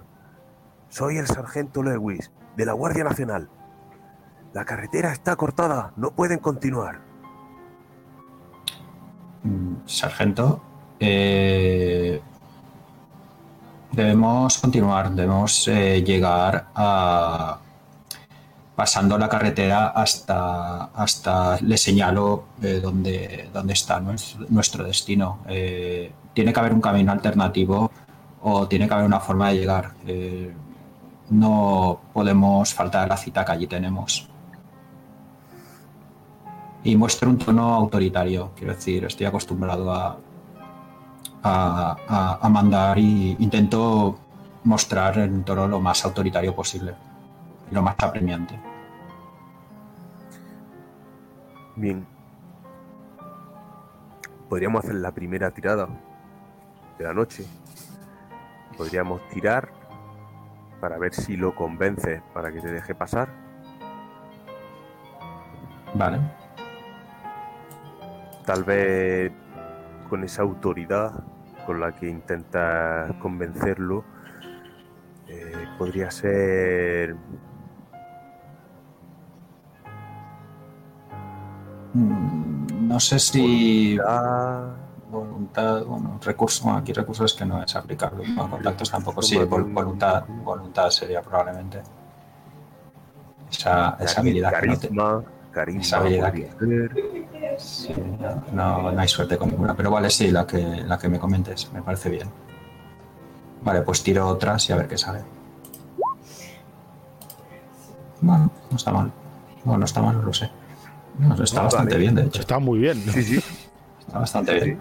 [0.89, 3.49] Soy el sargento Lewis, de la Guardia Nacional.
[4.51, 6.99] La carretera está cortada, no pueden continuar.
[9.43, 10.61] Mm, Sargento,
[10.99, 12.21] eh,
[13.91, 17.59] debemos continuar, debemos eh, llegar a
[18.79, 25.39] pasando la carretera hasta, hasta le señalo eh, dónde, está nuestro, destino.
[25.49, 27.91] Eh, tiene que haber un camino alternativo
[28.41, 29.91] o tiene que haber una forma de llegar.
[30.07, 30.53] Eh,
[31.31, 34.29] no podemos faltar a la cita que allí tenemos.
[36.81, 40.17] Y muestro un tono autoritario, quiero decir, estoy acostumbrado a,
[41.43, 44.17] a, a- a mandar y intento
[44.63, 46.93] mostrar el tono lo más autoritario posible,
[47.71, 48.59] y lo más apremiante.
[51.75, 52.05] Bien.
[54.49, 55.87] Podríamos hacer la primera tirada
[56.97, 57.45] de la noche.
[58.77, 59.69] Podríamos tirar
[60.81, 63.29] para ver si lo convences para que te deje pasar.
[65.93, 66.19] Vale.
[68.45, 69.31] Tal vez
[70.09, 71.11] con esa autoridad
[71.65, 74.03] con la que intentas convencerlo,
[75.27, 77.15] eh, podría ser
[81.93, 83.97] Mm, No sé si
[85.11, 89.73] voluntad, bueno, recursos, bueno, aquí recursos que no es aplicable, bueno, contactos tampoco, sí, vol-
[89.73, 91.81] voluntad, voluntad sería probablemente
[93.49, 96.23] esa, esa habilidad que no te- carisma, carisma, esa habilidad.
[97.57, 101.09] Sí, no, no- no hay suerte con ninguna, pero vale, sí, la que, la que
[101.09, 102.29] me comentes, me parece bien.
[103.61, 105.21] Vale, pues tiro otras y a ver qué sale.
[108.21, 109.11] Bueno, no está mal.
[109.63, 110.49] Bueno, no está mal, no lo sé.
[111.17, 111.97] No, está bastante vale.
[112.01, 112.41] bien, de hecho.
[112.41, 113.01] Está muy bien.
[113.11, 113.39] Sí, sí.
[113.99, 114.79] Está bastante bien.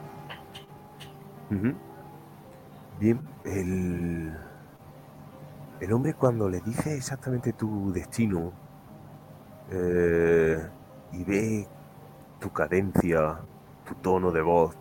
[3.01, 4.37] Bien, el,
[5.81, 8.53] el hombre cuando le dice exactamente tu destino
[9.71, 10.69] eh,
[11.13, 11.69] y ve
[12.41, 13.41] tu cadencia,
[13.85, 14.77] tu tono de voz,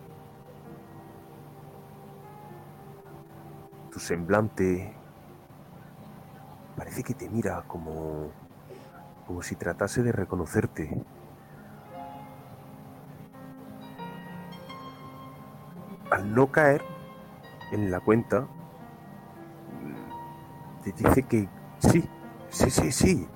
[3.90, 4.94] tu semblante,
[6.76, 8.30] parece que te mira como,
[9.26, 11.02] como si tratase de reconocerte.
[16.10, 16.82] Al no caer
[17.72, 18.46] en la cuenta,
[20.82, 21.48] te dice que
[21.78, 22.08] sí,
[22.48, 23.28] sí, sí, sí.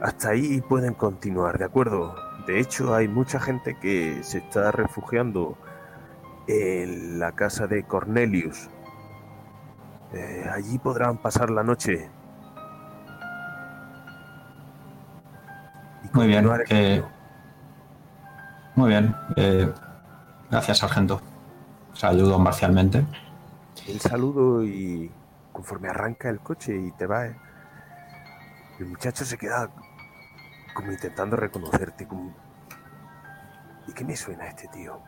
[0.00, 2.31] Hasta ahí pueden continuar, ¿de acuerdo?
[2.46, 5.56] De hecho, hay mucha gente que se está refugiando
[6.48, 8.68] en la casa de Cornelius.
[10.12, 12.10] Eh, allí podrán pasar la noche.
[16.04, 17.02] Y Muy bien, eh.
[18.74, 19.14] Muy bien.
[19.36, 19.72] eh,
[20.50, 21.20] gracias, sargento.
[21.94, 23.04] Saludo marcialmente.
[23.86, 25.10] El saludo y
[25.52, 29.70] conforme arranca el coche y te va, el muchacho se queda
[30.74, 32.06] como intentando reconocerte.
[32.06, 32.34] Como...
[33.88, 35.00] ¿Y qué me suena este tío?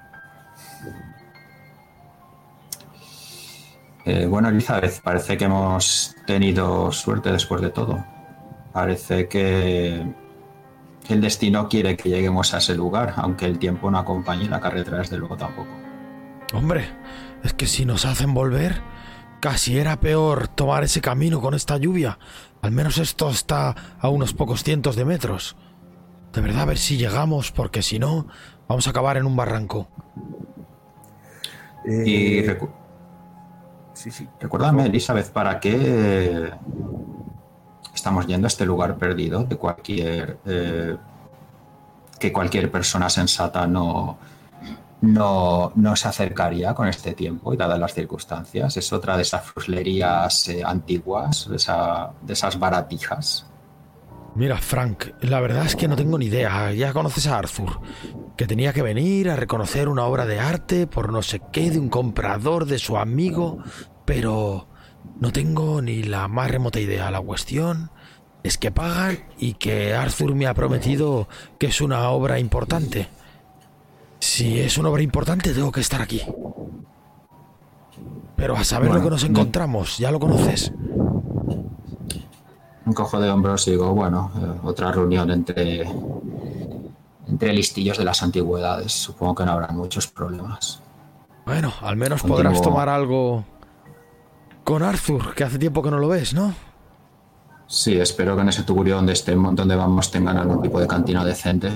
[4.04, 8.04] Eh, bueno, Elizabeth, parece que hemos tenido suerte después de todo.
[8.72, 10.04] Parece que
[11.08, 14.98] el destino quiere que lleguemos a ese lugar, aunque el tiempo no acompañe la carretera,
[14.98, 15.68] desde luego tampoco.
[16.52, 16.88] Hombre,
[17.42, 18.80] es que si nos hacen volver,
[19.40, 22.18] casi era peor tomar ese camino con esta lluvia.
[22.64, 25.54] Al menos esto está a unos pocos cientos de metros.
[26.32, 28.26] De verdad, a ver si llegamos, porque si no,
[28.66, 29.86] vamos a acabar en un barranco.
[31.84, 32.70] Y Eh, recu-
[33.92, 34.26] sí, sí.
[34.40, 36.54] recuérdame, Elizabeth, ¿para qué
[37.94, 40.96] estamos yendo a este lugar perdido de cualquier eh,
[42.18, 44.16] que cualquier persona sensata no,
[45.12, 48.76] no, no se acercaría con este tiempo y dadas las circunstancias?
[48.76, 53.46] Es otra de esas fruslerías eh, antiguas, de, esa- de esas baratijas.
[54.36, 56.72] Mira, Frank, la verdad es que no tengo ni idea.
[56.72, 57.80] Ya conoces a Arthur,
[58.36, 61.78] que tenía que venir a reconocer una obra de arte por no sé qué de
[61.78, 63.58] un comprador de su amigo,
[64.04, 64.66] pero
[65.20, 67.12] no tengo ni la más remota idea.
[67.12, 67.90] La cuestión
[68.42, 71.28] es que pagan y que Arthur me ha prometido
[71.58, 73.08] que es una obra importante.
[74.26, 76.22] Si es una obra importante, tengo que estar aquí.
[78.36, 80.72] Pero a saber lo Bueno, que nos no- encontramos, ya lo conoces.
[82.86, 85.86] Un cojo de hombros y digo, bueno, eh, otra reunión entre,
[87.28, 88.92] entre listillos de las antigüedades.
[88.92, 90.82] Supongo que no habrá muchos problemas.
[91.44, 93.44] Bueno, al menos podrás tomar algo
[94.64, 96.54] con Arthur, que hace tiempo que no lo ves, ¿no?
[97.66, 101.22] Sí, espero que en ese tugurio donde estemos, donde vamos, tengan algún tipo de cantina
[101.26, 101.70] decente.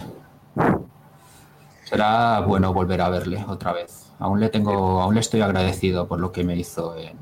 [1.89, 4.06] Será bueno volver a verle otra vez.
[4.19, 7.16] Aún le tengo, aún le estoy agradecido por lo que me hizo en,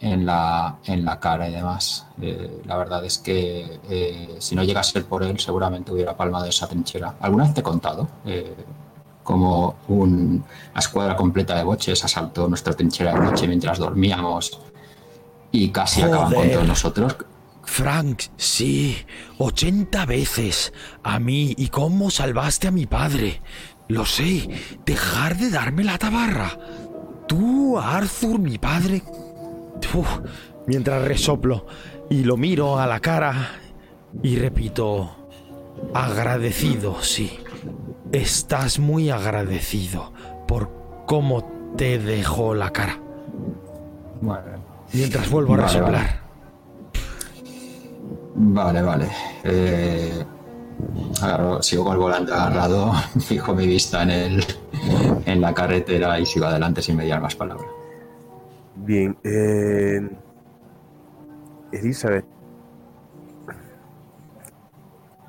[0.00, 2.06] en la, en la cara y demás.
[2.20, 6.16] Eh, la verdad es que eh, si no llega a ser por él, seguramente hubiera
[6.16, 7.14] palmado esa trinchera.
[7.20, 8.08] ¿Alguna vez te he contado?
[8.26, 8.54] eh,
[9.22, 10.42] como una
[10.76, 14.58] escuadra completa de boches asaltó nuestra trinchera de noche mientras dormíamos
[15.52, 16.52] y casi acaban con Joder.
[16.54, 17.16] todos nosotros.
[17.64, 18.96] Frank, sí,
[19.38, 20.72] 80 veces.
[21.02, 23.40] A mí y cómo salvaste a mi padre.
[23.88, 24.48] Lo sé,
[24.86, 26.56] dejar de darme la tabarra.
[27.26, 29.02] Tú, Arthur, mi padre.
[29.94, 30.20] Uf,
[30.66, 31.66] mientras resoplo
[32.08, 33.52] y lo miro a la cara
[34.22, 35.28] y repito,
[35.94, 37.38] agradecido, sí.
[38.12, 40.12] Estás muy agradecido
[40.48, 42.98] por cómo te dejó la cara.
[44.92, 45.92] Mientras vuelvo a Vale, resoplar.
[45.92, 46.19] vale,
[48.44, 49.08] vale.
[49.44, 50.24] Eh,
[51.22, 54.44] agarro- sigo con el volante agarrado, fijo mi vista en, el,
[55.26, 57.66] en la carretera y sigo adelante sin mediar más palabras.
[58.76, 60.08] Bien, eh,
[61.72, 62.24] Elizabeth.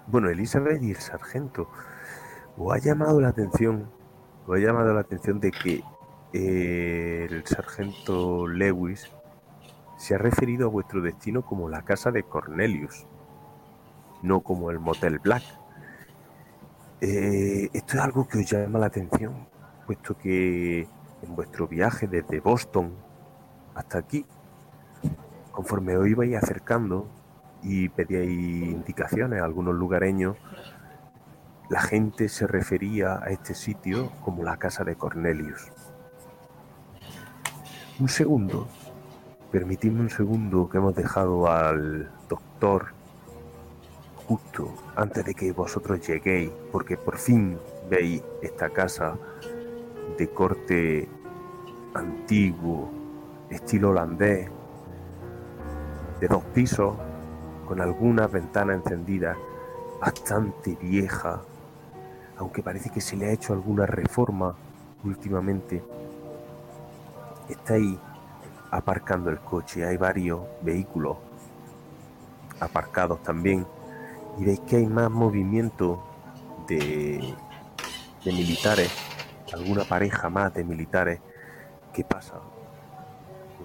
[0.08, 1.68] Bueno, Elizabeth y el sargento.
[2.58, 3.90] ¿Os ha llamado la atención?
[4.48, 5.84] ¿Os ha llamado la atención de que
[6.34, 9.10] eh, el sargento Lewis
[10.02, 13.06] se ha referido a vuestro destino como la casa de Cornelius,
[14.24, 15.44] no como el Motel Black?
[17.02, 19.48] Eh, esto es algo que os llama la atención,
[19.86, 20.88] puesto que
[21.22, 22.96] en vuestro viaje desde Boston
[23.76, 24.26] hasta aquí,
[25.52, 27.08] conforme os ibais acercando
[27.62, 28.28] y pedíais
[28.72, 30.36] indicaciones a algunos lugareños,
[31.70, 35.72] la gente se refería a este sitio como la casa de Cornelius.
[38.00, 38.68] Un segundo,
[39.52, 42.94] permitidme un segundo que hemos dejado al doctor
[44.26, 47.58] justo antes de que vosotros lleguéis, porque por fin
[47.90, 49.18] veis esta casa
[50.18, 51.10] de corte
[51.94, 52.90] antiguo,
[53.50, 54.50] estilo holandés,
[56.22, 56.96] de dos pisos,
[57.68, 59.36] con algunas ventanas encendidas,
[60.00, 61.42] bastante vieja,
[62.38, 64.56] aunque parece que se le ha hecho alguna reforma
[65.04, 65.84] últimamente.
[67.50, 68.00] Está ahí
[68.72, 71.18] aparcando el coche, hay varios vehículos
[72.60, 73.68] aparcados también.
[74.40, 76.02] Y veis que hay más movimiento
[76.68, 77.36] de,
[78.26, 78.92] militares,
[79.54, 81.20] alguna pareja más de militares
[81.94, 82.36] que pasa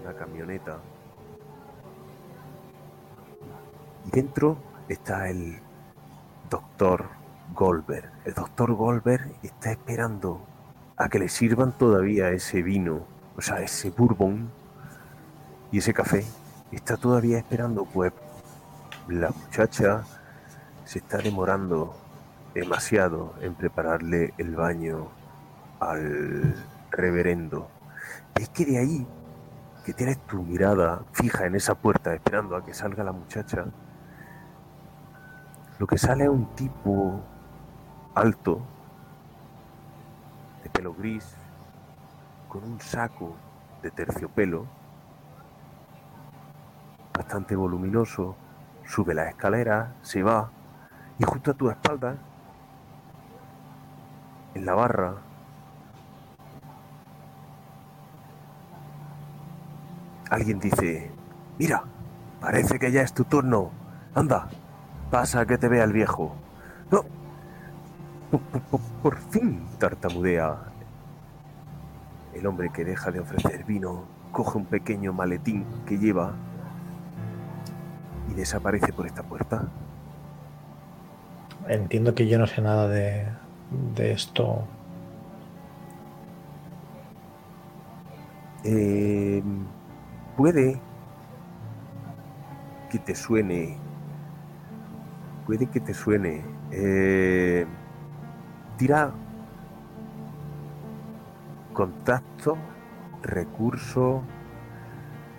[0.03, 0.79] una camioneta.
[4.07, 4.59] Y dentro
[4.89, 5.61] está el
[6.51, 7.09] doctor
[7.55, 8.11] Goldberg.
[8.25, 10.41] El doctor Goldberg está esperando
[10.97, 13.05] a que le sirvan todavía ese vino,
[13.37, 14.51] o sea, ese bourbon
[15.77, 16.25] y ese café.
[16.73, 18.11] Está todavía esperando, pues
[19.09, 20.05] la muchacha
[20.87, 21.95] se está demorando
[22.55, 25.09] demasiado en prepararle el baño
[25.79, 26.55] al
[26.91, 27.69] reverendo.
[28.37, 29.07] Es que de ahí,
[29.85, 33.67] que tienes tu mirada fija en esa puerta esperando a que salga la muchacha,
[35.79, 37.21] lo que sale es un tipo
[38.15, 38.63] alto,
[40.63, 41.35] de pelo gris,
[42.49, 43.37] con un saco
[43.83, 44.76] de terciopelo,
[47.17, 48.37] bastante voluminoso,
[48.85, 50.51] sube la escalera, se va,
[51.19, 52.17] y justo a tu espalda,
[54.55, 55.15] en la barra,
[60.31, 61.11] alguien dice,
[61.59, 61.85] mira,
[62.41, 63.71] parece que ya es tu turno,
[64.15, 64.49] anda,
[65.11, 66.35] pasa que te vea el viejo.
[66.91, 67.03] No,
[68.31, 70.57] por- por fin tartamudea.
[72.35, 76.33] El hombre que deja de ofrecer vino coge un pequeño maletín que lleva
[78.31, 79.69] y desaparece por esta puerta.
[81.69, 83.27] Entiendo que yo no sé nada de,
[83.95, 84.65] de esto.
[88.65, 89.43] Eh,
[90.37, 90.81] puede
[92.91, 93.77] que te suene.
[95.47, 96.45] Puede que te suene.
[96.71, 97.67] Eh,
[98.77, 99.13] tira
[101.73, 102.57] contacto,
[103.23, 104.23] recurso.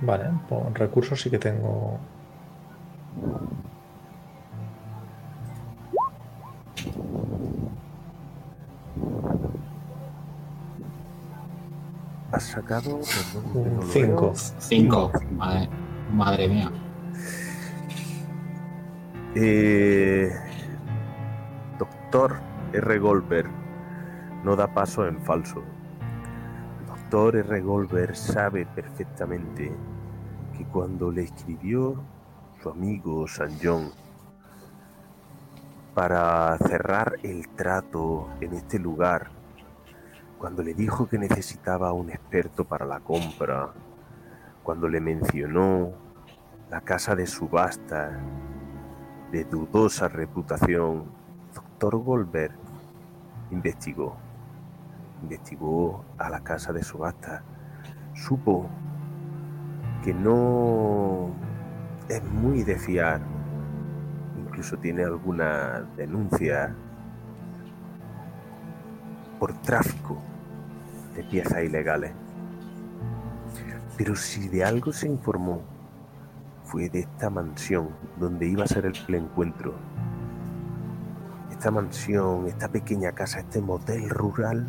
[0.01, 1.99] Vale, por recursos sí que tengo.
[12.31, 12.99] Has sacado.
[12.99, 14.21] perdón, que Un no lo cinco.
[14.21, 14.33] veo.
[14.59, 15.11] Cinco.
[15.31, 15.69] Madre,
[16.11, 16.71] madre mía.
[19.35, 20.29] Eh,
[21.77, 22.35] doctor
[22.73, 22.99] R.
[22.99, 23.49] Goldberg
[24.43, 25.63] no da paso en falso.
[26.87, 27.61] Doctor R.
[27.61, 29.71] Goldberg sabe perfectamente
[30.57, 31.95] que cuando le escribió
[32.69, 33.91] amigo San John
[35.93, 39.29] para cerrar el trato en este lugar,
[40.37, 43.71] cuando le dijo que necesitaba un experto para la compra,
[44.61, 45.91] cuando le mencionó
[46.69, 48.19] la casa de subasta
[49.31, 51.05] de dudosa reputación,
[51.53, 51.97] Dr.
[51.97, 52.53] Goldberg
[53.51, 54.15] investigó.
[55.21, 57.43] Investigó a la casa de subasta.
[58.13, 58.67] Supo
[60.03, 61.31] que no
[62.09, 63.21] es muy de fiar.
[64.37, 66.73] Incluso tiene alguna denuncia
[69.39, 70.17] por tráfico
[71.15, 72.11] de piezas ilegales.
[73.97, 75.61] Pero si de algo se informó,
[76.63, 77.89] fue de esta mansión
[78.19, 79.73] donde iba a ser el encuentro.
[81.51, 84.67] Esta mansión, esta pequeña casa, este motel rural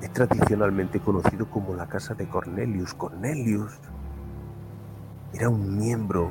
[0.00, 2.94] es tradicionalmente conocido como la casa de Cornelius.
[2.94, 3.78] Cornelius
[5.32, 6.30] era un miembro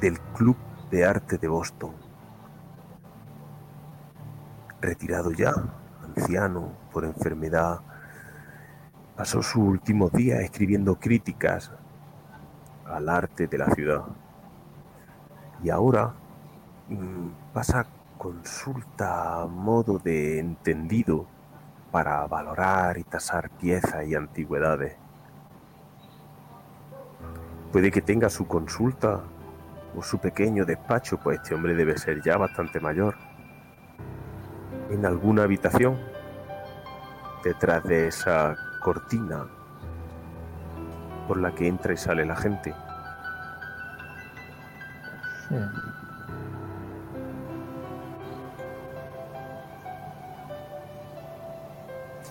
[0.00, 0.56] del Club
[0.90, 1.92] de Arte de Boston.
[4.80, 5.52] Retirado ya,
[6.02, 7.80] anciano por enfermedad,
[9.16, 11.70] pasó sus últimos días escribiendo críticas
[12.84, 14.02] al arte de la ciudad.
[15.62, 16.12] Y ahora
[16.88, 17.86] mm, pasa
[18.18, 21.26] consulta a modo de entendido
[21.90, 25.05] para valorar y tasar piezas y antigüedades.
[27.72, 29.22] Puede que tenga su consulta
[29.96, 33.16] o su pequeño despacho, pues este hombre debe ser ya bastante mayor.
[34.90, 35.98] En alguna habitación,
[37.42, 39.46] detrás de esa cortina
[41.26, 42.74] por la que entra y sale la gente.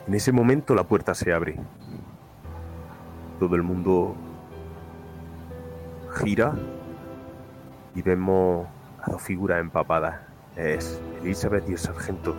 [0.07, 1.59] En ese momento la puerta se abre.
[3.39, 4.15] Todo el mundo
[6.15, 6.53] gira
[7.93, 8.67] y vemos
[9.01, 10.21] a dos figuras empapadas.
[10.55, 12.35] Es Elizabeth y el sargento.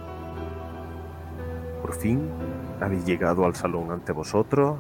[1.83, 2.29] Por fin
[2.81, 4.77] habéis llegado al salón ante vosotros.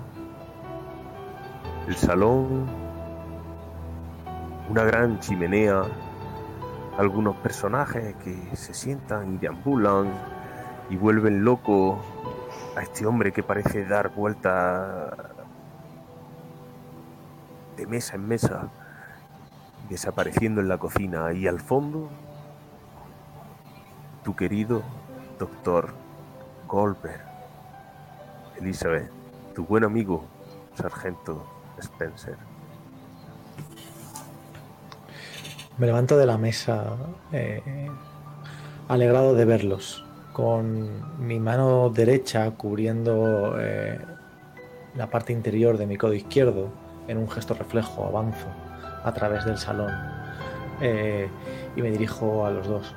[1.86, 2.66] El salón,
[4.68, 5.84] una gran chimenea,
[6.98, 10.10] algunos personajes que se sientan y deambulan
[10.90, 11.98] y vuelven loco
[12.76, 15.34] a este hombre que parece dar vuelta
[17.76, 18.68] de mesa en mesa,
[19.88, 22.08] desapareciendo en la cocina y al fondo
[24.24, 24.82] tu querido
[25.38, 25.94] doctor
[26.66, 27.20] Goldberg,
[28.60, 29.10] Elizabeth,
[29.54, 30.24] tu buen amigo,
[30.74, 31.46] sargento
[31.78, 32.36] Spencer.
[35.78, 36.96] Me levanto de la mesa
[37.32, 37.88] eh,
[38.88, 44.00] alegrado de verlos, con mi mano derecha cubriendo eh,
[44.96, 46.70] la parte interior de mi codo izquierdo,
[47.06, 48.65] en un gesto reflejo avanzo
[49.06, 49.92] a través del salón
[50.80, 51.30] eh,
[51.76, 52.94] y me dirijo a los dos.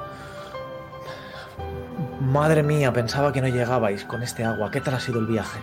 [2.19, 4.71] Madre mía, pensaba que no llegabais con este agua.
[4.71, 5.59] ¿Qué tal ha sido el viaje?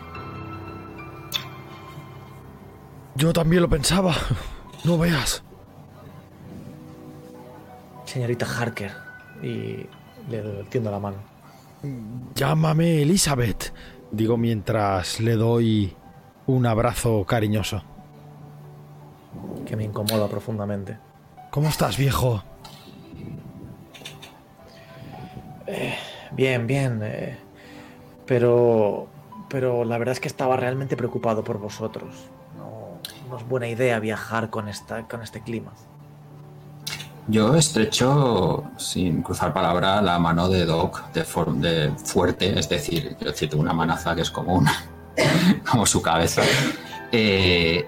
[3.16, 4.14] Yo también lo pensaba.
[4.85, 5.43] No veas.
[8.05, 8.93] Señorita Harker.
[9.43, 9.86] Y
[10.31, 11.16] le tiendo la mano.
[12.35, 13.73] Llámame Elizabeth,
[14.10, 15.97] digo mientras le doy
[16.47, 17.82] un abrazo cariñoso.
[19.66, 20.97] Que me incomoda profundamente.
[21.51, 22.43] ¿Cómo estás, viejo?
[25.66, 25.97] Eh,
[26.32, 27.01] bien, bien.
[27.02, 27.38] eh,
[28.26, 29.09] pero.
[29.48, 32.14] Pero la verdad es que estaba realmente preocupado por vosotros.
[32.59, 32.98] No,
[33.30, 35.72] no es buena idea viajar con, esta, con este clima.
[37.28, 43.55] Yo estrecho, sin cruzar palabra, la mano de Doc de, fuerte, es decir, quiero decir,
[43.56, 44.72] una manaza que es como una,
[45.70, 46.43] como su cabeza.
[47.10, 47.84] Eh,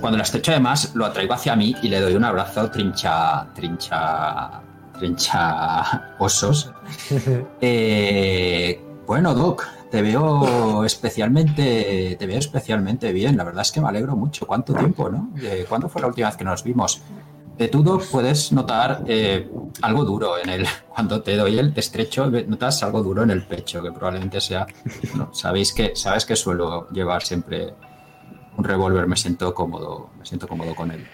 [0.00, 4.60] cuando la estrecho además, lo atraigo hacia mí y le doy un abrazo trincha, trincha,
[4.98, 6.72] trincha osos.
[7.60, 13.36] Eh, bueno, Doc, te veo especialmente, te veo especialmente bien.
[13.36, 14.46] La verdad es que me alegro mucho.
[14.46, 15.30] ¿Cuánto tiempo, no?
[15.40, 17.00] Eh, ¿Cuándo fue la última vez que nos vimos?
[17.56, 19.48] De tú, Doc, puedes notar eh,
[19.82, 20.66] algo duro en el.
[20.88, 24.66] Cuando te doy el estrecho, notas algo duro en el pecho, que probablemente sea.
[25.32, 27.74] sabéis que sabes que suelo llevar siempre
[28.56, 29.06] un revólver.
[29.06, 31.06] Me siento cómodo, me siento cómodo con él.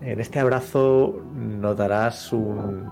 [0.00, 2.88] En este abrazo notarás un,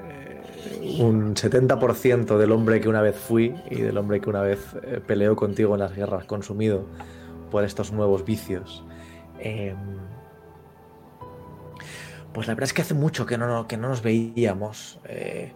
[0.00, 4.74] eh, un 70% del hombre que una vez fui y del hombre que una vez
[4.82, 6.86] eh, peleó contigo en las guerras, consumido
[7.50, 8.84] por estos nuevos vicios.
[9.38, 9.74] Eh,
[12.32, 15.00] pues la verdad es que hace mucho que no, que no nos veíamos.
[15.04, 15.52] Eh,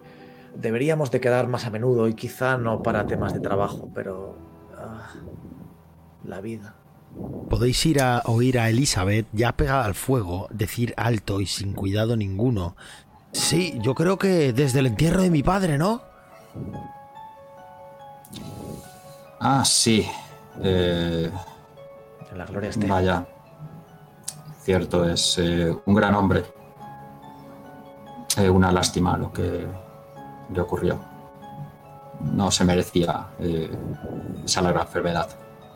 [0.55, 4.37] deberíamos de quedar más a menudo y quizá no para temas de trabajo, pero...
[4.77, 5.11] ah,
[6.25, 6.77] la vida.
[7.49, 12.17] Podéis ir a oír a Elizabeth ya pegada al fuego, decir alto y sin cuidado
[12.17, 12.77] ninguno.
[13.33, 16.03] Sí, yo creo que desde el entierro de mi padre, ¿no?
[19.41, 20.07] Ah, sí.
[20.63, 21.31] Eh,
[22.31, 22.87] En la gloria esté.
[22.87, 23.27] Vaya.
[24.63, 26.45] Cierto, es eh, un gran hombre.
[28.37, 29.67] Eh, una lástima lo que
[30.53, 30.99] le ocurrió.
[32.21, 33.71] No se merecía eh,
[34.45, 35.29] esa larga enfermedad.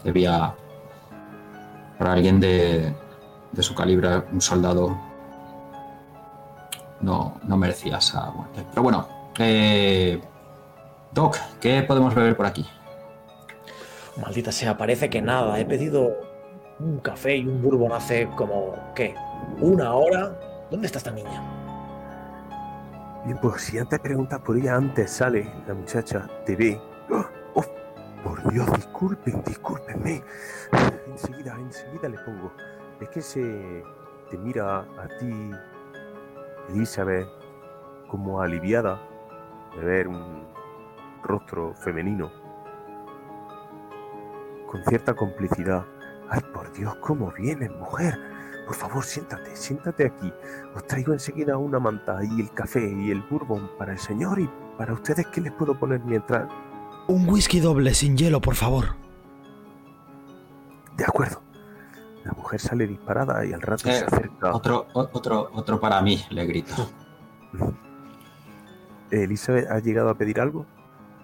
[0.05, 0.55] Debía,
[1.99, 2.95] para alguien de,
[3.53, 4.97] de su calibre, un soldado,
[7.01, 8.65] no, no merecía esa muerte.
[8.71, 9.09] Pero bueno,
[9.39, 10.21] eh,
[11.13, 12.67] Doc, ¿qué podemos beber por aquí?
[14.21, 15.59] Maldita sea, parece que nada.
[15.59, 16.11] He pedido
[16.79, 19.15] un café y un bourbon hace como, ¿qué?
[19.61, 20.39] ¿Una hora?
[20.71, 21.43] ¿Dónde está esta niña?
[23.25, 26.81] Bien, pues si antes preguntas por ella, antes sale la muchacha, te ve.
[27.11, 27.36] ¡Oh!
[28.27, 30.21] Por Dios, disculpen, discúlpenme.
[31.07, 32.51] Enseguida, enseguida le pongo.
[33.01, 33.85] Es que se
[34.29, 35.53] te mira a ti,
[36.71, 37.29] Elizabeth,
[38.09, 39.01] como aliviada
[39.77, 40.45] de ver un
[41.23, 42.33] rostro femenino.
[44.69, 45.87] Con cierta complicidad.
[46.29, 48.19] Ay, por Dios, ¿cómo vienes, mujer?
[48.67, 50.33] Por favor, siéntate, siéntate aquí.
[50.75, 54.51] Os traigo enseguida una manta y el café y el bourbon para el señor y
[54.77, 56.49] para ustedes, ¿qué les puedo poner mientras?
[57.09, 58.97] Un whisky doble sin hielo, por favor.
[60.97, 61.43] De acuerdo.
[62.25, 64.53] La mujer sale disparada y al rato Eh, se acerca.
[64.55, 66.91] Otro, otro, otro para mí, le grito.
[69.11, 70.67] ¿Elizabeth ha llegado a pedir algo?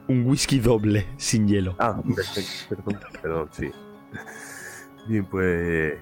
[0.08, 1.74] Un whisky doble sin hielo.
[1.78, 3.72] Ah, perfecto, perdón, perdón, sí.
[5.08, 5.94] Bien, pues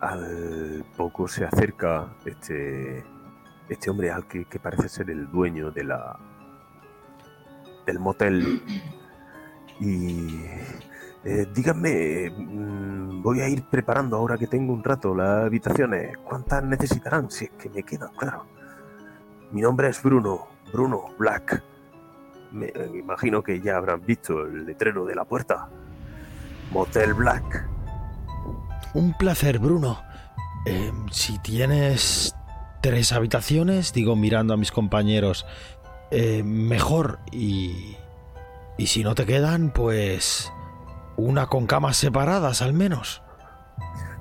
[0.00, 3.02] al poco se acerca este
[3.70, 6.18] este hombre al que, que parece ser el dueño de la
[7.86, 8.62] del motel
[9.80, 10.40] y
[11.24, 16.18] eh, díganme, mm, voy a ir preparando ahora que tengo un rato las habitaciones.
[16.18, 17.30] ¿Cuántas necesitarán?
[17.30, 18.46] Si es que me quedan, claro.
[19.50, 21.62] Mi nombre es Bruno, Bruno Black.
[22.52, 25.68] Me me imagino que ya habrán visto el letrero de la puerta.
[26.70, 27.68] Motel Black.
[28.94, 29.98] Un placer, Bruno.
[30.66, 32.34] Eh, si tienes
[32.80, 35.46] tres habitaciones, digo mirando a mis compañeros,
[36.10, 37.18] eh, mejor.
[37.30, 37.96] Y,
[38.76, 40.52] y si no te quedan, pues
[41.16, 43.22] una con camas separadas al menos.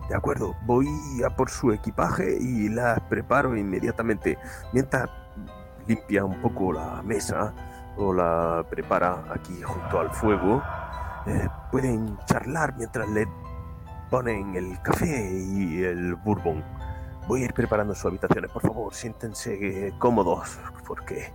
[0.10, 0.88] De acuerdo, voy
[1.26, 4.38] a por su equipaje y las preparo inmediatamente.
[4.73, 5.10] Mientras
[5.88, 7.53] limpia un poco la mesa
[7.97, 10.61] o la prepara aquí junto al fuego,
[11.26, 13.27] eh, pueden charlar mientras le
[14.10, 16.64] ponen el café y el bourbon.
[17.27, 21.34] Voy a ir preparando sus habitaciones, por favor, siéntense cómodos, porque,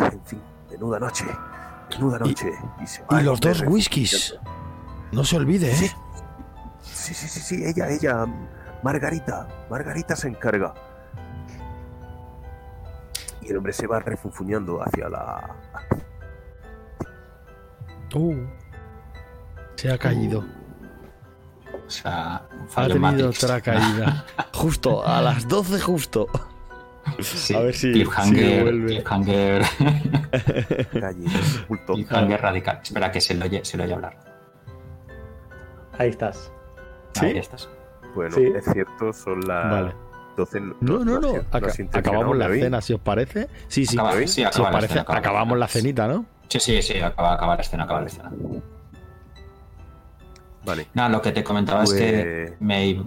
[0.00, 0.40] en fin,
[0.70, 1.24] menuda noche,
[1.90, 2.52] menuda noche.
[2.82, 4.36] Y, se Y va los dos whiskies.
[5.12, 5.76] No se olvide, ¿eh?
[5.76, 5.90] Sí.
[6.82, 8.26] Sí, sí, sí, ella, ella,
[8.82, 10.74] Margarita, Margarita se encarga.
[13.42, 15.54] Y el hombre se va refunfuñando hacia la...
[18.14, 18.46] Uh,
[19.76, 20.44] se ha caído.
[21.86, 24.24] O sea, Ha tenido otra caída.
[24.54, 26.28] Justo, a las 12 justo.
[27.20, 29.62] Sí, A ver si- cliffhanger, si cliffhanger,
[31.86, 32.80] cliffhanger radical.
[32.82, 34.16] Espera que se lo oye, se lo oye hablar.
[35.98, 36.52] Ahí estás.
[37.12, 37.26] ¿Sí?
[37.26, 37.68] Ahí estás.
[38.14, 38.44] Bueno, Sí.
[38.56, 39.92] es cierto, son las Vale.
[40.36, 40.60] 12...
[40.80, 41.34] No, no, no.
[41.92, 42.62] acabamos la ¿me oís?
[42.64, 43.48] cena, si os parece.
[43.68, 43.96] Sí, sí.
[43.96, 45.82] Acaba- sí, Si os la parece, escena, acaba la acabamos la escena.
[45.82, 46.26] cenita, ¿no?
[46.48, 48.30] Sí, sí, sí, acaba, acaba la escena, acaba la escena.
[50.64, 52.60] Vale, Nada, lo que te comentaba es que pues...
[52.60, 53.04] me,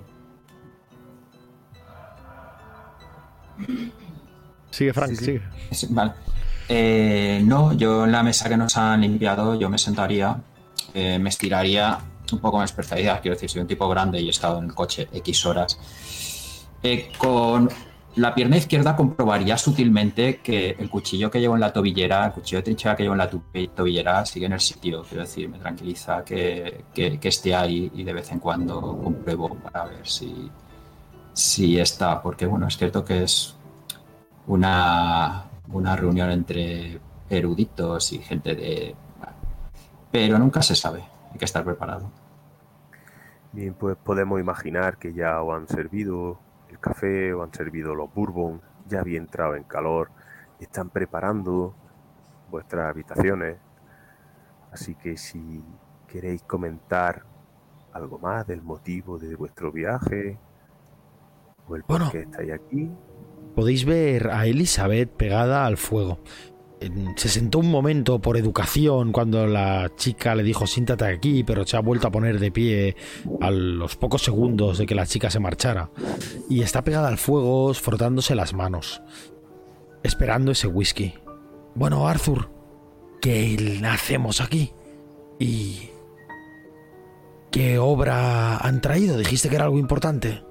[4.71, 5.41] Sigue, Frank, Sí, sigue.
[5.89, 6.11] Vale.
[6.69, 10.35] Eh, no, yo en la mesa que nos han limpiado, yo me sentaría,
[10.93, 11.97] eh, me estiraría
[12.31, 13.21] un poco más especialidad.
[13.21, 15.77] Quiero decir, soy un tipo grande y he estado en el coche X horas.
[16.83, 17.69] Eh, con
[18.17, 22.57] la pierna izquierda comprobaría sutilmente que el cuchillo que llevo en la tobillera, el cuchillo
[22.59, 25.03] de trinchera que llevo en la tobillera sigue en el sitio.
[25.03, 29.55] Quiero decir, me tranquiliza que, que- que esté ahí y de vez en cuando compruebo
[29.55, 30.49] para ver si,
[31.37, 32.21] si está.
[32.21, 33.55] Porque bueno, es cierto que es
[34.47, 36.99] una, una reunión entre
[37.29, 38.95] eruditos y gente de...
[40.11, 42.09] Pero nunca se sabe, hay que estar preparado.
[43.51, 46.39] Bien, pues podemos imaginar que ya os han servido
[46.69, 50.09] el café, o han servido los bourbon, ya había entrado en calor,
[50.59, 51.75] están preparando
[52.49, 53.57] vuestras habitaciones.
[54.71, 55.63] Así que si
[56.07, 57.23] queréis comentar
[57.93, 60.37] algo más del motivo de vuestro viaje,
[61.67, 62.11] o el por Bueno.
[62.11, 62.89] qué estáis aquí,
[63.55, 66.19] Podéis ver a Elizabeth pegada al fuego.
[67.15, 71.75] Se sentó un momento por educación cuando la chica le dijo siéntate aquí, pero se
[71.75, 72.95] ha vuelto a poner de pie
[73.41, 75.89] a los pocos segundos de que la chica se marchara.
[76.47, 79.01] Y está pegada al fuego, frotándose las manos,
[80.03, 81.15] esperando ese whisky.
[81.73, 82.51] Bueno, Arthur,
[83.21, 84.71] ¿qué hacemos aquí?
[85.39, 85.89] ¿Y
[87.49, 89.17] qué obra han traído?
[89.17, 90.43] Dijiste que era algo importante.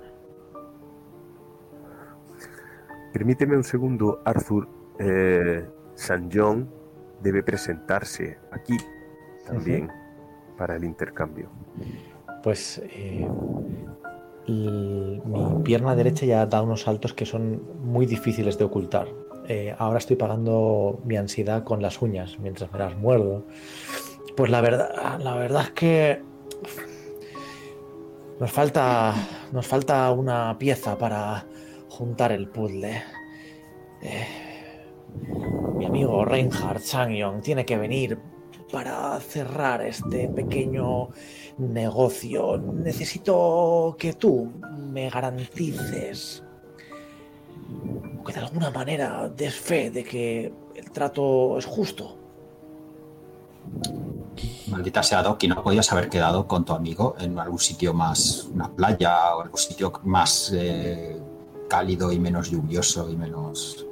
[3.16, 4.68] Permíteme un segundo, Arthur.
[4.98, 6.68] Eh, San John
[7.22, 8.76] debe presentarse aquí
[9.46, 9.90] también
[10.58, 11.48] para el intercambio.
[12.42, 13.26] Pues eh,
[14.46, 15.22] mi
[15.64, 19.08] pierna derecha ya da unos saltos que son muy difíciles de ocultar.
[19.48, 23.46] Eh, ahora estoy pagando mi ansiedad con las uñas mientras me las muerdo.
[24.36, 24.90] Pues la verdad,
[25.20, 26.22] la verdad es que
[28.38, 29.14] nos falta,
[29.52, 31.46] nos falta una pieza para
[31.96, 33.02] juntar el puzzle.
[34.02, 34.26] Eh,
[35.76, 38.18] mi amigo Reinhard Changyong tiene que venir
[38.70, 41.08] para cerrar este pequeño
[41.58, 42.58] negocio.
[42.58, 44.52] Necesito que tú
[44.92, 46.42] me garantices
[48.26, 52.18] que de alguna manera des fe de que el trato es justo.
[54.68, 58.48] Maldita sea Doc, y no podías haber quedado con tu amigo en algún sitio más,
[58.52, 61.20] una playa o algún sitio más eh,
[61.68, 63.86] cálido y menos lluvioso y menos.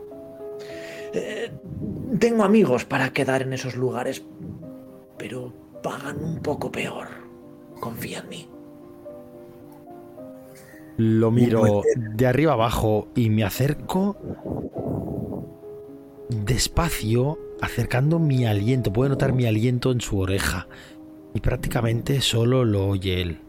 [1.13, 1.53] Eh,
[2.19, 4.23] tengo amigos para quedar en esos lugares,
[5.17, 5.53] pero
[5.83, 7.09] pagan un poco peor.
[7.81, 8.49] Confía en mí.
[10.97, 14.17] Lo miro de arriba abajo y me acerco
[16.29, 18.93] despacio, acercando mi aliento.
[18.93, 20.69] Puedo notar mi aliento en su oreja.
[21.35, 23.41] Y prácticamente solo lo oye él.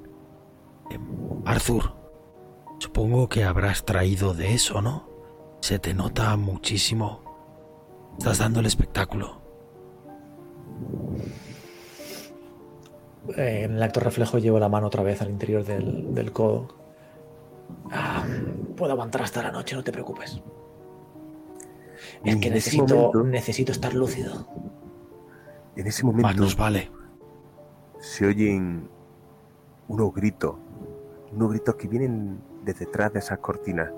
[0.90, 1.02] Em,
[1.46, 1.94] Arthur,
[2.80, 5.08] supongo que habrás traído de eso, ¿no?
[5.62, 7.22] Se te nota muchísimo.
[8.18, 9.42] Estás dando el espectáculo.
[13.36, 16.68] En el acto reflejo llevo la mano otra vez al interior del, del codo.
[17.92, 18.24] Ah,
[18.78, 20.42] puedo aguantar hasta la noche, no te preocupes.
[22.24, 24.48] Es que necesito, momento- necesito estar lúcido.
[25.76, 26.92] En ese momento Más nos vale.
[28.00, 28.88] se oyen
[29.88, 30.56] unos gritos,
[31.36, 33.92] unos gritos que vienen de detrás de esas cortinas.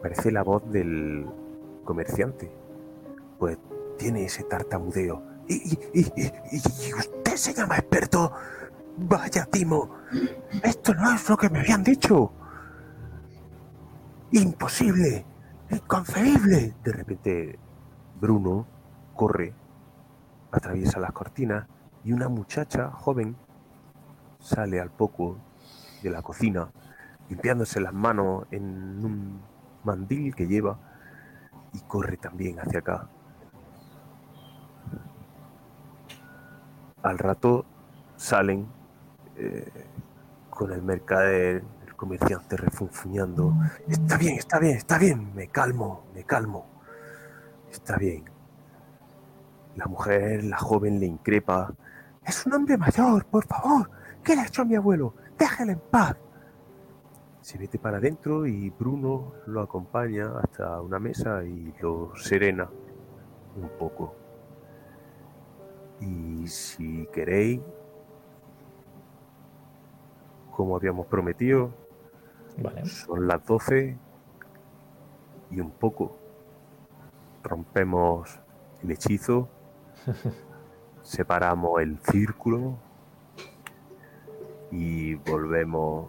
[0.00, 1.26] Parece la voz del
[1.84, 2.50] comerciante.
[3.38, 3.58] Pues
[3.98, 5.22] tiene ese tartamudeo.
[5.48, 6.12] ¿Y, y, y-
[6.52, 8.32] y- y usted se llama experto?
[8.96, 9.90] Vaya, Timo.
[10.62, 12.30] Esto no es lo que me habían dicho.
[14.32, 15.24] Imposible.
[15.70, 16.74] Inconcebible.
[16.84, 17.58] De repente,
[18.20, 18.66] Bruno
[19.14, 19.54] corre,
[20.50, 21.66] atraviesa las cortinas
[22.04, 23.36] y una muchacha joven
[24.40, 25.36] sale al poco
[26.02, 26.70] de la cocina,
[27.28, 29.40] limpiándose las manos en un
[29.84, 30.78] mandil que lleva
[31.72, 33.08] y corre también hacia acá.
[37.02, 37.64] Al rato
[38.16, 38.66] salen
[39.36, 39.68] eh,
[40.50, 43.54] con el mercader, el comerciante refunfuñando.
[43.88, 46.66] Está bien, está bien, está bien, me calmo, me calmo.
[47.70, 48.24] Está bien.
[49.76, 51.72] La mujer, la joven, le increpa.
[52.24, 53.90] Es un hombre mayor, por favor.
[54.22, 55.14] ¿Qué le ha hecho a mi abuelo?
[55.42, 56.16] Déjale en paz.
[57.40, 62.70] Se mete para adentro y Bruno lo acompaña hasta una mesa y lo serena
[63.56, 64.14] un poco.
[65.98, 67.60] Y si queréis,
[70.52, 71.74] como habíamos prometido,
[72.58, 72.86] Vale.
[72.86, 73.98] son las 12
[75.50, 76.16] y un poco.
[77.42, 78.38] Rompemos
[78.84, 79.48] el hechizo,
[81.02, 82.91] separamos el círculo
[84.72, 86.08] y volvemos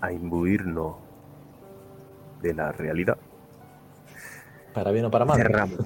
[0.00, 0.96] a imbuirnos
[2.42, 3.16] de la realidad.
[4.74, 5.38] Para bien o para mal.
[5.38, 5.78] Cerramos.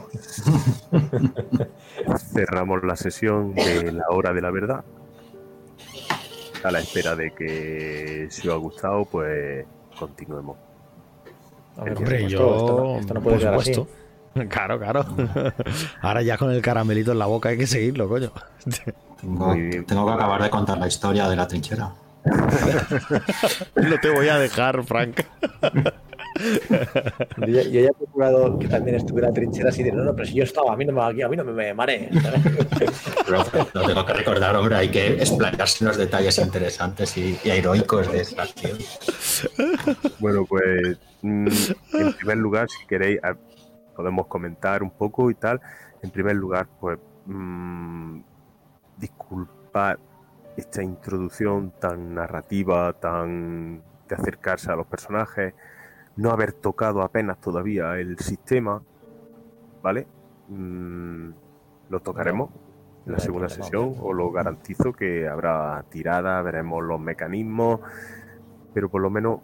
[2.33, 4.85] Cerramos la sesión de la hora de la verdad.
[6.65, 9.65] A la espera de que si os ha gustado, pues
[9.99, 10.57] continuemos.
[11.77, 12.39] A ver, Hombre, pues yo.
[12.39, 13.87] esto, esto no, esto no puede por así.
[14.49, 15.05] Claro, claro.
[16.03, 18.31] Ahora ya con el caramelito en la boca hay que seguirlo, coño.
[19.21, 19.53] Tengo,
[20.07, 21.91] que acabar de contar la historia de la trinchera.
[23.75, 25.21] No te voy a dejar, Frank.
[27.39, 30.15] Yo, ya- yo ya he procurado que también estuviera en trincheras y de no, no,
[30.15, 32.09] pero si yo estaba, a mí no me, aquí, a mí no me, me.
[33.27, 33.45] Pero
[33.75, 38.11] lo tengo que recordar, hombre, hay que explayarse en los detalles interesantes y, y heroicos
[38.13, 38.79] de esta acción.
[40.19, 41.49] Bueno, pues mm,
[41.95, 43.19] en primer lugar, si queréis,
[44.01, 45.61] podemos comentar un poco y tal.
[46.03, 48.21] En primer lugar, pues mm,
[48.97, 49.99] disculpar
[50.57, 55.55] esta introducción tan narrativa, tan de acercarse a los personajes,
[56.17, 58.83] no haber tocado apenas todavía el sistema,
[59.83, 60.07] ¿vale?
[60.49, 61.31] Mm,
[61.91, 62.51] lo tocaremos
[63.05, 67.81] en la segunda sesión, os lo garantizo que habrá tirada, veremos los mecanismos,
[68.73, 69.41] pero por lo menos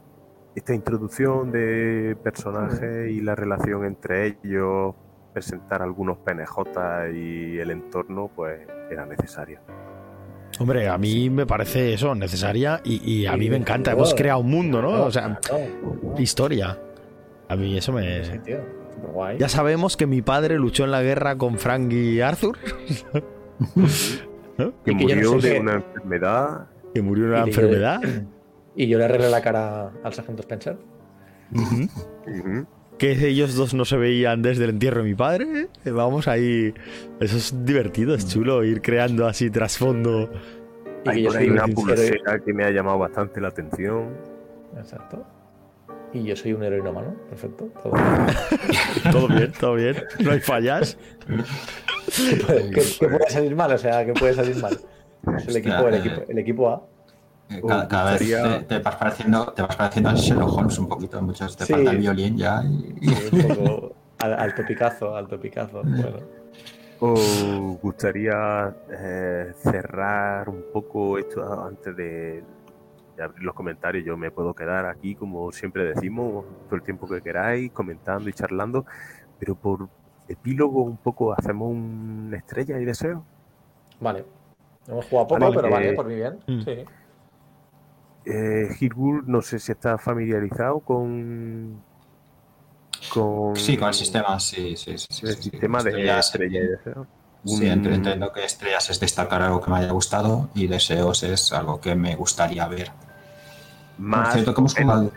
[0.57, 4.95] esta introducción de personajes y la relación entre ellos,
[5.33, 8.61] presentar algunos PNJ y el entorno, pues
[8.91, 9.61] era necesario.
[10.59, 13.93] Hombre, a mí me parece eso, necesaria y, y a mí me encanta.
[13.93, 15.05] Hemos creado un mundo, ¿no?
[15.05, 15.39] O sea,
[16.17, 16.79] historia.
[17.49, 18.23] A mí eso me.
[19.39, 22.57] Ya sabemos que mi padre luchó en la guerra con Frank y Arthur,
[24.85, 26.67] Que murió de una enfermedad.
[26.95, 28.01] que murió de una enfermedad.
[28.77, 30.77] Y yo le arreglé la cara al sargento Spencer.
[32.99, 35.69] Que ellos dos no se veían desde el entierro de mi padre.
[35.85, 35.91] ¿eh?
[35.91, 36.75] Vamos ahí.
[37.19, 40.31] Eso es divertido, es chulo ir creando así trasfondo.
[41.05, 43.41] Y que Hay yo por ahí soy una un pulsera que me ha llamado bastante
[43.41, 44.15] la atención.
[44.77, 45.25] Exacto.
[46.13, 47.15] Y yo soy un heroíno humano.
[47.31, 47.69] Perfecto.
[47.83, 48.27] Todo bien.
[49.13, 49.97] Todo bien, todo bien.
[50.21, 50.99] No hay fallas.
[52.17, 53.73] ¿Qué, puede, salir mal?
[53.73, 54.79] O sea, ¿qué puede salir mal?
[55.37, 56.83] Es el equipo, el equipo, el equipo A.
[57.49, 60.89] Eh, Cada, cada vez te, te vas pareciendo, te vas pareciendo a Sherlock Holmes un
[60.89, 61.23] poquito.
[61.23, 61.73] Muchos te Sí.
[61.73, 62.63] falta el violín ya.
[62.65, 65.83] y- un poco al, al topicazo, al topicazo.
[65.85, 66.19] Bueno.
[66.99, 72.43] ¿Os gustaría eh, cerrar un poco esto antes de,
[73.17, 74.05] de abrir los comentarios?
[74.05, 78.33] Yo me puedo quedar aquí, como siempre decimos, todo el tiempo que queráis, comentando y
[78.33, 78.87] charlando,
[79.39, 79.89] pero por
[80.27, 83.23] epílogo un poco hacemos una estrella y deseo.
[84.01, 84.25] Vale.
[84.89, 86.39] Hemos jugado poco, Vale, pero eh, vale, por mi bien.
[86.47, 86.61] mm.
[86.63, 86.85] Sí.
[88.27, 88.69] Eh,
[89.27, 91.83] no sé si está familiarizado con.
[93.09, 95.07] con Sí, con el sistema, sí, sí, sí.
[95.09, 97.07] sí, el sí, sí, sistema con de estrellas, estrella y deseo.
[97.45, 101.23] Sí, Un- ent- entiendo que estrellas es destacar algo que me haya gustado y deseos
[101.23, 102.91] es algo que me gustaría ver.
[103.99, 105.13] Más cierto, que hemos jugado.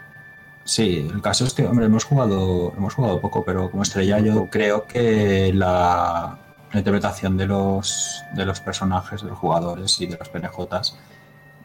[0.65, 4.47] Sí, el caso es que, hombre, hemos jugado, hemos jugado poco, pero como estrella yo
[4.49, 6.37] creo que la,
[6.71, 10.95] la interpretación de los, de los personajes, de los jugadores y de los PNJs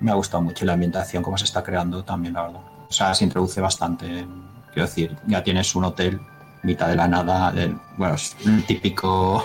[0.01, 2.61] me ha gustado mucho y la ambientación, como se está creando también, la verdad.
[2.89, 4.27] O sea, se introduce bastante.
[4.73, 6.21] Quiero decir, ya tienes un hotel
[6.63, 9.45] mitad de la nada, de- bueno, es un típico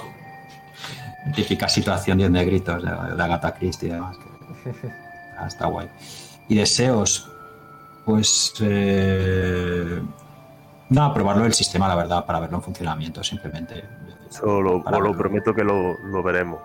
[1.36, 4.18] típica situación de negritos de, de Agatha Christie y demás.
[4.18, 4.92] que-
[5.38, 5.88] ah, está guay.
[6.48, 7.30] Y deseos,
[8.06, 10.02] pues eh,
[10.90, 13.84] nada, probarlo el sistema, la verdad, para verlo en funcionamiento, simplemente.
[14.30, 16.60] Eso lo, Para prometo que lo, lo veremos.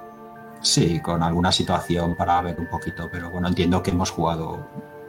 [0.60, 4.66] Sí, con alguna situación para ver un poquito, pero bueno, entiendo que hemos jugado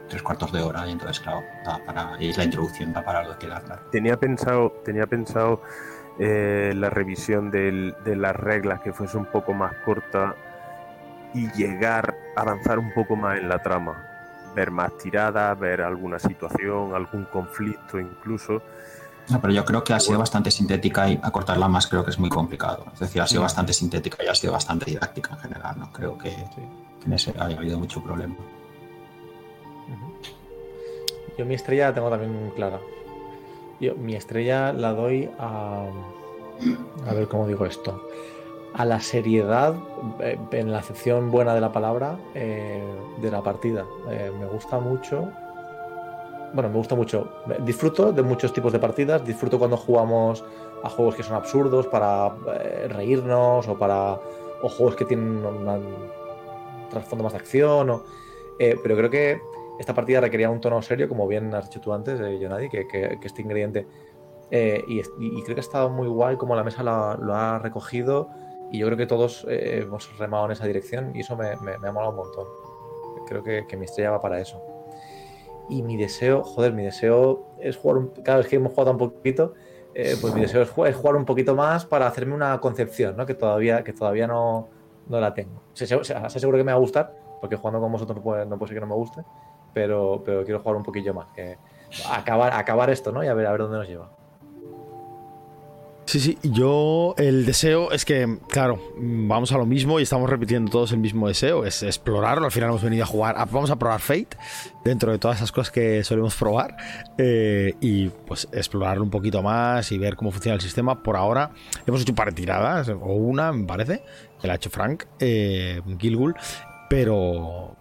[0.08, 3.32] tres cuartos de hora y entonces, claro, da para, y la introducción da para lo
[3.38, 3.82] que queda claro.
[3.90, 5.62] Tenía pensado, tenía pensado
[6.18, 10.34] eh, la revisión de las reglas que fuese un poco más corta
[11.34, 14.02] y llegar a avanzar un poco más en la trama.
[14.54, 18.62] Ver más tiradas, ver alguna situación, algún conflicto incluso.
[19.28, 22.18] No, pero yo creo que ha sido bastante sintética y acortarla más creo que es
[22.18, 22.84] muy complicado.
[22.92, 25.78] Es decir, ha sido bastante sintética y ha sido bastante didáctica en general.
[25.78, 28.36] No creo que, que en ese haya habido mucho problema.
[31.36, 32.80] Yo mi estrella la tengo también clara.
[33.80, 35.86] Yo mi estrella la doy a.
[37.06, 38.08] A ver cómo digo esto.
[38.74, 39.74] A la seriedad,
[40.20, 42.82] eh, en la acepción buena de la palabra, eh,
[43.20, 43.84] de la partida.
[44.10, 45.30] Eh, me gusta mucho.
[46.56, 47.28] Bueno, me gusta mucho.
[47.60, 49.22] Disfruto de muchos tipos de partidas.
[49.24, 50.42] Disfruto cuando jugamos
[50.82, 54.18] a juegos que son absurdos para eh, reírnos o para.
[54.62, 57.90] o juegos que tienen un trasfondo más de acción.
[57.90, 58.02] o-
[58.58, 59.40] eh, pero creo que
[59.78, 62.88] esta partida requería un tono serio, como bien has dicho tú antes, eh, Jonadi, que,
[62.88, 63.86] que- que este ingrediente.
[64.50, 68.30] eh, y, y creo que ha estado muy guay como la mesa lo ha recogido.
[68.72, 71.76] Y yo creo que todos eh, hemos remado en esa dirección y eso me, me-
[71.78, 72.46] me ha molado un montón.
[73.26, 74.62] Creo que, que mi estrella va para eso.
[75.68, 78.08] Y mi deseo, joder, mi deseo es jugar un.
[78.24, 79.54] Cada vez que hemos jugado un poquito,
[79.94, 83.26] eh, pues mi deseo es jugar, un poquito más para hacerme una concepción, ¿no?
[83.26, 84.68] Que todavía, que todavía no,
[85.08, 85.62] no la tengo.
[85.72, 88.58] Sé- sé seguro que me va a gustar, porque jugando con vosotros no puede, no
[88.58, 89.22] puede ser que no me guste,
[89.74, 91.26] pero, pero quiero jugar un poquillo más.
[92.04, 93.24] Acabar, acabar esto, ¿no?
[93.24, 94.10] Y a ver, a ver dónde nos lleva.
[96.06, 100.70] Sí, sí, yo el deseo es que, claro, vamos a lo mismo y estamos repitiendo
[100.70, 104.00] todos el mismo deseo, es explorarlo, al final hemos venido a jugar, vamos a probar
[104.00, 104.36] Fate
[104.84, 106.76] dentro de todas esas cosas que solemos probar
[107.18, 111.02] eh, y pues explorarlo un poquito más y ver cómo funciona el sistema.
[111.02, 111.50] Por ahora
[111.84, 114.04] hemos hecho un par de tiradas, o una me parece,
[114.40, 116.36] que la ha hecho Frank, eh, Gilgul,
[116.88, 117.76] pero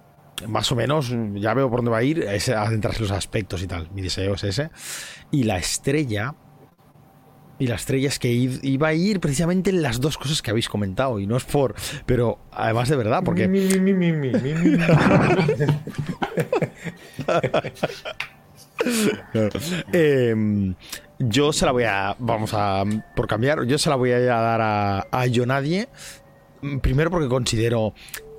[0.47, 3.61] más o menos ya veo por dónde va a ir, es adentrarse en los aspectos
[3.61, 4.71] y tal, mi deseo es ese.
[5.29, 6.33] Y la estrella...
[7.57, 10.67] Y la estrella es que iba a ir precisamente en las dos cosas que habéis
[10.67, 11.19] comentado.
[11.19, 11.73] Y no es por.
[12.05, 13.47] Pero además de verdad, porque.
[13.47, 14.11] Mi, mi, mi,
[19.93, 20.73] eh,
[21.19, 22.15] yo se la voy a.
[22.19, 22.83] Vamos a.
[23.15, 25.87] Por cambiar, yo se la voy a dar a, a Yo Nadie.
[26.61, 27.93] Mm, Primero porque considero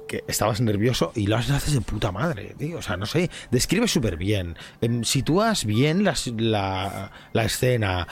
[0.08, 2.78] que estabas nervioso y lo haces de puta madre, tío.
[2.78, 3.28] O sea, no sé.
[3.50, 4.56] Describes súper bien.
[4.80, 8.06] Em, sitúas bien las- la, la escena.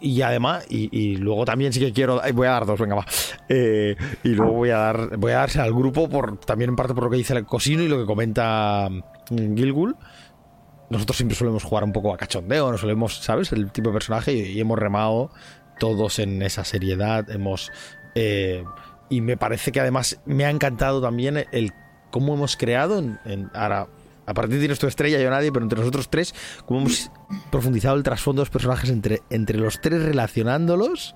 [0.00, 2.20] Y además, y, luego también sí que quiero.
[2.34, 3.06] Voy a dar dos, venga, va.
[3.48, 5.16] Eh, y luego voy a dar.
[5.16, 7.82] Voy a darse al grupo por también en parte por lo que dice el cosino
[7.82, 9.96] y lo que comenta mm, Gilgul.
[10.90, 13.52] Nosotros siempre solemos jugar un poco a cachondeo, no solemos, ¿sabes?
[13.52, 15.30] El tipo de personaje y, hemos remado
[15.78, 17.30] todos en esa seriedad.
[17.30, 17.70] Hemos.
[18.14, 18.64] eh,
[19.10, 21.72] y me parece que además me ha encantado también el
[22.10, 22.98] cómo hemos creado.
[22.98, 23.88] En- ahora,
[24.28, 26.34] aparte tienes tu estrella, yo nadie, pero entre nosotros tres,
[26.66, 27.10] cómo hemos
[27.50, 31.14] profundizado el trasfondo de los personajes entre, entre los tres, relacionándolos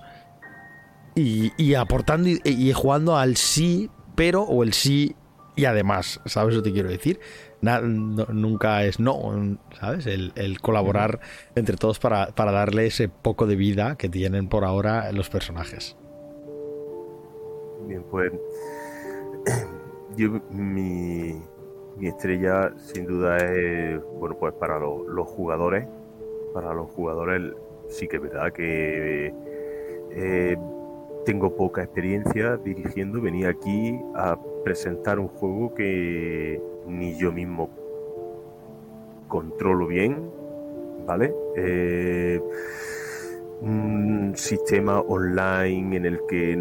[1.14, 5.14] y, y aportando y, y jugando al sí, pero o el sí
[5.54, 7.20] y además, ¿sabes lo que te quiero decir?
[7.60, 10.06] Na- no- nunca es no, ¿sabes?
[10.06, 11.20] El, el colaborar
[11.54, 15.96] entre todos para, para darle ese poco de vida que tienen por ahora los personajes.
[17.86, 18.32] Bien, pues
[20.16, 21.34] yo mi,
[22.02, 25.86] mi estrella sin duda es, bueno, pues para lo- los jugadores,
[26.52, 27.54] para los jugadores
[27.86, 29.32] sí que es verdad que
[30.10, 30.56] eh,
[31.24, 37.70] tengo poca experiencia dirigiendo, venía aquí a presentar un juego que ni yo mismo
[39.28, 40.28] controlo bien,
[41.06, 41.32] ¿vale?
[41.56, 42.40] Eh,
[43.60, 46.56] un sistema online en el que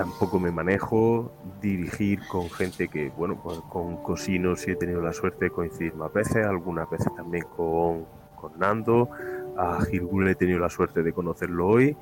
[0.00, 5.12] tampoco me manejo, dirigir con gente que, bueno, pues con Cosinos sí he tenido la
[5.12, 9.10] suerte de coincidir más veces, algunas veces también con, con Nando,
[9.58, 11.94] a Gilgul he tenido la suerte de conocerlo hoy,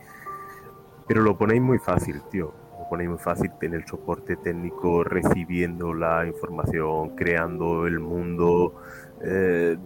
[1.09, 6.25] pero lo ponéis muy fácil, tío, lo ponéis muy fácil tener soporte técnico, recibiendo la
[6.25, 8.77] información, creando el mundo,
[9.25, 9.77] eh,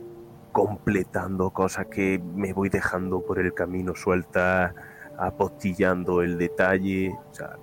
[0.52, 4.74] completando cosas que me voy dejando por el camino sueltas,
[5.16, 7.16] apostillando el detalle.
[7.30, 7.56] O sea,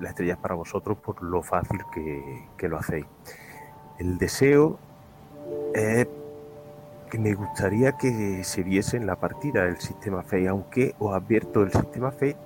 [0.00, 3.06] la estrella es para vosotros por lo fácil que, lo hacéis.
[3.98, 4.78] El deseo
[5.74, 6.06] es
[7.10, 11.62] que me gustaría que se viese en la partida el sistema Fate, aunque os advierto,
[11.62, 12.36] el sistema Fate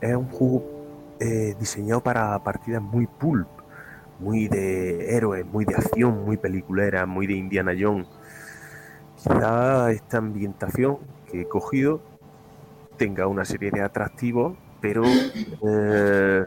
[0.00, 0.64] es un juego
[1.20, 3.48] eh, diseñado para partidas muy pulp,
[4.18, 8.08] muy de héroes, muy de acción, muy peliculera, muy de Indiana Jones
[9.22, 10.98] quizá esta ambientación
[11.30, 12.00] que he cogido
[12.96, 16.44] tenga una serie de atractivos, pero eh,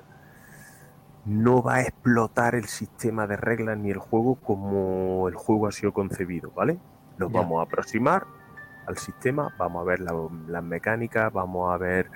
[1.26, 5.72] no va a explotar el sistema de reglas ni el juego como el juego ha
[5.72, 6.80] sido concebido, ¿vale?
[7.18, 8.26] Nos vamos a aproximar
[8.88, 12.10] al sistema, vamos a ver las mecánicas, vamos a ver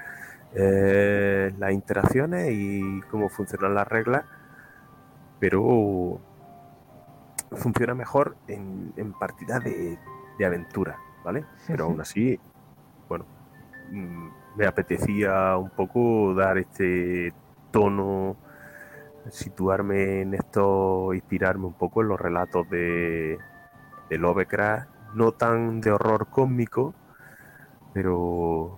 [0.53, 4.26] eh, las interacciones y cómo funcionan las reglas,
[5.40, 6.19] pero
[7.52, 9.98] funciona mejor en, en partidas de
[10.40, 11.45] de aventura, ¿vale?
[11.68, 12.40] Pero aún así,
[13.07, 13.26] bueno,
[13.91, 17.34] mm, me apetecía un poco dar este
[17.72, 18.38] tono,
[19.31, 23.38] situarme en esto, inspirarme un poco en los relatos de,
[24.10, 26.93] de Lovecraft, no tan de horror cósmico,
[27.93, 28.77] pero,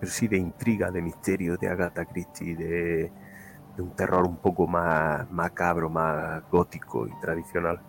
[0.00, 3.12] pero sí de intriga, de misterio, de Agatha Christie, de,
[3.76, 7.80] de un terror un poco más macabro, más gótico y tradicional.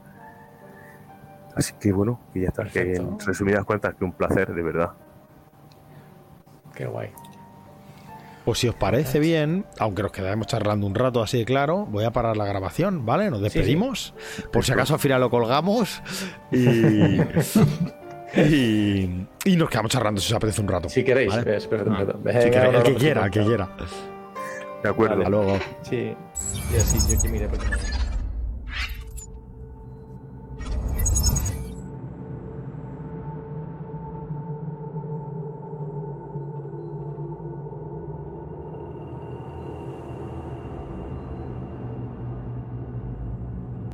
[1.56, 2.66] Así que bueno, que ya está.
[2.66, 4.94] Que en resumidas cuentas, que un placer, de verdad.
[6.74, 7.12] Qué guay.
[8.46, 12.04] Pues si os parece bien, aunque nos quedaremos charlando un rato así de claro, voy
[12.04, 13.30] a parar la grabación, ¿vale?
[13.30, 14.14] Nos despedimos.
[14.52, 16.02] Por si acaso al final lo colgamos.
[18.36, 19.28] Y.
[19.46, 20.90] y, nos quedamos charlando si os apetece un rato.
[20.90, 21.60] Si queréis, ¿vale?
[21.60, 23.70] si queréis el que quiera, el que quiera.
[24.82, 25.18] De acuerdo.
[25.18, 25.60] Hasta luego.
[25.84, 26.16] Sí,
[26.74, 27.48] y así yo que mire.